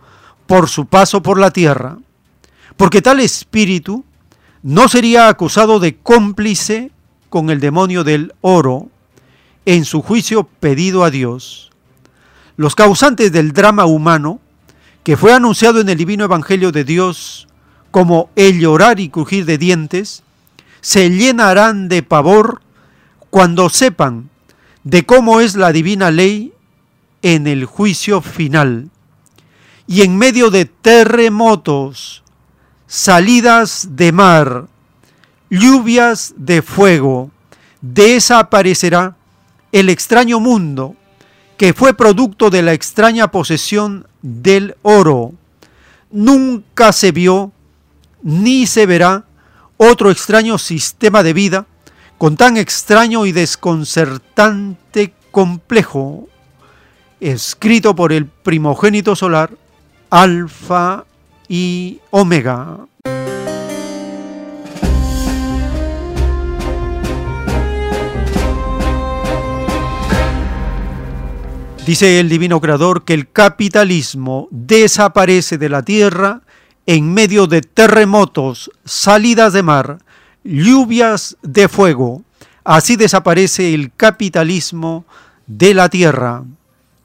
[0.47, 1.99] por su paso por la tierra,
[2.77, 4.05] porque tal espíritu
[4.63, 6.91] no sería acusado de cómplice
[7.29, 8.89] con el demonio del oro
[9.67, 11.71] en su juicio pedido a Dios.
[12.57, 14.41] Los causantes del drama humano,
[15.03, 17.49] que fue anunciado en el divino Evangelio de Dios
[17.91, 20.23] como el llorar y crujir de dientes,
[20.81, 22.63] se llenarán de pavor
[23.31, 24.31] cuando sepan
[24.85, 26.53] de cómo es la divina ley
[27.23, 28.91] en el juicio final.
[29.87, 32.22] Y en medio de terremotos,
[32.93, 34.67] salidas de mar,
[35.49, 37.31] lluvias de fuego,
[37.81, 39.17] desaparecerá
[39.73, 40.95] el extraño mundo
[41.57, 45.33] que fue producto de la extraña posesión del oro.
[46.11, 47.51] Nunca se vio
[48.23, 49.25] ni se verá
[49.79, 51.67] otro extraño sistema de vida
[52.19, 56.29] con tan extraño y desconcertante complejo,
[57.21, 59.51] escrito por el primogénito solar,
[60.11, 61.07] Alfa
[61.55, 62.79] y Omega.
[71.85, 76.41] Dice el divino creador que el capitalismo desaparece de la tierra
[76.87, 79.99] en medio de terremotos, salidas de mar,
[80.45, 82.23] lluvias de fuego.
[82.65, 85.05] Así desaparece el capitalismo
[85.47, 86.45] de la tierra.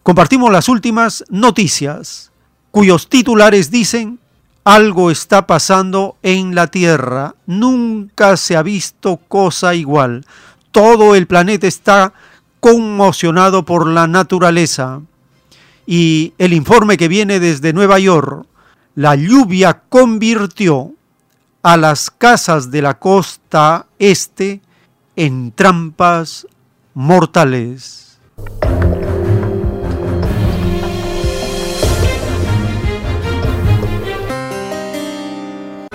[0.04, 2.32] Compartimos las últimas noticias,
[2.72, 4.20] cuyos titulares dicen,
[4.68, 10.26] algo está pasando en la tierra, nunca se ha visto cosa igual.
[10.72, 12.12] Todo el planeta está
[12.60, 15.00] conmocionado por la naturaleza.
[15.86, 18.46] Y el informe que viene desde Nueva York,
[18.94, 20.92] la lluvia convirtió
[21.64, 24.60] a las casas de la costa este
[25.16, 26.46] en trampas
[26.94, 28.20] mortales.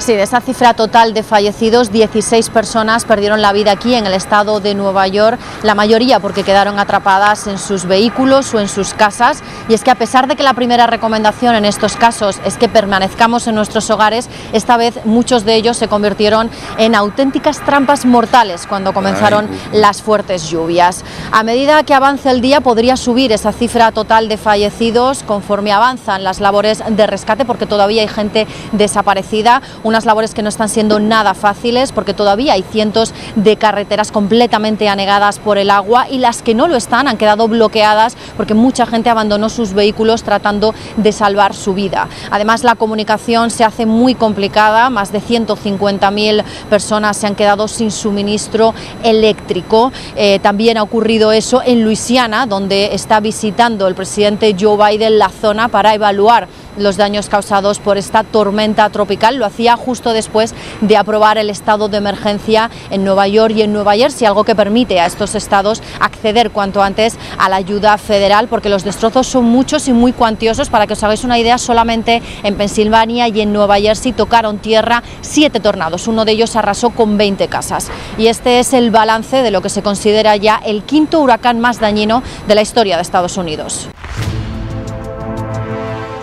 [0.03, 4.15] Sí, de esa cifra total de fallecidos, 16 personas perdieron la vida aquí en el
[4.15, 8.95] estado de Nueva York, la mayoría porque quedaron atrapadas en sus vehículos o en sus
[8.95, 9.45] casas.
[9.69, 12.69] Y es que a pesar de que la primera recomendación en estos casos es que
[12.69, 18.67] permanezcamos en nuestros hogares, esta vez muchos de ellos se convirtieron en auténticas trampas mortales
[18.67, 21.05] cuando comenzaron las fuertes lluvias.
[21.31, 26.25] A medida que avance el día podría subir esa cifra total de fallecidos conforme avanzan
[26.25, 29.63] las labores de rescate porque todavía hay gente desaparecida
[29.93, 34.89] unas labores que no están siendo nada fáciles porque todavía hay cientos de carreteras completamente
[34.89, 38.87] anegadas por el agua y las que no lo están han quedado bloqueadas porque mucha
[38.87, 42.09] gente abandonó sus vehículos tratando de salvar su vida.
[42.31, 47.91] Además, la comunicación se hace muy complicada, más de 150.000 personas se han quedado sin
[47.91, 49.93] suministro eléctrico.
[50.17, 55.29] Eh, también ha ocurrido eso en Luisiana, donde está visitando el presidente Joe Biden la
[55.29, 59.37] zona para evaluar los daños causados por esta tormenta tropical.
[59.37, 63.73] Lo hacía justo después de aprobar el estado de emergencia en Nueva York y en
[63.73, 68.49] Nueva Jersey, algo que permite a estos estados acceder cuanto antes a la ayuda federal,
[68.49, 70.71] porque los destrozos son muchos y muy cuantiosos.
[70.71, 75.03] Para que os hagáis una idea, solamente en Pensilvania y en Nueva Jersey tocaron tierra
[75.21, 76.09] siete tornados.
[76.09, 77.91] Uno de ellos arrasó con 20 casas.
[78.19, 81.81] Y este es el balance de lo que se considera ya el quinto huracán más
[81.81, 83.89] dañino de la historia de Estados Unidos.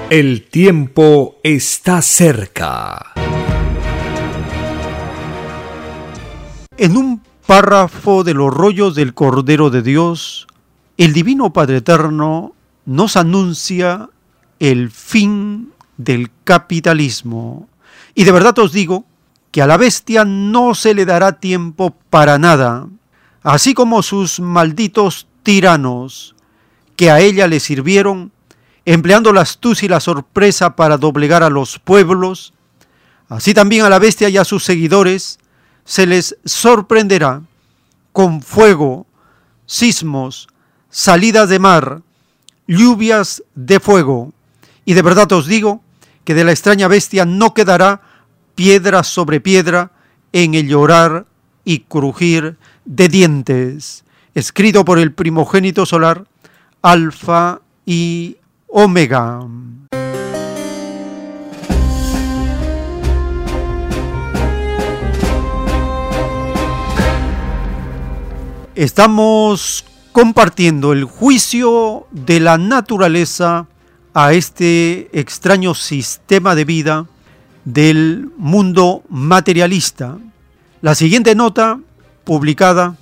[0.10, 3.14] El tiempo está cerca.
[6.77, 10.48] En un párrafo de los rollos del Cordero de Dios,
[10.98, 12.56] el Divino Padre Eterno
[12.86, 14.10] nos anuncia
[14.57, 17.69] el fin del capitalismo.
[18.15, 19.06] Y de verdad os digo
[19.52, 22.88] que a la bestia no se le dará tiempo para nada,
[23.44, 26.34] así como sus malditos tiranos
[26.95, 28.31] que a ella le sirvieron,
[28.94, 32.53] empleando la astucia y la sorpresa para doblegar a los pueblos,
[33.28, 35.38] así también a la bestia y a sus seguidores
[35.86, 37.44] se les sorprenderá
[38.14, 39.06] con fuego,
[39.68, 40.48] sismos,
[40.90, 42.02] salidas de mar,
[42.66, 44.34] lluvias de fuego.
[44.86, 45.84] Y de verdad os digo
[46.24, 48.02] que de la extraña bestia no quedará
[48.56, 49.91] piedra sobre piedra
[50.34, 51.28] en el llorar
[51.64, 54.03] y crujir de dientes.
[54.34, 56.26] Escrito por el primogénito solar,
[56.82, 58.38] Alfa y
[58.72, 59.40] Omega.
[68.76, 73.66] Estamos compartiendo el juicio de la naturaleza
[74.14, 77.06] a este extraño sistema de vida
[77.66, 80.18] del mundo materialista.
[80.82, 81.80] La siguiente nota,
[82.24, 82.96] publicada,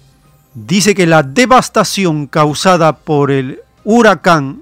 [0.53, 4.61] dice que la devastación causada por el huracán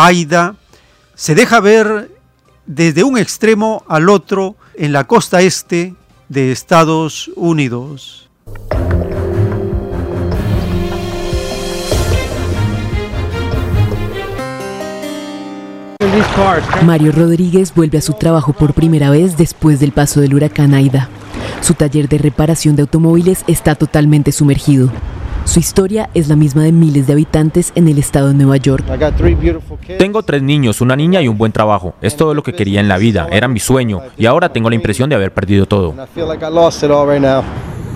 [0.00, 0.54] Aida
[1.16, 2.16] se deja ver
[2.66, 5.96] desde un extremo al otro en la costa este
[6.28, 8.28] de Estados Unidos.
[16.84, 21.08] Mario Rodríguez vuelve a su trabajo por primera vez después del paso del huracán Aida.
[21.60, 24.92] Su taller de reparación de automóviles está totalmente sumergido.
[25.48, 28.84] Su historia es la misma de miles de habitantes en el estado de Nueva York.
[29.98, 31.94] Tengo tres niños, una niña y un buen trabajo.
[32.02, 34.76] Es todo lo que quería en la vida, era mi sueño y ahora tengo la
[34.76, 35.94] impresión de haber perdido todo.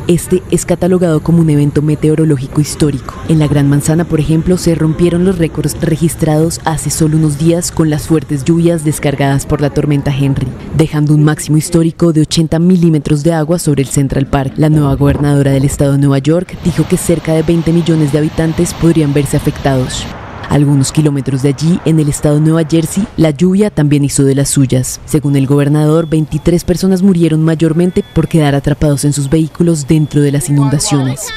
[0.09, 3.15] Este es catalogado como un evento meteorológico histórico.
[3.29, 7.71] En la Gran Manzana, por ejemplo, se rompieron los récords registrados hace solo unos días
[7.71, 12.59] con las fuertes lluvias descargadas por la tormenta Henry, dejando un máximo histórico de 80
[12.59, 14.55] milímetros de agua sobre el Central Park.
[14.57, 18.19] La nueva gobernadora del estado de Nueva York dijo que cerca de 20 millones de
[18.19, 20.05] habitantes podrían verse afectados.
[20.53, 24.35] Algunos kilómetros de allí, en el estado de Nueva Jersey, la lluvia también hizo de
[24.35, 25.01] las suyas.
[25.07, 30.31] Según el gobernador, 23 personas murieron mayormente por quedar atrapados en sus vehículos dentro de
[30.31, 31.29] las inundaciones.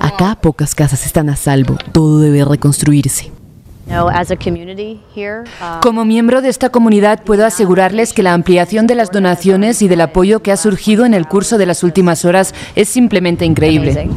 [0.00, 3.32] Acá pocas casas están a salvo, todo debe reconstruirse.
[5.82, 10.02] Como miembro de esta comunidad puedo asegurarles que la ampliación de las donaciones y del
[10.02, 14.08] apoyo que ha surgido en el curso de las últimas horas es simplemente increíble.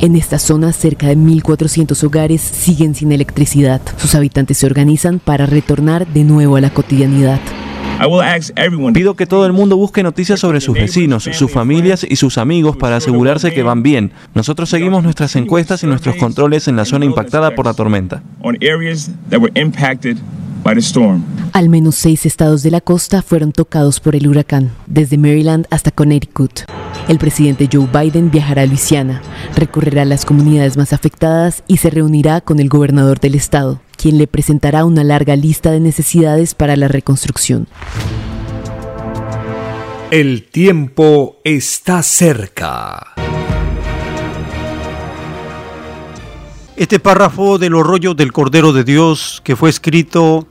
[0.00, 3.80] En esta zona, cerca de 1.400 hogares siguen sin electricidad.
[3.96, 7.40] Sus habitantes se organizan para retornar de nuevo a la cotidianidad.
[8.94, 12.76] Pido que todo el mundo busque noticias sobre sus vecinos, sus familias y sus amigos
[12.76, 14.12] para asegurarse que van bien.
[14.34, 18.22] Nosotros seguimos nuestras encuestas y nuestros controles en la zona impactada por la tormenta.
[21.52, 25.90] Al menos seis estados de la costa fueron tocados por el huracán, desde Maryland hasta
[25.90, 26.60] Connecticut.
[27.06, 29.22] El presidente Joe Biden viajará a Luisiana,
[29.54, 34.26] recorrerá las comunidades más afectadas y se reunirá con el gobernador del estado, quien le
[34.26, 37.68] presentará una larga lista de necesidades para la reconstrucción.
[40.10, 43.14] El tiempo está cerca.
[46.76, 50.46] Este párrafo de los rollos del Cordero de Dios que fue escrito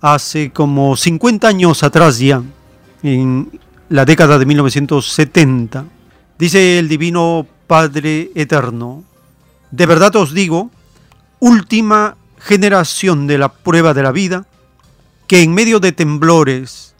[0.00, 2.42] hace como 50 años atrás ya,
[3.02, 5.84] en la década de 1970.
[6.38, 9.04] Dice el Divino Padre Eterno,
[9.70, 10.70] de verdad os digo,
[11.38, 14.46] última generación de la prueba de la vida,
[15.26, 16.94] que en medio de temblores,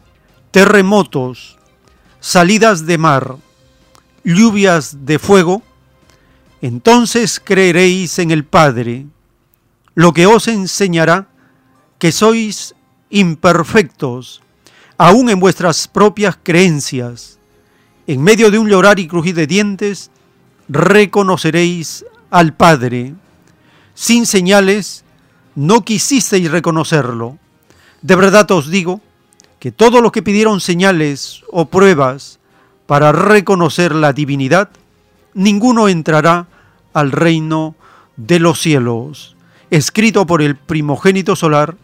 [0.50, 1.58] terremotos,
[2.20, 3.36] salidas de mar,
[4.24, 5.62] lluvias de fuego,
[6.62, 9.06] entonces creeréis en el Padre,
[9.94, 11.28] lo que os enseñará
[11.98, 12.74] que sois
[13.10, 14.42] imperfectos,
[14.98, 17.38] aún en vuestras propias creencias.
[18.06, 20.10] En medio de un llorar y crujir de dientes,
[20.68, 23.14] reconoceréis al Padre.
[23.94, 25.04] Sin señales,
[25.54, 27.38] no quisisteis reconocerlo.
[28.02, 29.00] De verdad os digo
[29.58, 32.38] que todos los que pidieron señales o pruebas
[32.86, 34.70] para reconocer la divinidad,
[35.34, 36.46] ninguno entrará
[36.92, 37.74] al reino
[38.16, 39.36] de los cielos,
[39.70, 41.76] escrito por el primogénito solar,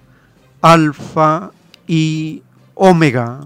[0.60, 1.50] Alfa
[1.88, 2.42] y
[2.74, 3.40] Omega.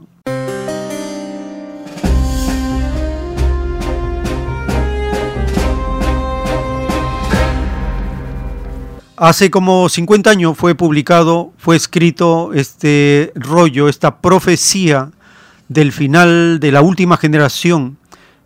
[9.18, 15.10] Hace como 50 años fue publicado, fue escrito este rollo, esta profecía
[15.68, 17.96] del final de la última generación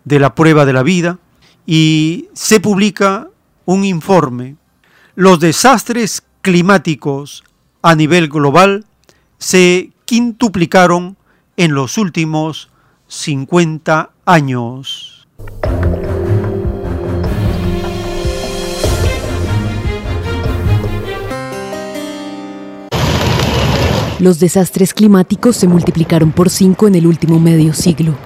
[0.05, 1.19] de la prueba de la vida
[1.67, 3.29] y se publica
[3.65, 4.57] un informe.
[5.17, 7.43] Los desastres climáticos
[7.83, 8.87] a nivel global
[9.39, 11.17] se quintuplicaron
[11.57, 12.69] en los últimos
[13.07, 15.29] 50 años.
[24.19, 28.17] Los desastres climáticos se multiplicaron por 5 en el último medio siglo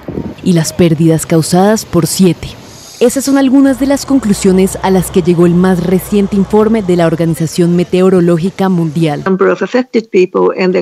[0.43, 2.64] y las pérdidas causadas por 7.
[3.01, 6.95] Esas son algunas de las conclusiones a las que llegó el más reciente informe de
[6.95, 9.23] la Organización Meteorológica Mundial.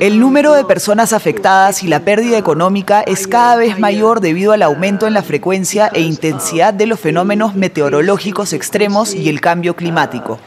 [0.00, 4.62] El número de personas afectadas y la pérdida económica es cada vez mayor debido al
[4.62, 10.38] aumento en la frecuencia e intensidad de los fenómenos meteorológicos extremos y el cambio climático.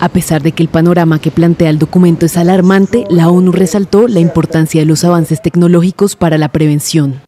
[0.00, 4.08] A pesar de que el panorama que plantea el documento es alarmante, la ONU resaltó
[4.08, 7.20] la importancia de los avances tecnológicos para la prevención.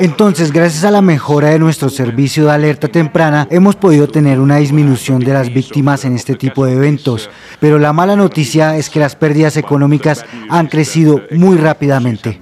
[0.00, 4.56] Entonces, gracias a la mejora de nuestro servicio de alerta temprana, hemos podido tener una
[4.56, 7.30] disminución de las víctimas en este tipo de eventos.
[7.60, 12.38] Pero la mala noticia es que las pérdidas económicas han crecido muy rápidamente.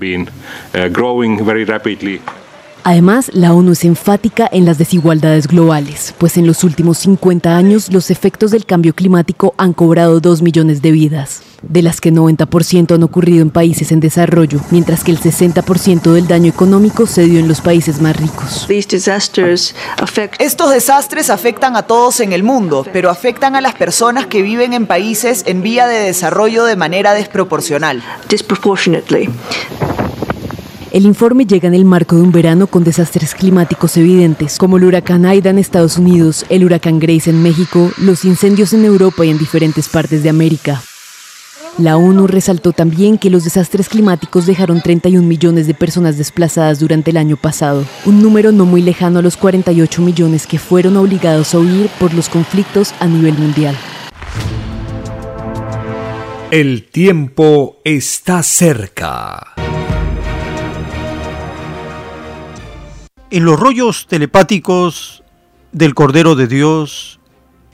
[2.86, 7.90] Además, la ONU es enfática en las desigualdades globales, pues en los últimos 50 años
[7.90, 12.94] los efectos del cambio climático han cobrado 2 millones de vidas, de las que 90%
[12.94, 17.40] han ocurrido en países en desarrollo, mientras que el 60% del daño económico se dio
[17.40, 18.66] en los países más ricos.
[20.38, 24.74] Estos desastres afectan a todos en el mundo, pero afectan a las personas que viven
[24.74, 28.02] en países en vía de desarrollo de manera desproporcional.
[30.94, 34.84] El informe llega en el marco de un verano con desastres climáticos evidentes, como el
[34.84, 39.30] huracán Aida en Estados Unidos, el huracán Grace en México, los incendios en Europa y
[39.30, 40.80] en diferentes partes de América.
[41.78, 47.10] La ONU resaltó también que los desastres climáticos dejaron 31 millones de personas desplazadas durante
[47.10, 51.56] el año pasado, un número no muy lejano a los 48 millones que fueron obligados
[51.56, 53.76] a huir por los conflictos a nivel mundial.
[56.52, 59.54] El tiempo está cerca.
[63.34, 65.24] En los rollos telepáticos
[65.72, 67.18] del Cordero de Dios,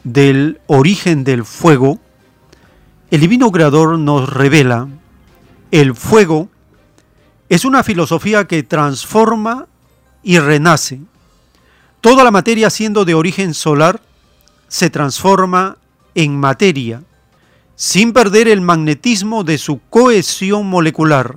[0.05, 2.00] del origen del fuego,
[3.10, 4.89] el Divino Creador nos revela
[5.70, 6.48] el fuego
[7.50, 9.66] es una filosofía que transforma
[10.22, 11.02] y renace.
[12.00, 14.00] Toda la materia siendo de origen solar
[14.66, 15.76] se transforma
[16.14, 17.02] en materia,
[17.76, 21.34] sin perder el magnetismo de su cohesión molecular.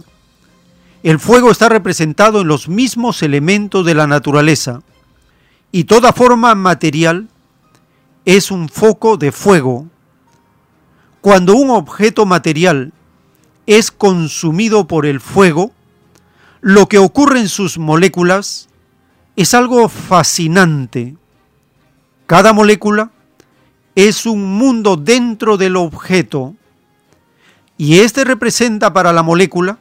[1.03, 4.81] El fuego está representado en los mismos elementos de la naturaleza
[5.69, 7.27] y toda forma material
[8.23, 9.85] es un foco de fuego.
[11.19, 12.93] Cuando un objeto material
[13.65, 15.73] es consumido por el fuego,
[16.61, 18.69] lo que ocurre en sus moléculas
[19.35, 21.17] es algo fascinante.
[22.27, 23.11] Cada molécula
[23.95, 26.55] es un mundo dentro del objeto
[27.77, 29.79] y este representa para la molécula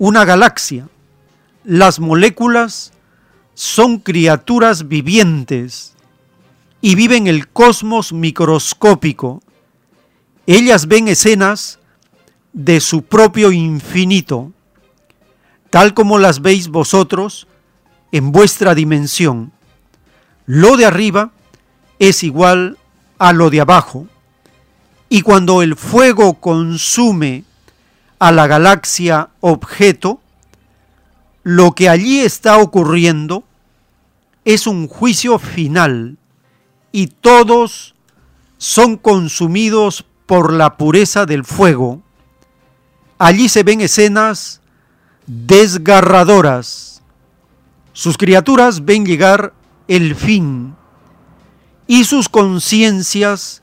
[0.00, 0.88] una galaxia.
[1.62, 2.92] Las moléculas
[3.52, 5.94] son criaturas vivientes
[6.80, 9.42] y viven el cosmos microscópico.
[10.46, 11.80] Ellas ven escenas
[12.54, 14.52] de su propio infinito,
[15.68, 17.46] tal como las veis vosotros
[18.10, 19.52] en vuestra dimensión.
[20.46, 21.30] Lo de arriba
[21.98, 22.78] es igual
[23.18, 24.06] a lo de abajo.
[25.10, 27.44] Y cuando el fuego consume
[28.20, 30.20] a la galaxia objeto,
[31.42, 33.44] lo que allí está ocurriendo
[34.44, 36.18] es un juicio final
[36.92, 37.94] y todos
[38.58, 42.02] son consumidos por la pureza del fuego.
[43.18, 44.60] Allí se ven escenas
[45.26, 47.02] desgarradoras.
[47.94, 49.54] Sus criaturas ven llegar
[49.88, 50.74] el fin
[51.86, 53.62] y sus conciencias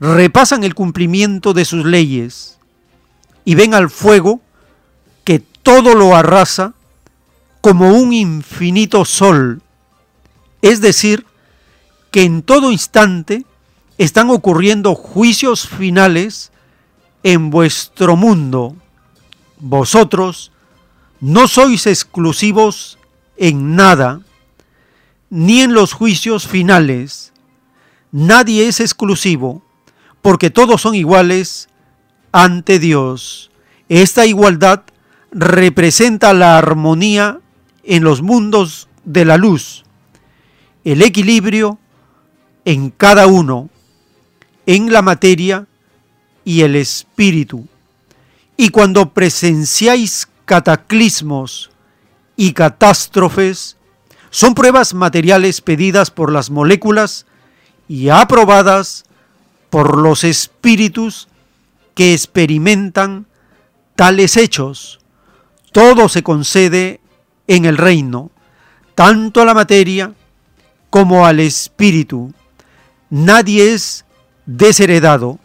[0.00, 2.51] repasan el cumplimiento de sus leyes
[3.44, 4.40] y ven al fuego
[5.24, 6.74] que todo lo arrasa
[7.60, 9.62] como un infinito sol,
[10.62, 11.26] es decir,
[12.10, 13.46] que en todo instante
[13.98, 16.52] están ocurriendo juicios finales
[17.22, 18.76] en vuestro mundo.
[19.58, 20.50] Vosotros
[21.20, 22.98] no sois exclusivos
[23.36, 24.20] en nada,
[25.30, 27.32] ni en los juicios finales.
[28.10, 29.62] Nadie es exclusivo,
[30.20, 31.68] porque todos son iguales
[32.32, 33.50] ante Dios.
[33.88, 34.82] Esta igualdad
[35.30, 37.40] representa la armonía
[37.84, 39.84] en los mundos de la luz,
[40.84, 41.78] el equilibrio
[42.64, 43.70] en cada uno,
[44.66, 45.66] en la materia
[46.44, 47.66] y el espíritu.
[48.56, 51.70] Y cuando presenciáis cataclismos
[52.36, 53.76] y catástrofes,
[54.30, 57.26] son pruebas materiales pedidas por las moléculas
[57.88, 59.04] y aprobadas
[59.68, 61.28] por los espíritus
[61.94, 63.26] que experimentan
[63.96, 65.00] tales hechos.
[65.72, 67.00] Todo se concede
[67.46, 68.30] en el reino,
[68.94, 70.14] tanto a la materia
[70.90, 72.32] como al espíritu.
[73.10, 74.04] Nadie es
[74.46, 75.38] desheredado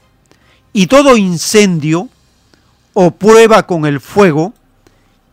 [0.74, 2.10] y todo incendio
[2.94, 4.54] o prueba con el fuego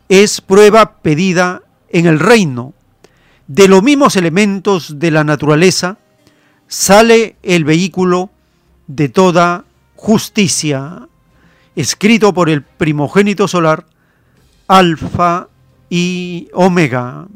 [0.08, 2.74] es prueba pedida en el reino.
[3.46, 5.98] De los mismos elementos de la naturaleza
[6.66, 8.30] sale el vehículo
[8.86, 9.64] de toda
[10.04, 11.08] justicia,
[11.74, 13.86] escrito por el primogénito solar,
[14.68, 15.48] Alfa
[15.88, 17.26] y Omega.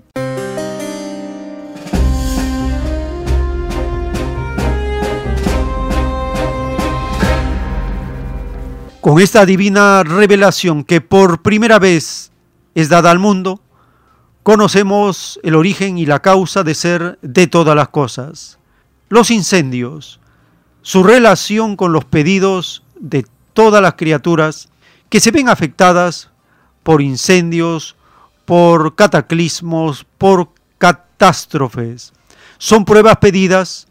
[9.00, 12.32] Con esta divina revelación que por primera vez
[12.74, 13.62] es dada al mundo,
[14.42, 18.58] conocemos el origen y la causa de ser de todas las cosas.
[19.08, 20.20] Los incendios,
[20.88, 24.70] su relación con los pedidos de todas las criaturas
[25.10, 26.30] que se ven afectadas
[26.82, 27.94] por incendios,
[28.46, 32.14] por cataclismos, por catástrofes.
[32.56, 33.86] Son pruebas pedidas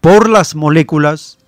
[0.00, 1.38] por las moléculas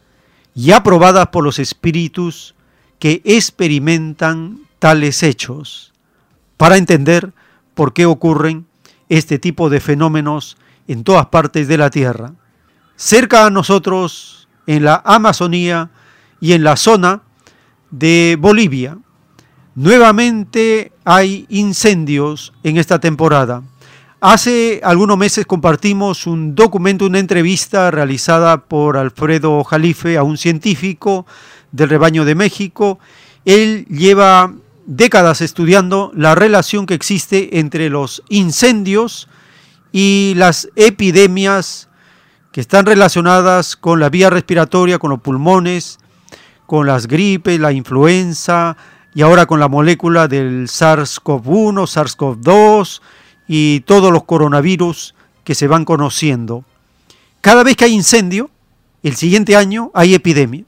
[0.52, 2.56] y aprobadas por los espíritus
[2.98, 5.92] que experimentan tales hechos
[6.56, 7.32] para entender
[7.74, 8.66] por qué ocurren
[9.08, 10.56] este tipo de fenómenos
[10.88, 12.32] en todas partes de la Tierra.
[12.96, 14.37] Cerca a nosotros,
[14.68, 15.90] en la Amazonía
[16.40, 17.22] y en la zona
[17.90, 18.98] de Bolivia,
[19.74, 23.62] nuevamente hay incendios en esta temporada.
[24.20, 31.24] Hace algunos meses compartimos un documento, una entrevista realizada por Alfredo Jalife a un científico
[31.72, 32.98] del rebaño de México.
[33.46, 34.52] Él lleva
[34.84, 39.28] décadas estudiando la relación que existe entre los incendios
[39.92, 41.87] y las epidemias
[42.52, 45.98] que están relacionadas con la vía respiratoria, con los pulmones,
[46.66, 48.76] con las gripes, la influenza
[49.14, 53.00] y ahora con la molécula del SARS-CoV-1, SARS-CoV-2
[53.46, 56.64] y todos los coronavirus que se van conociendo.
[57.40, 58.50] Cada vez que hay incendio,
[59.02, 60.64] el siguiente año hay epidemia.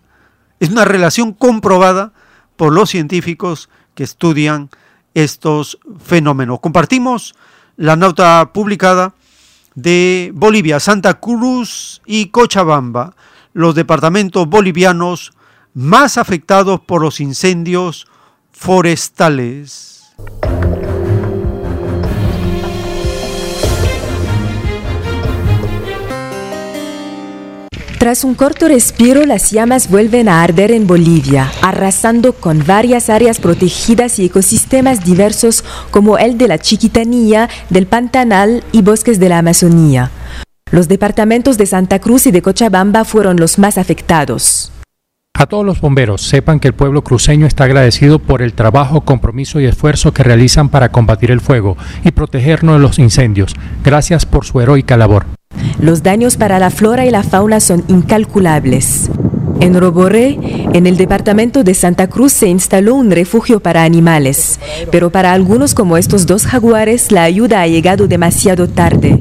[0.58, 2.12] Es una relación comprobada
[2.56, 4.70] por los científicos que estudian
[5.14, 6.60] estos fenómenos.
[6.60, 7.34] Compartimos
[7.76, 9.14] la nota publicada
[9.74, 13.14] de Bolivia, Santa Cruz y Cochabamba,
[13.52, 15.32] los departamentos bolivianos
[15.74, 18.06] más afectados por los incendios
[18.52, 20.14] forestales.
[28.00, 33.38] Tras un corto respiro, las llamas vuelven a arder en Bolivia, arrasando con varias áreas
[33.38, 39.40] protegidas y ecosistemas diversos como el de la Chiquitanía, del Pantanal y bosques de la
[39.40, 40.10] Amazonía.
[40.70, 44.69] Los departamentos de Santa Cruz y de Cochabamba fueron los más afectados.
[45.40, 49.58] A todos los bomberos, sepan que el pueblo cruceño está agradecido por el trabajo, compromiso
[49.58, 53.54] y esfuerzo que realizan para combatir el fuego y protegernos de los incendios.
[53.82, 55.24] Gracias por su heroica labor.
[55.80, 59.10] Los daños para la flora y la fauna son incalculables.
[59.60, 60.38] En Roboré,
[60.72, 64.58] en el departamento de Santa Cruz, se instaló un refugio para animales,
[64.90, 69.20] pero para algunos como estos dos jaguares la ayuda ha llegado demasiado tarde,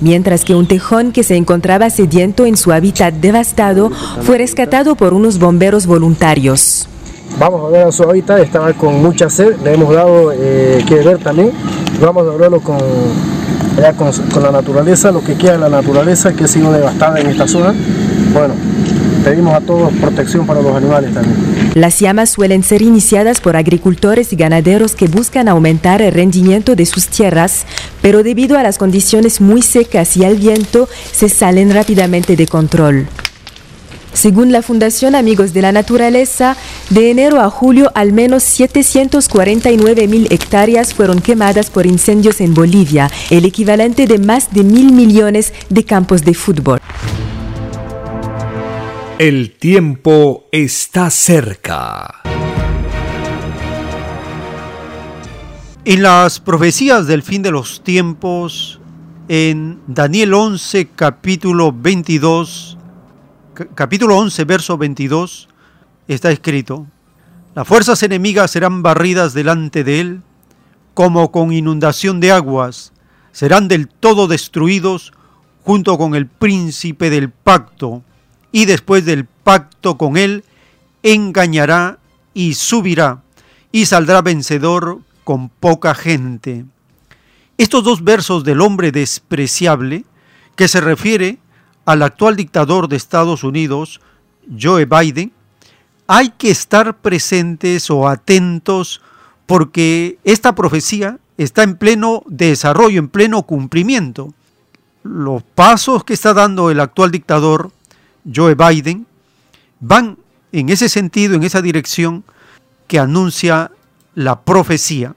[0.00, 3.90] mientras que un tejón que se encontraba sediento en su hábitat devastado
[4.22, 6.88] fue rescatado por unos bomberos voluntarios.
[7.40, 10.94] Vamos a ver a su hábitat, estaba con mucha sed, le hemos dado eh, que
[10.96, 11.50] beber también,
[12.00, 12.78] vamos a verlo con,
[13.96, 17.26] con, con la naturaleza, lo que queda de la naturaleza que ha sido devastada en
[17.26, 17.74] esta zona.
[18.32, 18.54] Bueno,
[19.22, 21.72] pedimos a todos protección para los animales también.
[21.74, 26.86] Las llamas suelen ser iniciadas por agricultores y ganaderos que buscan aumentar el rendimiento de
[26.86, 27.64] sus tierras,
[28.02, 33.06] pero debido a las condiciones muy secas y al viento, se salen rápidamente de control.
[34.12, 36.56] Según la Fundación Amigos de la Naturaleza,
[36.90, 43.10] de enero a julio al menos 749 mil hectáreas fueron quemadas por incendios en Bolivia,
[43.30, 46.80] el equivalente de más de mil millones de campos de fútbol.
[49.20, 52.22] El tiempo está cerca.
[55.84, 58.80] En las profecías del fin de los tiempos,
[59.28, 62.78] en Daniel 11, capítulo 22,
[63.74, 65.50] capítulo 11, verso 22,
[66.08, 66.86] está escrito,
[67.54, 70.22] las fuerzas enemigas serán barridas delante de él,
[70.94, 72.94] como con inundación de aguas,
[73.32, 75.12] serán del todo destruidos
[75.62, 78.02] junto con el príncipe del pacto,
[78.52, 80.44] y después del pacto con él,
[81.02, 81.98] engañará
[82.34, 83.22] y subirá,
[83.72, 86.64] y saldrá vencedor con poca gente.
[87.58, 90.04] Estos dos versos del hombre despreciable,
[90.56, 91.38] que se refiere
[91.84, 94.00] al actual dictador de Estados Unidos,
[94.60, 95.32] Joe Biden,
[96.06, 99.00] hay que estar presentes o atentos
[99.46, 104.34] porque esta profecía está en pleno desarrollo, en pleno cumplimiento.
[105.02, 107.72] Los pasos que está dando el actual dictador
[108.32, 109.06] Joe Biden,
[109.80, 110.18] van
[110.52, 112.24] en ese sentido, en esa dirección
[112.86, 113.70] que anuncia
[114.14, 115.14] la profecía.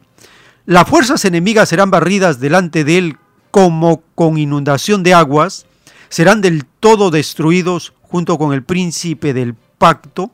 [0.66, 3.18] Las fuerzas enemigas serán barridas delante de él
[3.52, 5.66] como con inundación de aguas,
[6.10, 10.32] serán del todo destruidos junto con el príncipe del pacto.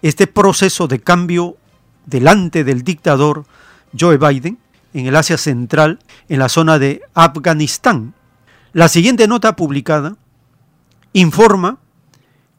[0.00, 1.56] Este proceso de cambio
[2.06, 3.44] delante del dictador
[3.98, 4.58] Joe Biden
[4.94, 5.98] en el Asia Central,
[6.28, 8.14] en la zona de Afganistán.
[8.72, 10.16] La siguiente nota publicada
[11.12, 11.78] informa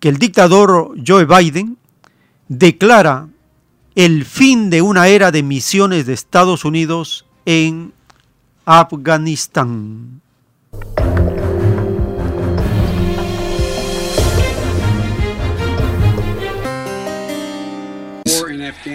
[0.04, 1.78] que el dictador Joe Biden
[2.50, 3.30] declara
[3.96, 7.94] el fin de una era de misiones de Estados Unidos en
[8.66, 10.20] Afganistán.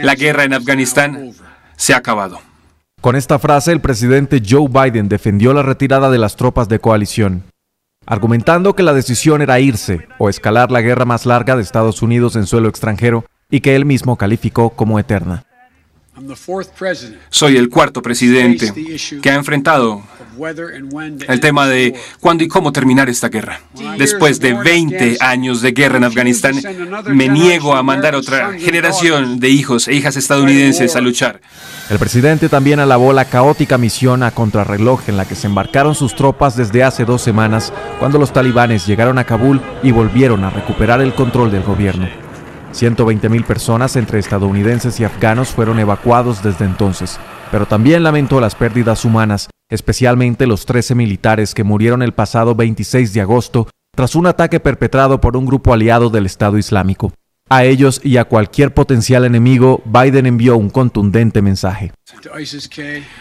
[0.02, 1.32] La guerra en Afganistán
[1.74, 2.38] se ha acabado.
[3.00, 7.44] Con esta frase, el presidente Joe Biden defendió la retirada de las tropas de coalición
[8.08, 12.36] argumentando que la decisión era irse o escalar la guerra más larga de Estados Unidos
[12.36, 15.44] en suelo extranjero y que él mismo calificó como eterna.
[17.30, 18.72] Soy el cuarto presidente
[19.22, 20.02] que ha enfrentado
[21.28, 23.60] el tema de cuándo y cómo terminar esta guerra.
[23.96, 26.60] Después de 20 años de guerra en Afganistán,
[27.06, 31.40] me niego a mandar otra generación de hijos e hijas estadounidenses a luchar.
[31.90, 36.14] El presidente también alabó la caótica misión a contrarreloj en la que se embarcaron sus
[36.14, 41.00] tropas desde hace dos semanas, cuando los talibanes llegaron a Kabul y volvieron a recuperar
[41.00, 42.27] el control del gobierno.
[42.78, 47.18] 120.000 personas entre estadounidenses y afganos fueron evacuados desde entonces,
[47.50, 53.12] pero también lamentó las pérdidas humanas, especialmente los 13 militares que murieron el pasado 26
[53.12, 57.12] de agosto tras un ataque perpetrado por un grupo aliado del Estado Islámico.
[57.50, 61.92] A ellos y a cualquier potencial enemigo, Biden envió un contundente mensaje.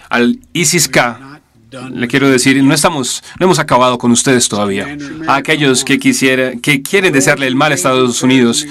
[0.10, 4.98] Al ISIS-K le quiero decir, no estamos, no hemos acabado con ustedes todavía.
[5.28, 8.66] A aquellos que quisiera, que quieren desearle el mal a Estados Unidos,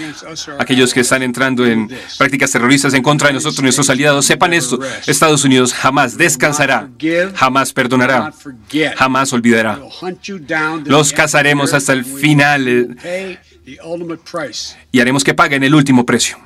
[0.58, 4.78] aquellos que están entrando en prácticas terroristas en contra de nosotros, nuestros aliados, sepan esto:
[5.06, 6.88] Estados Unidos jamás descansará,
[7.34, 8.32] jamás perdonará,
[8.96, 9.78] jamás olvidará.
[10.84, 13.38] Los cazaremos hasta el final eh,
[14.92, 16.45] y haremos que paguen el último precio.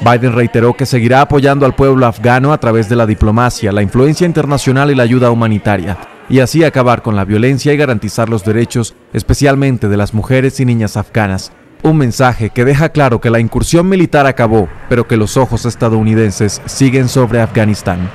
[0.00, 4.26] Biden reiteró que seguirá apoyando al pueblo afgano a través de la diplomacia, la influencia
[4.26, 5.96] internacional y la ayuda humanitaria,
[6.28, 10.64] y así acabar con la violencia y garantizar los derechos, especialmente de las mujeres y
[10.64, 11.52] niñas afganas.
[11.82, 16.60] Un mensaje que deja claro que la incursión militar acabó, pero que los ojos estadounidenses
[16.66, 18.10] siguen sobre Afganistán.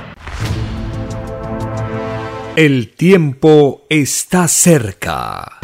[2.54, 5.58] El tiempo está cerca.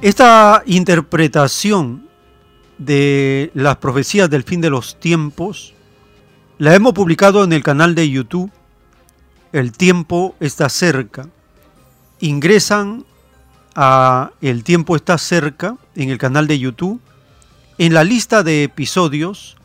[0.00, 2.09] Esta interpretación
[2.80, 5.74] de las profecías del fin de los tiempos
[6.58, 8.50] la hemos publicado en el canal de YouTube.
[9.52, 11.28] El tiempo está cerca.
[12.20, 13.04] Ingresan
[13.74, 17.00] a El tiempo está cerca en el canal de YouTube.
[17.78, 19.56] En la lista de episodios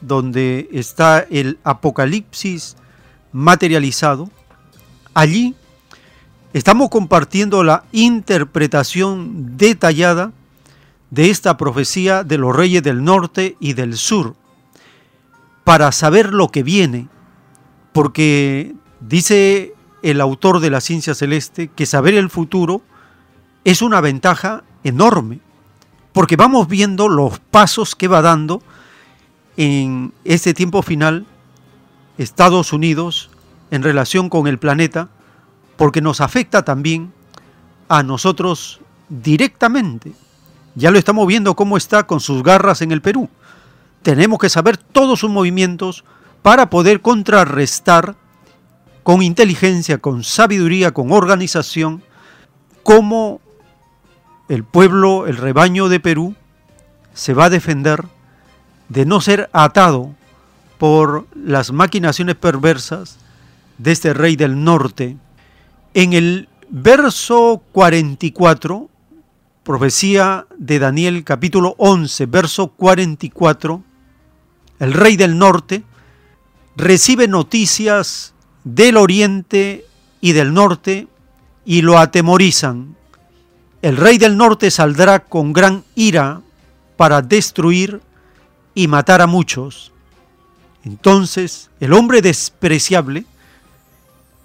[0.00, 2.76] donde está el Apocalipsis
[3.32, 4.30] materializado,
[5.12, 5.54] allí
[6.52, 10.32] estamos compartiendo la interpretación detallada
[11.10, 14.34] de esta profecía de los reyes del norte y del sur,
[15.64, 17.08] para saber lo que viene,
[17.92, 22.82] porque dice el autor de la ciencia celeste que saber el futuro
[23.64, 25.40] es una ventaja enorme,
[26.12, 28.62] porque vamos viendo los pasos que va dando
[29.56, 31.26] en este tiempo final
[32.18, 33.30] Estados Unidos
[33.70, 35.08] en relación con el planeta,
[35.76, 37.12] porque nos afecta también
[37.88, 40.12] a nosotros directamente.
[40.74, 43.28] Ya lo estamos viendo cómo está con sus garras en el Perú.
[44.02, 46.04] Tenemos que saber todos sus movimientos
[46.42, 48.16] para poder contrarrestar
[49.02, 52.02] con inteligencia, con sabiduría, con organización,
[52.82, 53.40] cómo
[54.48, 56.34] el pueblo, el rebaño de Perú,
[57.12, 58.04] se va a defender
[58.88, 60.14] de no ser atado
[60.78, 63.18] por las maquinaciones perversas
[63.78, 65.16] de este rey del norte.
[65.94, 68.90] En el verso 44,
[69.64, 73.82] profecía de Daniel capítulo 11, verso 44,
[74.78, 75.82] el rey del norte
[76.76, 79.86] recibe noticias del oriente
[80.20, 81.08] y del norte
[81.64, 82.94] y lo atemorizan.
[83.80, 86.42] El rey del norte saldrá con gran ira
[86.96, 88.02] para destruir
[88.74, 89.92] y matar a muchos.
[90.84, 93.24] Entonces el hombre despreciable,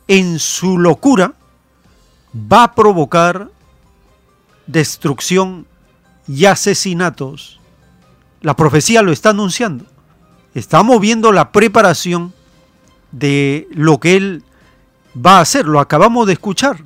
[0.07, 1.33] en su locura,
[2.33, 3.49] va a provocar
[4.69, 5.65] destrucción
[6.27, 7.59] y asesinatos.
[8.41, 9.85] La profecía lo está anunciando.
[10.53, 12.33] Estamos viendo la preparación
[13.11, 14.43] de lo que él
[15.15, 15.65] va a hacer.
[15.65, 16.83] Lo acabamos de escuchar.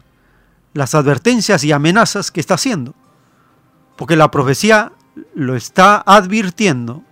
[0.73, 2.95] Las advertencias y amenazas que está haciendo.
[3.97, 4.93] Porque la profecía
[5.35, 7.03] lo está advirtiendo.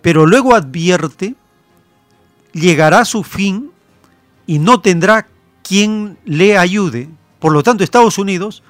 [0.00, 1.34] Pero luego advierte,
[2.52, 3.70] llegará su fin
[4.46, 5.28] y no tendrá
[5.62, 7.08] quien le ayude.
[7.38, 8.62] Por lo tanto, Estados Unidos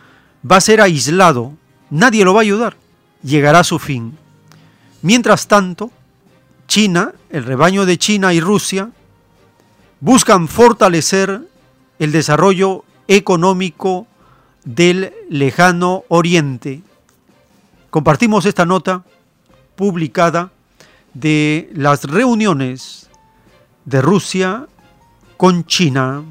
[0.51, 1.53] va a ser aislado.
[1.91, 2.77] Nadie lo va a ayudar.
[3.23, 4.17] Llegará a su fin.
[5.03, 5.91] Mientras tanto,
[6.67, 8.91] China, el rebaño de China y Rusia,
[10.01, 11.43] buscan fortalecer
[11.99, 14.07] el desarrollo económico
[14.65, 16.83] del lejano oriente.
[17.91, 19.05] Compartimos esta nota
[19.77, 20.51] publicada
[21.13, 23.09] de las reuniones
[23.85, 24.67] de Rusia
[25.37, 26.25] con China.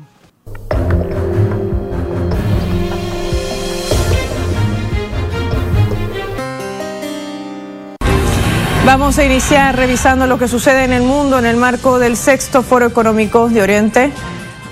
[8.85, 12.63] Vamos a iniciar revisando lo que sucede en el mundo en el marco del sexto
[12.63, 14.11] Foro Económico de Oriente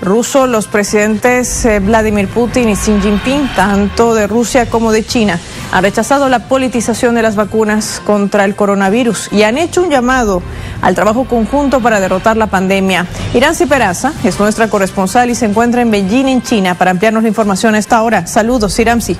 [0.02, 0.46] ruso.
[0.46, 5.40] Los presidentes eh, Vladimir Putin y Xi Jinping, tanto de Rusia como de China,
[5.72, 10.42] han rechazado la politización de las vacunas contra el coronavirus y han hecho un llamado
[10.82, 13.06] al trabajo conjunto para derrotar la pandemia.
[13.32, 17.30] Iranzi Peraza es nuestra corresponsal y se encuentra en Beijing, en China, para ampliarnos la
[17.30, 18.26] información a esta hora.
[18.26, 19.16] Saludos, Iramsi.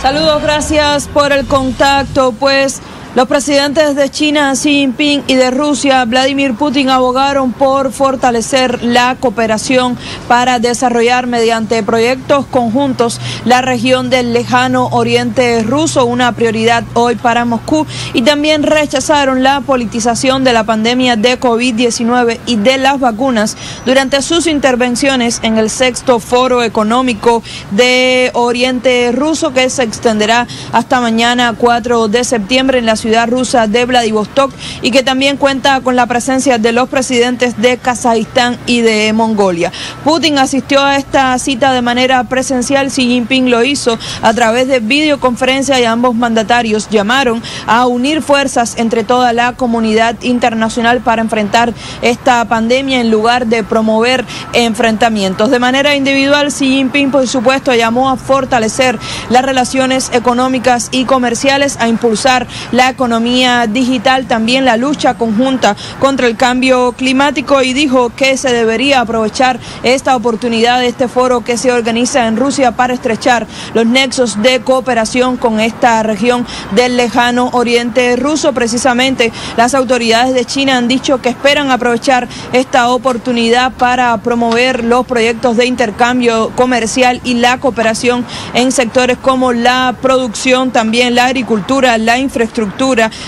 [0.00, 2.30] Saludos, gracias por el contacto.
[2.30, 2.80] Pues
[3.18, 9.16] los presidentes de China, Xi Jinping, y de Rusia, Vladimir Putin, abogaron por fortalecer la
[9.18, 9.98] cooperación
[10.28, 17.44] para desarrollar mediante proyectos conjuntos la región del lejano oriente ruso, una prioridad hoy para
[17.44, 23.56] Moscú, y también rechazaron la politización de la pandemia de COVID-19 y de las vacunas
[23.84, 31.00] durante sus intervenciones en el sexto foro económico de Oriente ruso que se extenderá hasta
[31.00, 35.96] mañana 4 de septiembre en la ciudad rusa de Vladivostok y que también cuenta con
[35.96, 39.72] la presencia de los presidentes de Kazajistán y de Mongolia.
[40.04, 44.80] Putin asistió a esta cita de manera presencial, Xi Jinping lo hizo a través de
[44.80, 51.72] videoconferencia y ambos mandatarios llamaron a unir fuerzas entre toda la comunidad internacional para enfrentar
[52.02, 55.50] esta pandemia en lugar de promover enfrentamientos.
[55.50, 58.98] De manera individual, Xi Jinping, por supuesto, llamó a fortalecer
[59.30, 66.26] las relaciones económicas y comerciales, a impulsar la economía digital, también la lucha conjunta contra
[66.26, 71.70] el cambio climático y dijo que se debería aprovechar esta oportunidad este foro que se
[71.70, 76.44] organiza en Rusia para estrechar los nexos de cooperación con esta región
[76.74, 78.52] del lejano oriente ruso.
[78.52, 85.06] Precisamente las autoridades de China han dicho que esperan aprovechar esta oportunidad para promover los
[85.06, 91.96] proyectos de intercambio comercial y la cooperación en sectores como la producción, también la agricultura,
[91.96, 92.77] la infraestructura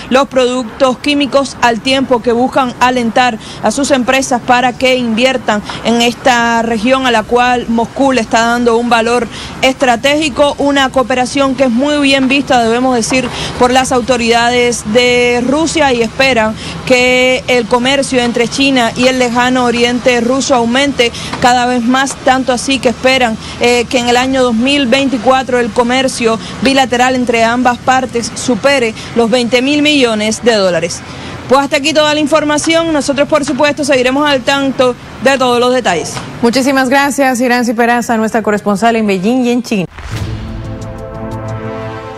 [0.09, 6.01] los productos químicos al tiempo que buscan alentar a sus empresas para que inviertan en
[6.01, 9.27] esta región a la cual Moscú le está dando un valor
[9.61, 13.27] estratégico, una cooperación que es muy bien vista, debemos decir,
[13.59, 16.55] por las autoridades de Rusia y esperan
[16.85, 22.53] que el comercio entre China y el lejano oriente ruso aumente cada vez más, tanto
[22.53, 28.31] así que esperan eh, que en el año 2024 el comercio bilateral entre ambas partes
[28.35, 31.01] supere los 20 mil millones de dólares.
[31.49, 32.93] Pues hasta aquí toda la información.
[32.93, 36.13] Nosotros, por supuesto, seguiremos al tanto de todos los detalles.
[36.41, 39.85] Muchísimas gracias, Iranzi Peraza, nuestra corresponsal en Beijing y en China.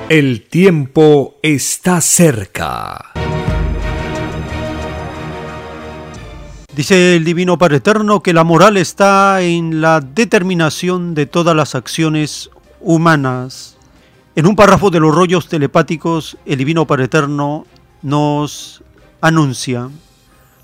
[0.09, 3.13] El tiempo está cerca.
[6.75, 11.75] Dice el Divino Padre Eterno que la moral está en la determinación de todas las
[11.75, 13.72] acciones humanas.
[14.35, 17.67] En un párrafo de los rollos telepáticos, el Divino Padre Eterno
[18.01, 18.83] nos
[19.21, 19.89] anuncia,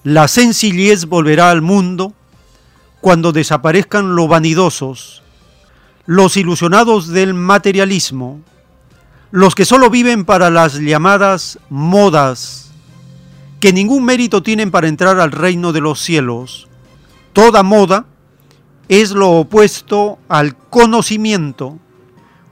[0.03, 2.13] la sencillez volverá al mundo
[2.99, 5.21] cuando desaparezcan los vanidosos,
[6.07, 8.41] los ilusionados del materialismo,
[9.29, 12.71] los que solo viven para las llamadas modas,
[13.59, 16.67] que ningún mérito tienen para entrar al reino de los cielos.
[17.33, 18.07] Toda moda
[18.87, 21.77] es lo opuesto al conocimiento.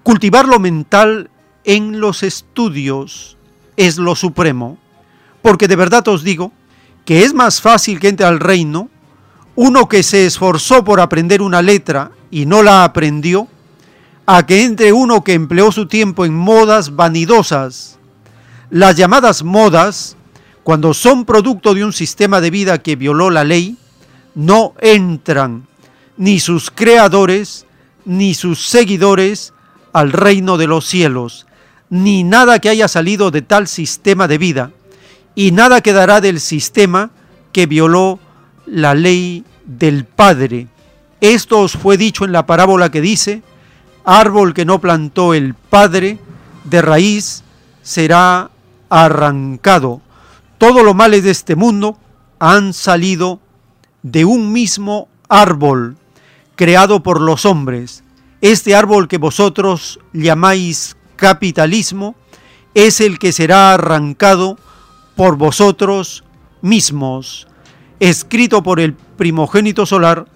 [0.07, 1.29] Cultivar lo mental
[1.65, 3.35] en los estudios
[3.75, 4.77] es lo supremo.
[5.41, 6.53] Porque de verdad os digo
[7.03, 8.89] que es más fácil que entre al reino
[9.57, 13.49] uno que se esforzó por aprender una letra y no la aprendió,
[14.25, 17.99] a que entre uno que empleó su tiempo en modas vanidosas.
[18.69, 20.15] Las llamadas modas,
[20.63, 23.75] cuando son producto de un sistema de vida que violó la ley,
[24.35, 25.67] no entran
[26.15, 27.65] ni sus creadores,
[28.05, 29.51] ni sus seguidores
[29.97, 31.47] al reino de los cielos,
[31.89, 34.71] ni nada que haya salido de tal sistema de vida,
[35.33, 37.09] y nada quedará del sistema
[37.51, 38.19] que violó
[38.67, 40.67] la ley del Padre.
[41.19, 43.41] Esto os fue dicho en la parábola que dice,
[44.05, 46.19] árbol que no plantó el Padre,
[46.63, 47.43] de raíz
[47.81, 48.51] será
[48.89, 50.01] arrancado.
[50.59, 51.97] Todos los males de este mundo
[52.37, 53.39] han salido
[54.03, 55.97] de un mismo árbol
[56.55, 58.03] creado por los hombres.
[58.41, 62.15] Este árbol que vosotros llamáis capitalismo
[62.75, 64.59] es el que será arrancado
[65.15, 66.23] por vosotros
[66.61, 67.47] mismos,
[67.99, 70.27] escrito por el primogénito solar,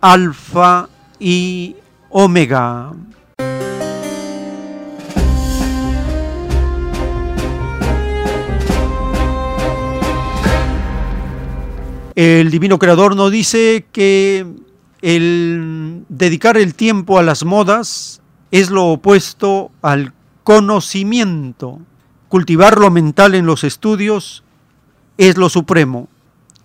[0.00, 1.76] Alfa y
[2.08, 2.92] Omega.
[12.14, 14.46] El divino creador nos dice que
[15.02, 18.20] el dedicar el tiempo a las modas
[18.50, 20.12] es lo opuesto al
[20.44, 21.80] conocimiento.
[22.28, 24.44] Cultivar lo mental en los estudios
[25.18, 26.08] es lo supremo.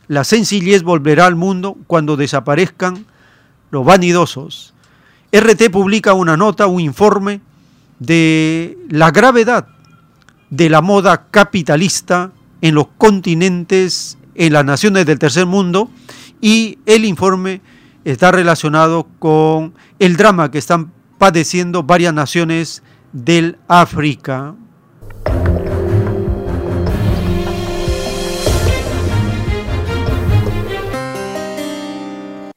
[0.08, 3.06] La sencillez volverá al mundo cuando desaparezcan
[3.72, 4.74] los vanidosos.
[5.32, 7.42] RT publica una nota, un informe
[8.00, 9.68] de la gravedad
[10.50, 12.32] de la moda capitalista
[12.62, 15.90] en los continentes, en las naciones del tercer mundo,
[16.42, 17.62] y el informe
[18.06, 24.56] está relacionado con el drama que están padeciendo varias naciones del África.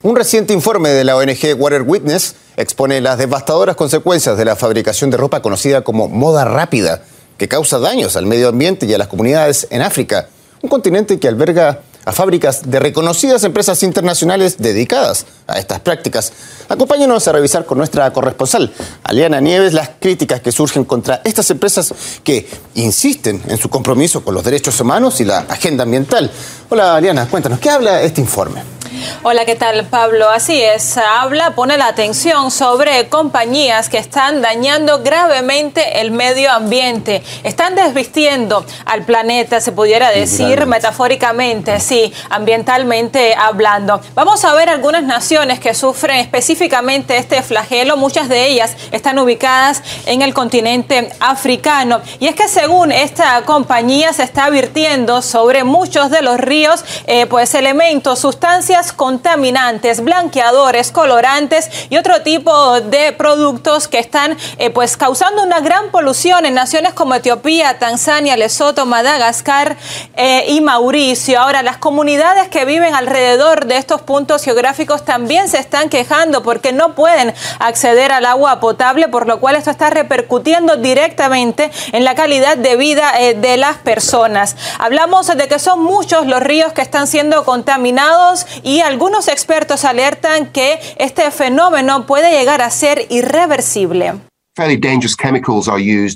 [0.00, 5.10] Un reciente informe de la ONG Water Witness expone las devastadoras consecuencias de la fabricación
[5.10, 7.02] de ropa conocida como moda rápida,
[7.36, 10.28] que causa daños al medio ambiente y a las comunidades en África,
[10.62, 16.32] un continente que alberga a fábricas de reconocidas empresas internacionales dedicadas a estas prácticas.
[16.68, 21.92] Acompáñenos a revisar con nuestra corresponsal, Aliana Nieves, las críticas que surgen contra estas empresas
[22.24, 26.30] que insisten en su compromiso con los derechos humanos y la agenda ambiental.
[26.68, 28.77] Hola, Aliana, cuéntanos, ¿qué habla este informe?
[29.22, 30.30] Hola, ¿qué tal Pablo?
[30.30, 37.22] Así es, habla, pone la atención sobre compañías que están dañando gravemente el medio ambiente,
[37.42, 44.00] están desvistiendo al planeta, se pudiera decir metafóricamente, sí, ambientalmente hablando.
[44.14, 49.82] Vamos a ver algunas naciones que sufren específicamente este flagelo, muchas de ellas están ubicadas
[50.06, 52.00] en el continente africano.
[52.20, 57.26] Y es que según esta compañía se está virtiendo sobre muchos de los ríos, eh,
[57.26, 64.96] pues elementos, sustancias contaminantes, blanqueadores, colorantes y otro tipo de productos que están eh, pues
[64.96, 69.76] causando una gran polución en naciones como Etiopía, Tanzania, Lesoto, Madagascar
[70.16, 71.40] eh, y Mauricio.
[71.40, 76.72] Ahora, las comunidades que viven alrededor de estos puntos geográficos también se están quejando porque
[76.72, 82.14] no pueden acceder al agua potable, por lo cual esto está repercutiendo directamente en la
[82.14, 84.56] calidad de vida eh, de las personas.
[84.78, 88.46] Hablamos de que son muchos los ríos que están siendo contaminados
[88.82, 94.14] algunos expertos alertan que este fenómeno puede llegar a ser irreversible.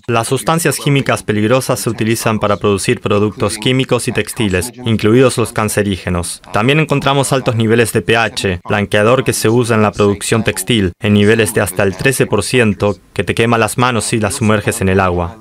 [0.08, 6.42] Las sustancias químicas peligrosas se utilizan para producir productos químicos y textiles, incluidos los cancerígenos.
[6.52, 11.14] También encontramos altos niveles de pH, blanqueador que se usa en la producción textil, en
[11.14, 15.00] niveles de hasta el 13%, que te quema las manos si las sumerges en el
[15.00, 15.36] agua.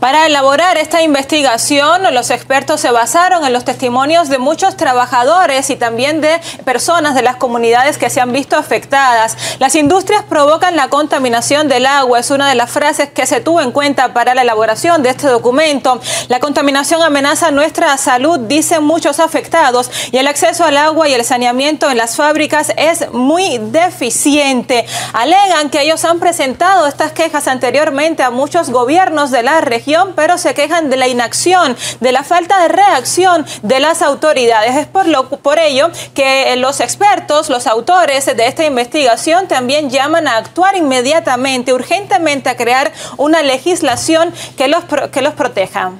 [0.00, 5.76] Para elaborar esta investigación, los expertos se basaron en los testimonios de muchos trabajadores y
[5.76, 9.36] también de personas de las comunidades que se han visto afectadas.
[9.58, 13.60] Las industrias provocan la contaminación del agua, es una de las frases que se tuvo
[13.60, 16.00] en cuenta para la elaboración de este documento.
[16.28, 21.24] La contaminación amenaza nuestra salud, dicen muchos afectados, y el acceso al agua y el
[21.24, 24.86] saneamiento en las fábricas es muy deficiente.
[25.12, 30.38] Alegan que ellos han presentado estas quejas anteriormente a muchos gobiernos de la región, pero
[30.38, 34.76] se quejan de la inacción, de la falta de reacción de las autoridades.
[34.76, 40.28] Es por, lo, por ello que los expertos, los autores de esta investigación también llaman
[40.28, 45.92] a actuar inmediatamente, urgentemente a crear una legislación que los, que los proteja.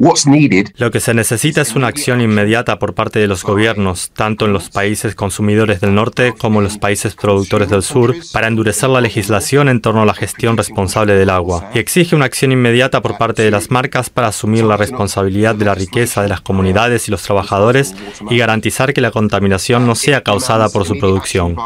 [0.00, 4.52] Lo que se necesita es una acción inmediata por parte de los gobiernos, tanto en
[4.52, 9.00] los países consumidores del norte como en los países productores del sur, para endurecer la
[9.00, 11.70] legislación en torno a la gestión responsable del agua.
[11.74, 15.64] Y exige una acción inmediata por parte de las marcas para asumir la responsabilidad de
[15.64, 17.92] la riqueza de las comunidades y los trabajadores
[18.30, 21.56] y garantizar que la contaminación no sea causada por su producción.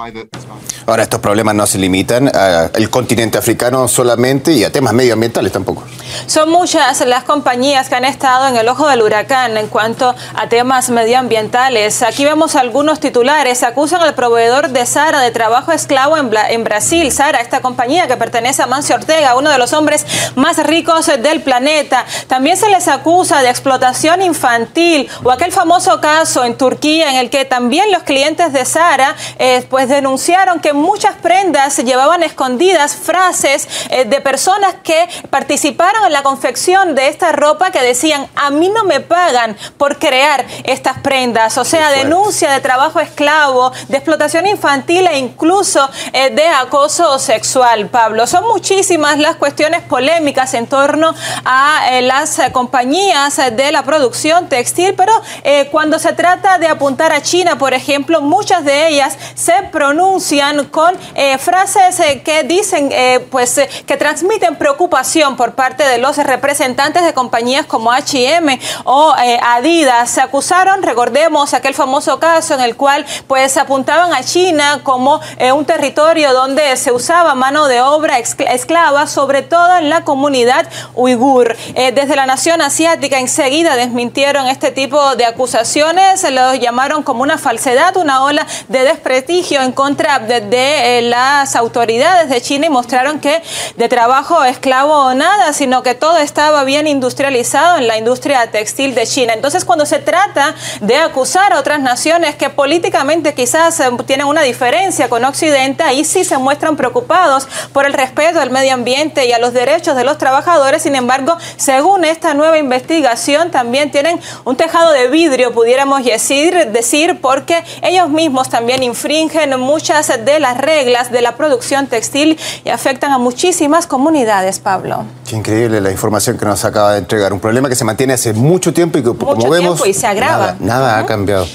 [0.86, 5.84] Ahora, estos problemas no se limitan al continente africano solamente y a temas medioambientales tampoco.
[6.26, 10.48] Son muchas las compañías que han estado en el ojo del huracán en cuanto a
[10.48, 12.04] temas medioambientales.
[12.04, 13.64] Aquí vemos algunos titulares.
[13.64, 17.10] Acusan al proveedor de Sara de trabajo esclavo en, en Brasil.
[17.10, 21.42] Sara, esta compañía que pertenece a Mancio Ortega, uno de los hombres más ricos del
[21.42, 22.06] planeta.
[22.28, 27.28] También se les acusa de explotación infantil o aquel famoso caso en Turquía en el
[27.28, 33.66] que también los clientes de Sara eh, pues denunciaron que muchas prendas llevaban escondidas frases
[33.90, 38.68] eh, de personas que participaron en la confección de esta ropa que decían a mí
[38.68, 41.56] no me pagan por crear estas prendas.
[41.58, 47.88] O sea, denuncia de trabajo esclavo, de explotación infantil e incluso eh, de acoso sexual,
[47.88, 48.26] Pablo.
[48.26, 54.94] Son muchísimas las cuestiones polémicas en torno a eh, las compañías de la producción textil,
[54.94, 55.12] pero
[55.44, 60.64] eh, cuando se trata de apuntar a China, por ejemplo, muchas de ellas se pronuncian
[60.66, 60.96] con
[61.38, 62.90] frases que dicen,
[63.30, 69.38] pues, que transmiten preocupación por parte de los representantes de compañías como H&M o eh,
[69.42, 70.10] Adidas.
[70.10, 75.52] Se acusaron, recordemos aquel famoso caso en el cual pues apuntaban a China como eh,
[75.52, 81.56] un territorio donde se usaba mano de obra esclava, sobre todo en la comunidad uigur.
[81.74, 87.22] Eh, desde la nación asiática enseguida desmintieron este tipo de acusaciones, se lo llamaron como
[87.22, 93.20] una falsedad, una ola de desprestigio en contra de, las autoridades de China y mostraron
[93.20, 93.42] que
[93.76, 99.32] de trabajo esclavo nada, sino que todo estaba bien industrializado la industria textil de China.
[99.32, 104.42] Entonces, cuando se trata de acusar a otras naciones que políticamente quizás eh, tienen una
[104.42, 109.32] diferencia con Occidente, ahí sí se muestran preocupados por el respeto al medio ambiente y
[109.32, 110.82] a los derechos de los trabajadores.
[110.82, 117.20] Sin embargo, según esta nueva investigación, también tienen un tejado de vidrio, pudiéramos decir, decir
[117.20, 123.12] porque ellos mismos también infringen muchas de las reglas de la producción textil y afectan
[123.12, 125.04] a muchísimas comunidades, Pablo.
[125.28, 127.32] Qué increíble la información que nos acaba de entregar.
[127.32, 130.56] Un problema que se mantiene hace mucho tiempo y que como vemos y se agrava.
[130.60, 131.46] nada, ha cambiado.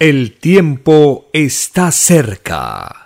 [0.00, 3.04] El tiempo está cerca.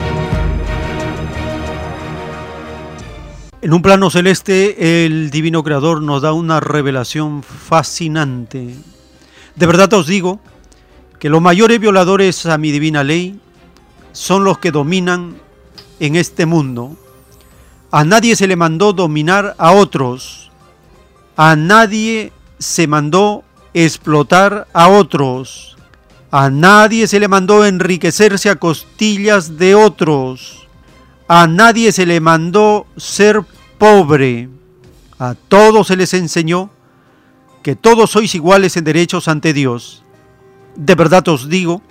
[3.61, 8.75] En un plano celeste, el Divino Creador nos da una revelación fascinante.
[9.57, 10.41] De verdad os digo
[11.19, 13.41] que los mayores violadores a mi divina ley
[14.13, 15.37] son los que dominan
[16.01, 16.97] en este mundo.
[17.91, 20.51] A nadie se le mandó dominar a otros.
[21.37, 25.77] A nadie se mandó explotar a otros.
[26.31, 30.67] A nadie se le mandó enriquecerse a costillas de otros.
[31.29, 33.43] A nadie se le mandó ser
[33.79, 34.51] pobre.
[35.19, 36.71] A todos se les enseñó
[37.63, 40.03] que todos sois iguales en derechos ante Dios.
[40.77, 41.83] De verdad os digo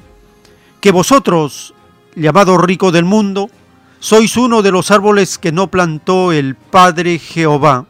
[0.79, 1.73] que vosotros,
[2.15, 3.49] llamado rico del mundo,
[3.99, 7.85] sois uno de los árboles que no plantó el Padre Jehová,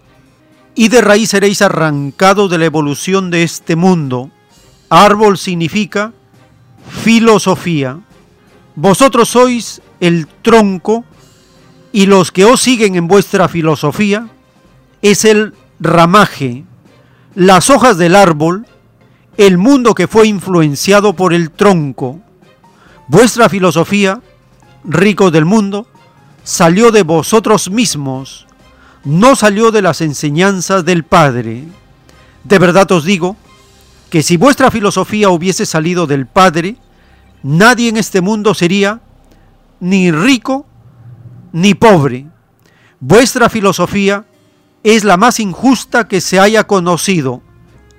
[0.76, 4.30] y de raíz seréis arrancados de la evolución de este mundo.
[4.90, 6.14] Árbol significa
[6.88, 8.00] filosofía.
[8.76, 11.03] Vosotros sois el tronco
[11.92, 14.27] y los que os siguen en vuestra filosofía
[15.02, 16.64] es el ramaje,
[17.34, 18.68] las hojas del árbol,
[19.38, 22.19] el mundo que fue influenciado por el tronco.
[23.08, 24.22] Vuestra filosofía,
[24.84, 25.88] rico del mundo,
[26.48, 28.48] salió de vosotros mismos,
[29.03, 31.66] no salió de las enseñanzas del Padre.
[32.45, 33.35] De verdad os digo
[34.09, 36.77] que si vuestra filosofía hubiese salido del Padre,
[37.43, 39.01] nadie en este mundo sería
[39.82, 40.66] ni rico
[41.51, 42.27] ni pobre.
[43.01, 44.24] Vuestra filosofía
[44.84, 47.42] es la más injusta que se haya conocido.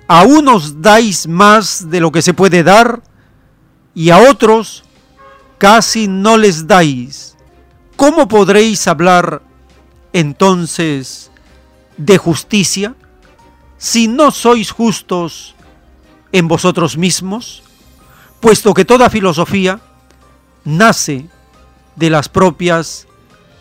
[0.07, 3.03] A unos dais más de lo que se puede dar
[3.93, 4.85] y a otros
[5.59, 7.29] casi no les dais.
[7.99, 9.41] ¿Cómo podréis hablar
[10.13, 11.31] entonces
[11.97, 12.95] de justicia
[13.77, 15.53] si no sois justos
[16.31, 17.61] en vosotros mismos?
[18.39, 19.81] Puesto que toda filosofía
[20.63, 21.27] nace
[21.97, 23.05] de las propias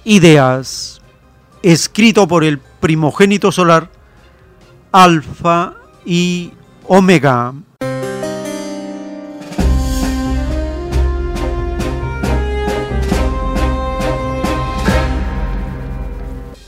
[0.04, 1.02] ideas.
[1.64, 3.90] Escrito por el primogénito solar,
[4.92, 5.74] Alfa
[6.06, 6.52] y
[6.86, 7.54] Omega.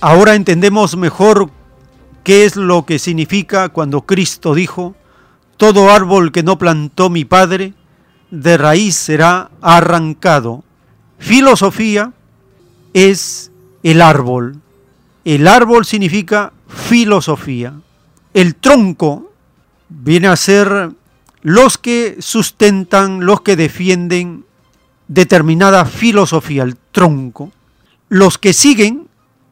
[0.03, 1.51] Ahora entendemos mejor
[2.25, 4.97] qué es lo que significa cuando Cristo dijo,
[5.59, 7.75] todo árbol que no plantó mi Padre,
[8.31, 10.65] de raíz será arrancado.
[11.19, 12.15] Filosofía
[12.95, 14.57] es el árbol.
[15.27, 17.75] El árbol significa filosofía.
[18.33, 19.31] El tronco
[19.91, 20.93] viene a ser
[21.43, 24.47] los que sustentan, los que defienden
[25.09, 27.53] determinada filosofía, el tronco.
[28.09, 29.09] Los que siguen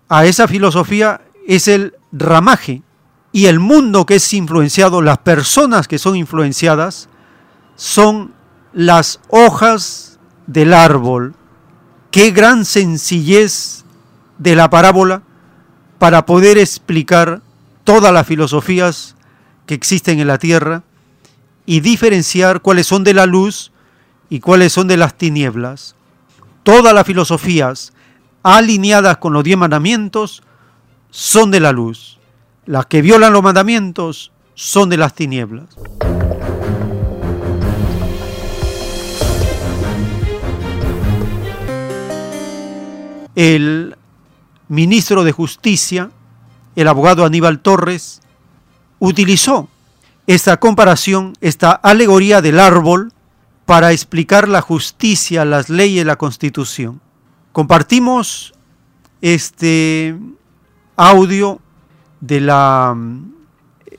[0.08, 2.82] a esa filosofía es el ramaje
[3.32, 7.08] y el mundo que es influenciado, las personas que son influenciadas,
[7.76, 8.32] son
[8.72, 11.34] las hojas del árbol.
[12.10, 13.84] Qué gran sencillez
[14.38, 15.22] de la parábola
[15.98, 17.42] para poder explicar
[17.84, 19.14] todas las filosofías
[19.66, 20.82] que existen en la tierra
[21.66, 23.72] y diferenciar cuáles son de la luz
[24.30, 25.94] y cuáles son de las tinieblas.
[26.62, 27.92] Todas las filosofías
[28.56, 30.42] alineadas con los diez mandamientos
[31.10, 32.18] son de la luz.
[32.64, 35.66] Las que violan los mandamientos son de las tinieblas.
[43.34, 43.96] El
[44.68, 46.10] ministro de Justicia,
[46.74, 48.20] el abogado Aníbal Torres,
[48.98, 49.68] utilizó
[50.26, 53.12] esta comparación, esta alegoría del árbol,
[53.64, 57.00] para explicar la justicia, las leyes, la constitución.
[57.52, 58.52] Compartimos
[59.20, 60.16] este
[60.96, 61.60] audio
[62.20, 63.34] de la mm,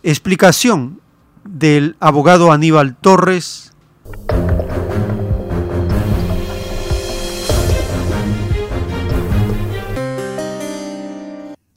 [0.03, 1.01] explicación
[1.43, 3.73] del abogado Aníbal Torres.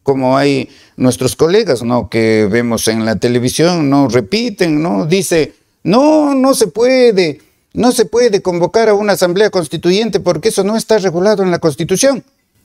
[0.02, 2.10] Como hay nuestros colegas, ¿no?
[2.10, 4.08] Que vemos en la televisión, ¿no?
[4.08, 5.06] Repiten, ¿no?
[5.06, 7.40] Dice, no, no se puede,
[7.74, 11.58] no se puede convocar a una asamblea constituyente porque eso no está regulado en la
[11.58, 12.24] Constitución.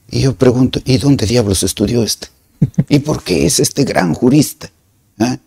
[0.10, 2.28] Y yo pregunto, ¿y dónde diablos estudió este?
[2.90, 4.72] ¿Y por qué es este gran jurista?
[5.20, 5.38] ¿Ah?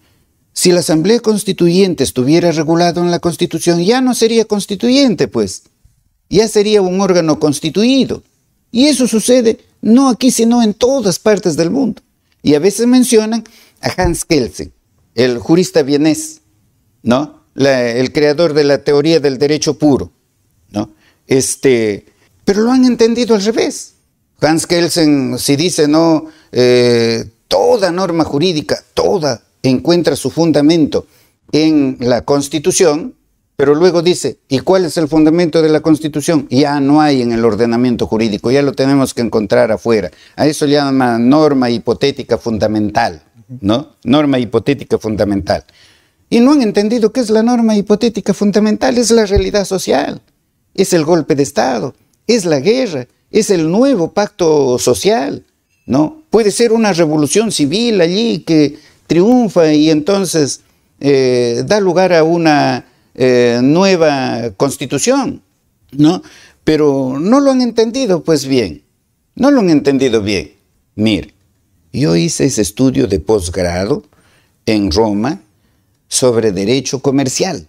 [0.52, 5.62] Si la Asamblea Constituyente estuviera regulado en la Constitución, ya no sería constituyente, pues.
[6.28, 8.22] Ya sería un órgano constituido.
[8.70, 12.02] Y eso sucede no aquí, sino en todas partes del mundo.
[12.42, 13.44] Y a veces mencionan
[13.80, 14.72] a Hans Kelsen,
[15.14, 16.40] el jurista vienés,
[17.02, 17.39] ¿no?
[17.54, 20.10] El creador de la teoría del derecho puro,
[20.70, 20.90] ¿no?
[21.26, 22.06] Este,
[22.44, 23.94] pero lo han entendido al revés.
[24.40, 31.06] Hans Kelsen, si dice no, eh, toda norma jurídica, toda, encuentra su fundamento
[31.52, 33.14] en la Constitución,
[33.56, 36.46] pero luego dice, ¿y cuál es el fundamento de la Constitución?
[36.48, 40.10] Ya no hay en el ordenamiento jurídico, ya lo tenemos que encontrar afuera.
[40.36, 43.22] A eso llama norma hipotética fundamental,
[43.60, 43.96] ¿no?
[44.04, 45.64] Norma hipotética fundamental.
[46.32, 50.22] Y no han entendido qué es la norma hipotética fundamental, es la realidad social,
[50.74, 51.94] es el golpe de Estado,
[52.28, 55.44] es la guerra, es el nuevo pacto social,
[55.86, 56.22] ¿no?
[56.30, 58.78] Puede ser una revolución civil allí que
[59.08, 60.60] triunfa y entonces
[61.00, 62.86] eh, da lugar a una
[63.16, 65.42] eh, nueva constitución,
[65.90, 66.22] ¿no?
[66.62, 68.84] Pero no lo han entendido, pues bien,
[69.34, 70.52] no lo han entendido bien.
[70.94, 71.34] Mire,
[71.92, 74.04] yo hice ese estudio de posgrado
[74.66, 75.40] en Roma
[76.10, 77.66] sobre derecho comercial,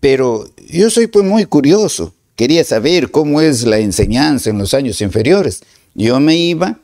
[0.00, 5.02] pero yo soy pues muy curioso quería saber cómo es la enseñanza en los años
[5.02, 5.60] inferiores.
[5.94, 6.78] Yo me iba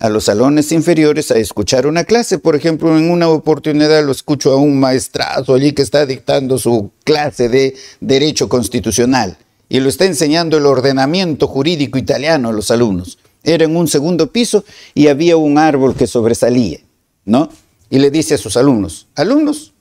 [0.00, 2.40] a los salones inferiores a escuchar una clase.
[2.40, 6.90] Por ejemplo, en una oportunidad lo escucho a un maestrazo allí que está dictando su
[7.04, 13.18] clase de Derecho Constitucional y lo está enseñando el ordenamiento jurídico italiano a los alumnos.
[13.44, 16.80] Era en un segundo piso y había un árbol que sobresalía,
[17.24, 17.50] ¿no?
[17.88, 19.74] Y le dice a sus alumnos, alumnos,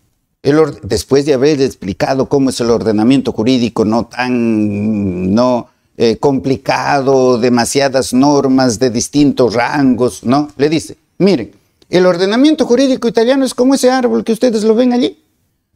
[0.84, 5.68] después de haber explicado cómo es el ordenamiento jurídico, no tan no,
[5.98, 10.50] eh, complicado, demasiadas normas de distintos rangos, ¿no?
[10.58, 11.52] Le dice, miren,
[11.90, 15.18] el ordenamiento jurídico italiano es como ese árbol que ustedes lo ven allí.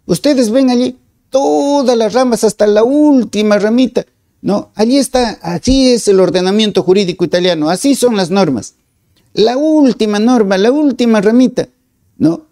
[0.05, 0.97] Ustedes ven allí
[1.29, 4.05] todas las ramas hasta la última ramita.
[4.41, 8.75] No, allí está, así es el ordenamiento jurídico italiano, así son las normas.
[9.33, 11.69] La última norma, la última ramita,
[12.17, 12.50] ¿no?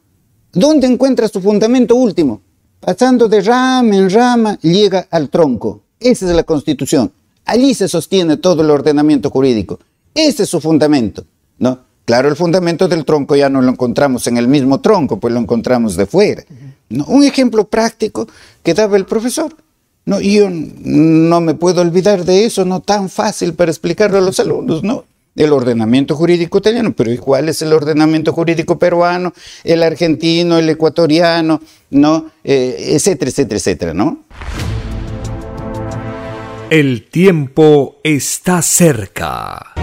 [0.52, 2.42] ¿Dónde encuentra su fundamento último?
[2.80, 5.82] Pasando de rama en rama, llega al tronco.
[6.00, 7.12] Esa es la constitución.
[7.46, 9.80] Allí se sostiene todo el ordenamiento jurídico.
[10.14, 11.24] Ese es su fundamento,
[11.60, 11.80] ¿no?
[12.06, 15.40] Claro, el fundamento del tronco ya no lo encontramos en el mismo tronco, pues lo
[15.40, 16.44] encontramos de fuera.
[17.06, 18.28] Un ejemplo práctico
[18.64, 19.56] que daba el profesor.
[20.06, 24.40] No, yo no me puedo olvidar de eso, no tan fácil para explicarlo a los
[24.40, 25.06] alumnos, ¿no?
[25.40, 31.62] El ordenamiento jurídico italiano, pero ¿cuál es el ordenamiento jurídico peruano, el argentino, el ecuatoriano,
[31.92, 32.30] ¿no?
[32.44, 34.26] Eh, etcétera, etcétera, etcétera, ¿no?
[36.70, 39.74] El tiempo está cerca.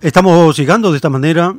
[0.00, 1.56] Estamos llegando de esta manera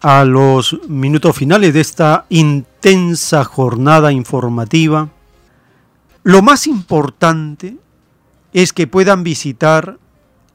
[0.00, 5.10] a los minutos finales de esta intensa jornada informativa.
[6.24, 7.76] Lo más importante
[8.56, 9.98] es que puedan visitar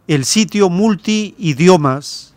[0.07, 2.33] el sitio multiidiomas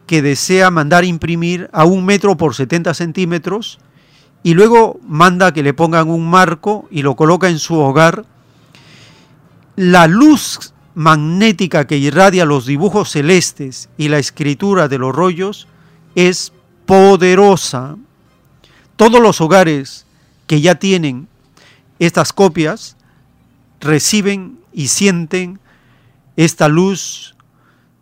[0.08, 3.80] que desea mandar imprimir a un metro por 70 centímetros
[4.42, 8.26] y luego manda que le pongan un marco y lo coloca en su hogar.
[9.76, 15.68] La luz magnética que irradia los dibujos celestes y la escritura de los rollos
[16.16, 16.53] es
[16.85, 17.95] poderosa.
[18.95, 20.06] Todos los hogares
[20.48, 21.27] que ya tienen
[22.00, 22.98] estas copias
[23.80, 25.59] reciben y sienten
[26.40, 27.35] esta luz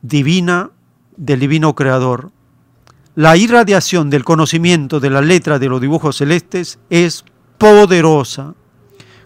[0.03, 0.69] divina
[1.15, 2.31] del divino creador.
[3.15, 7.25] La irradiación del conocimiento de la letra de los dibujos celestes es
[7.57, 8.53] poderosa,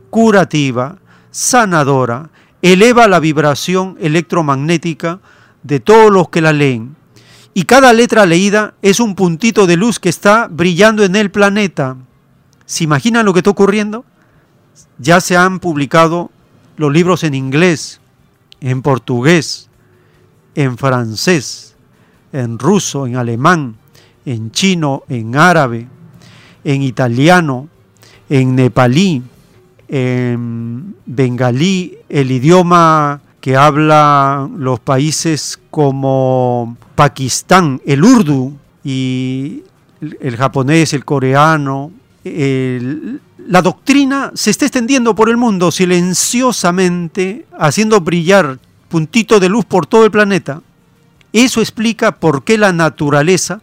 [0.10, 0.98] curativa,
[1.30, 2.30] sanadora,
[2.62, 5.20] eleva la vibración electromagnética
[5.62, 6.96] de todos los que la leen
[7.54, 11.98] y cada letra leída es un puntito de luz que está brillando en el planeta.
[12.66, 14.06] ¿Se imaginan lo que está ocurriendo?
[15.00, 16.32] Ya se han publicado
[16.78, 18.01] los libros en inglés,
[18.62, 19.70] en portugués,
[20.56, 21.76] en francés,
[22.32, 23.76] en ruso, en alemán,
[24.26, 25.88] en chino, en árabe,
[26.64, 27.68] en italiano,
[28.30, 29.24] en nepalí,
[29.88, 39.64] en bengalí, el idioma que habla los países como Pakistán, el urdu y
[40.00, 41.92] el japonés, el coreano.
[43.48, 49.86] La doctrina se está extendiendo por el mundo silenciosamente, haciendo brillar puntito de luz por
[49.86, 50.61] todo el planeta.
[51.34, 53.61] Eso explica por qué la naturaleza,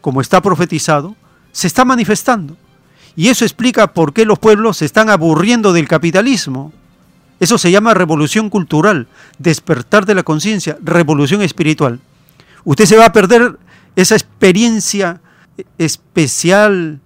[0.00, 1.16] como está profetizado,
[1.52, 2.56] se está manifestando.
[3.16, 6.72] Y eso explica por qué los pueblos se están aburriendo del capitalismo,
[7.40, 9.06] eso se llama revolución cultural,
[9.38, 12.00] despertar de la conciencia, revolución espiritual.
[12.64, 13.58] Usted se va a perder
[13.94, 15.20] esa experiencia
[15.78, 17.00] especial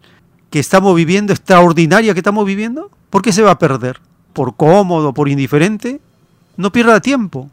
[0.52, 2.90] que estamos viviendo, extraordinaria que estamos viviendo.
[3.08, 4.00] ¿Por qué se va a perder?
[4.34, 5.98] ¿Por cómodo, por indiferente?
[6.58, 7.50] No pierda tiempo.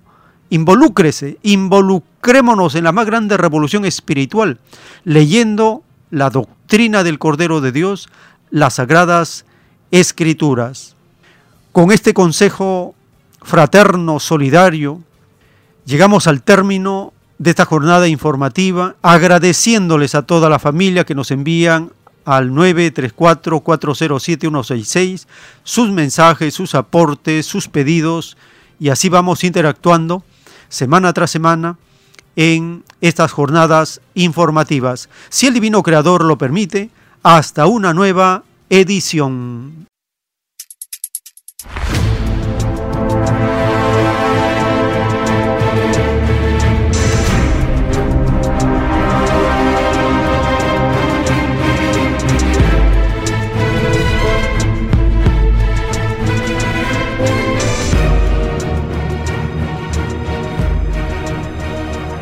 [0.49, 4.59] Involúcrese, involucrémonos en la más grande revolución espiritual,
[5.05, 8.09] leyendo la doctrina del Cordero de Dios,
[8.49, 9.45] las sagradas
[9.91, 10.97] escrituras.
[11.71, 12.95] Con este consejo
[13.41, 14.99] fraterno, solidario,
[15.85, 21.93] llegamos al término de esta jornada informativa, agradeciéndoles a toda la familia que nos envían
[22.25, 25.25] al 934-407-166
[25.64, 28.38] sus mensajes, sus aportes, sus pedidos,
[28.80, 30.23] y así vamos interactuando
[30.69, 31.77] semana tras semana
[32.35, 35.09] en estas jornadas informativas.
[35.30, 36.89] Si el Divino Creador lo permite,
[37.23, 39.89] hasta una nueva edición.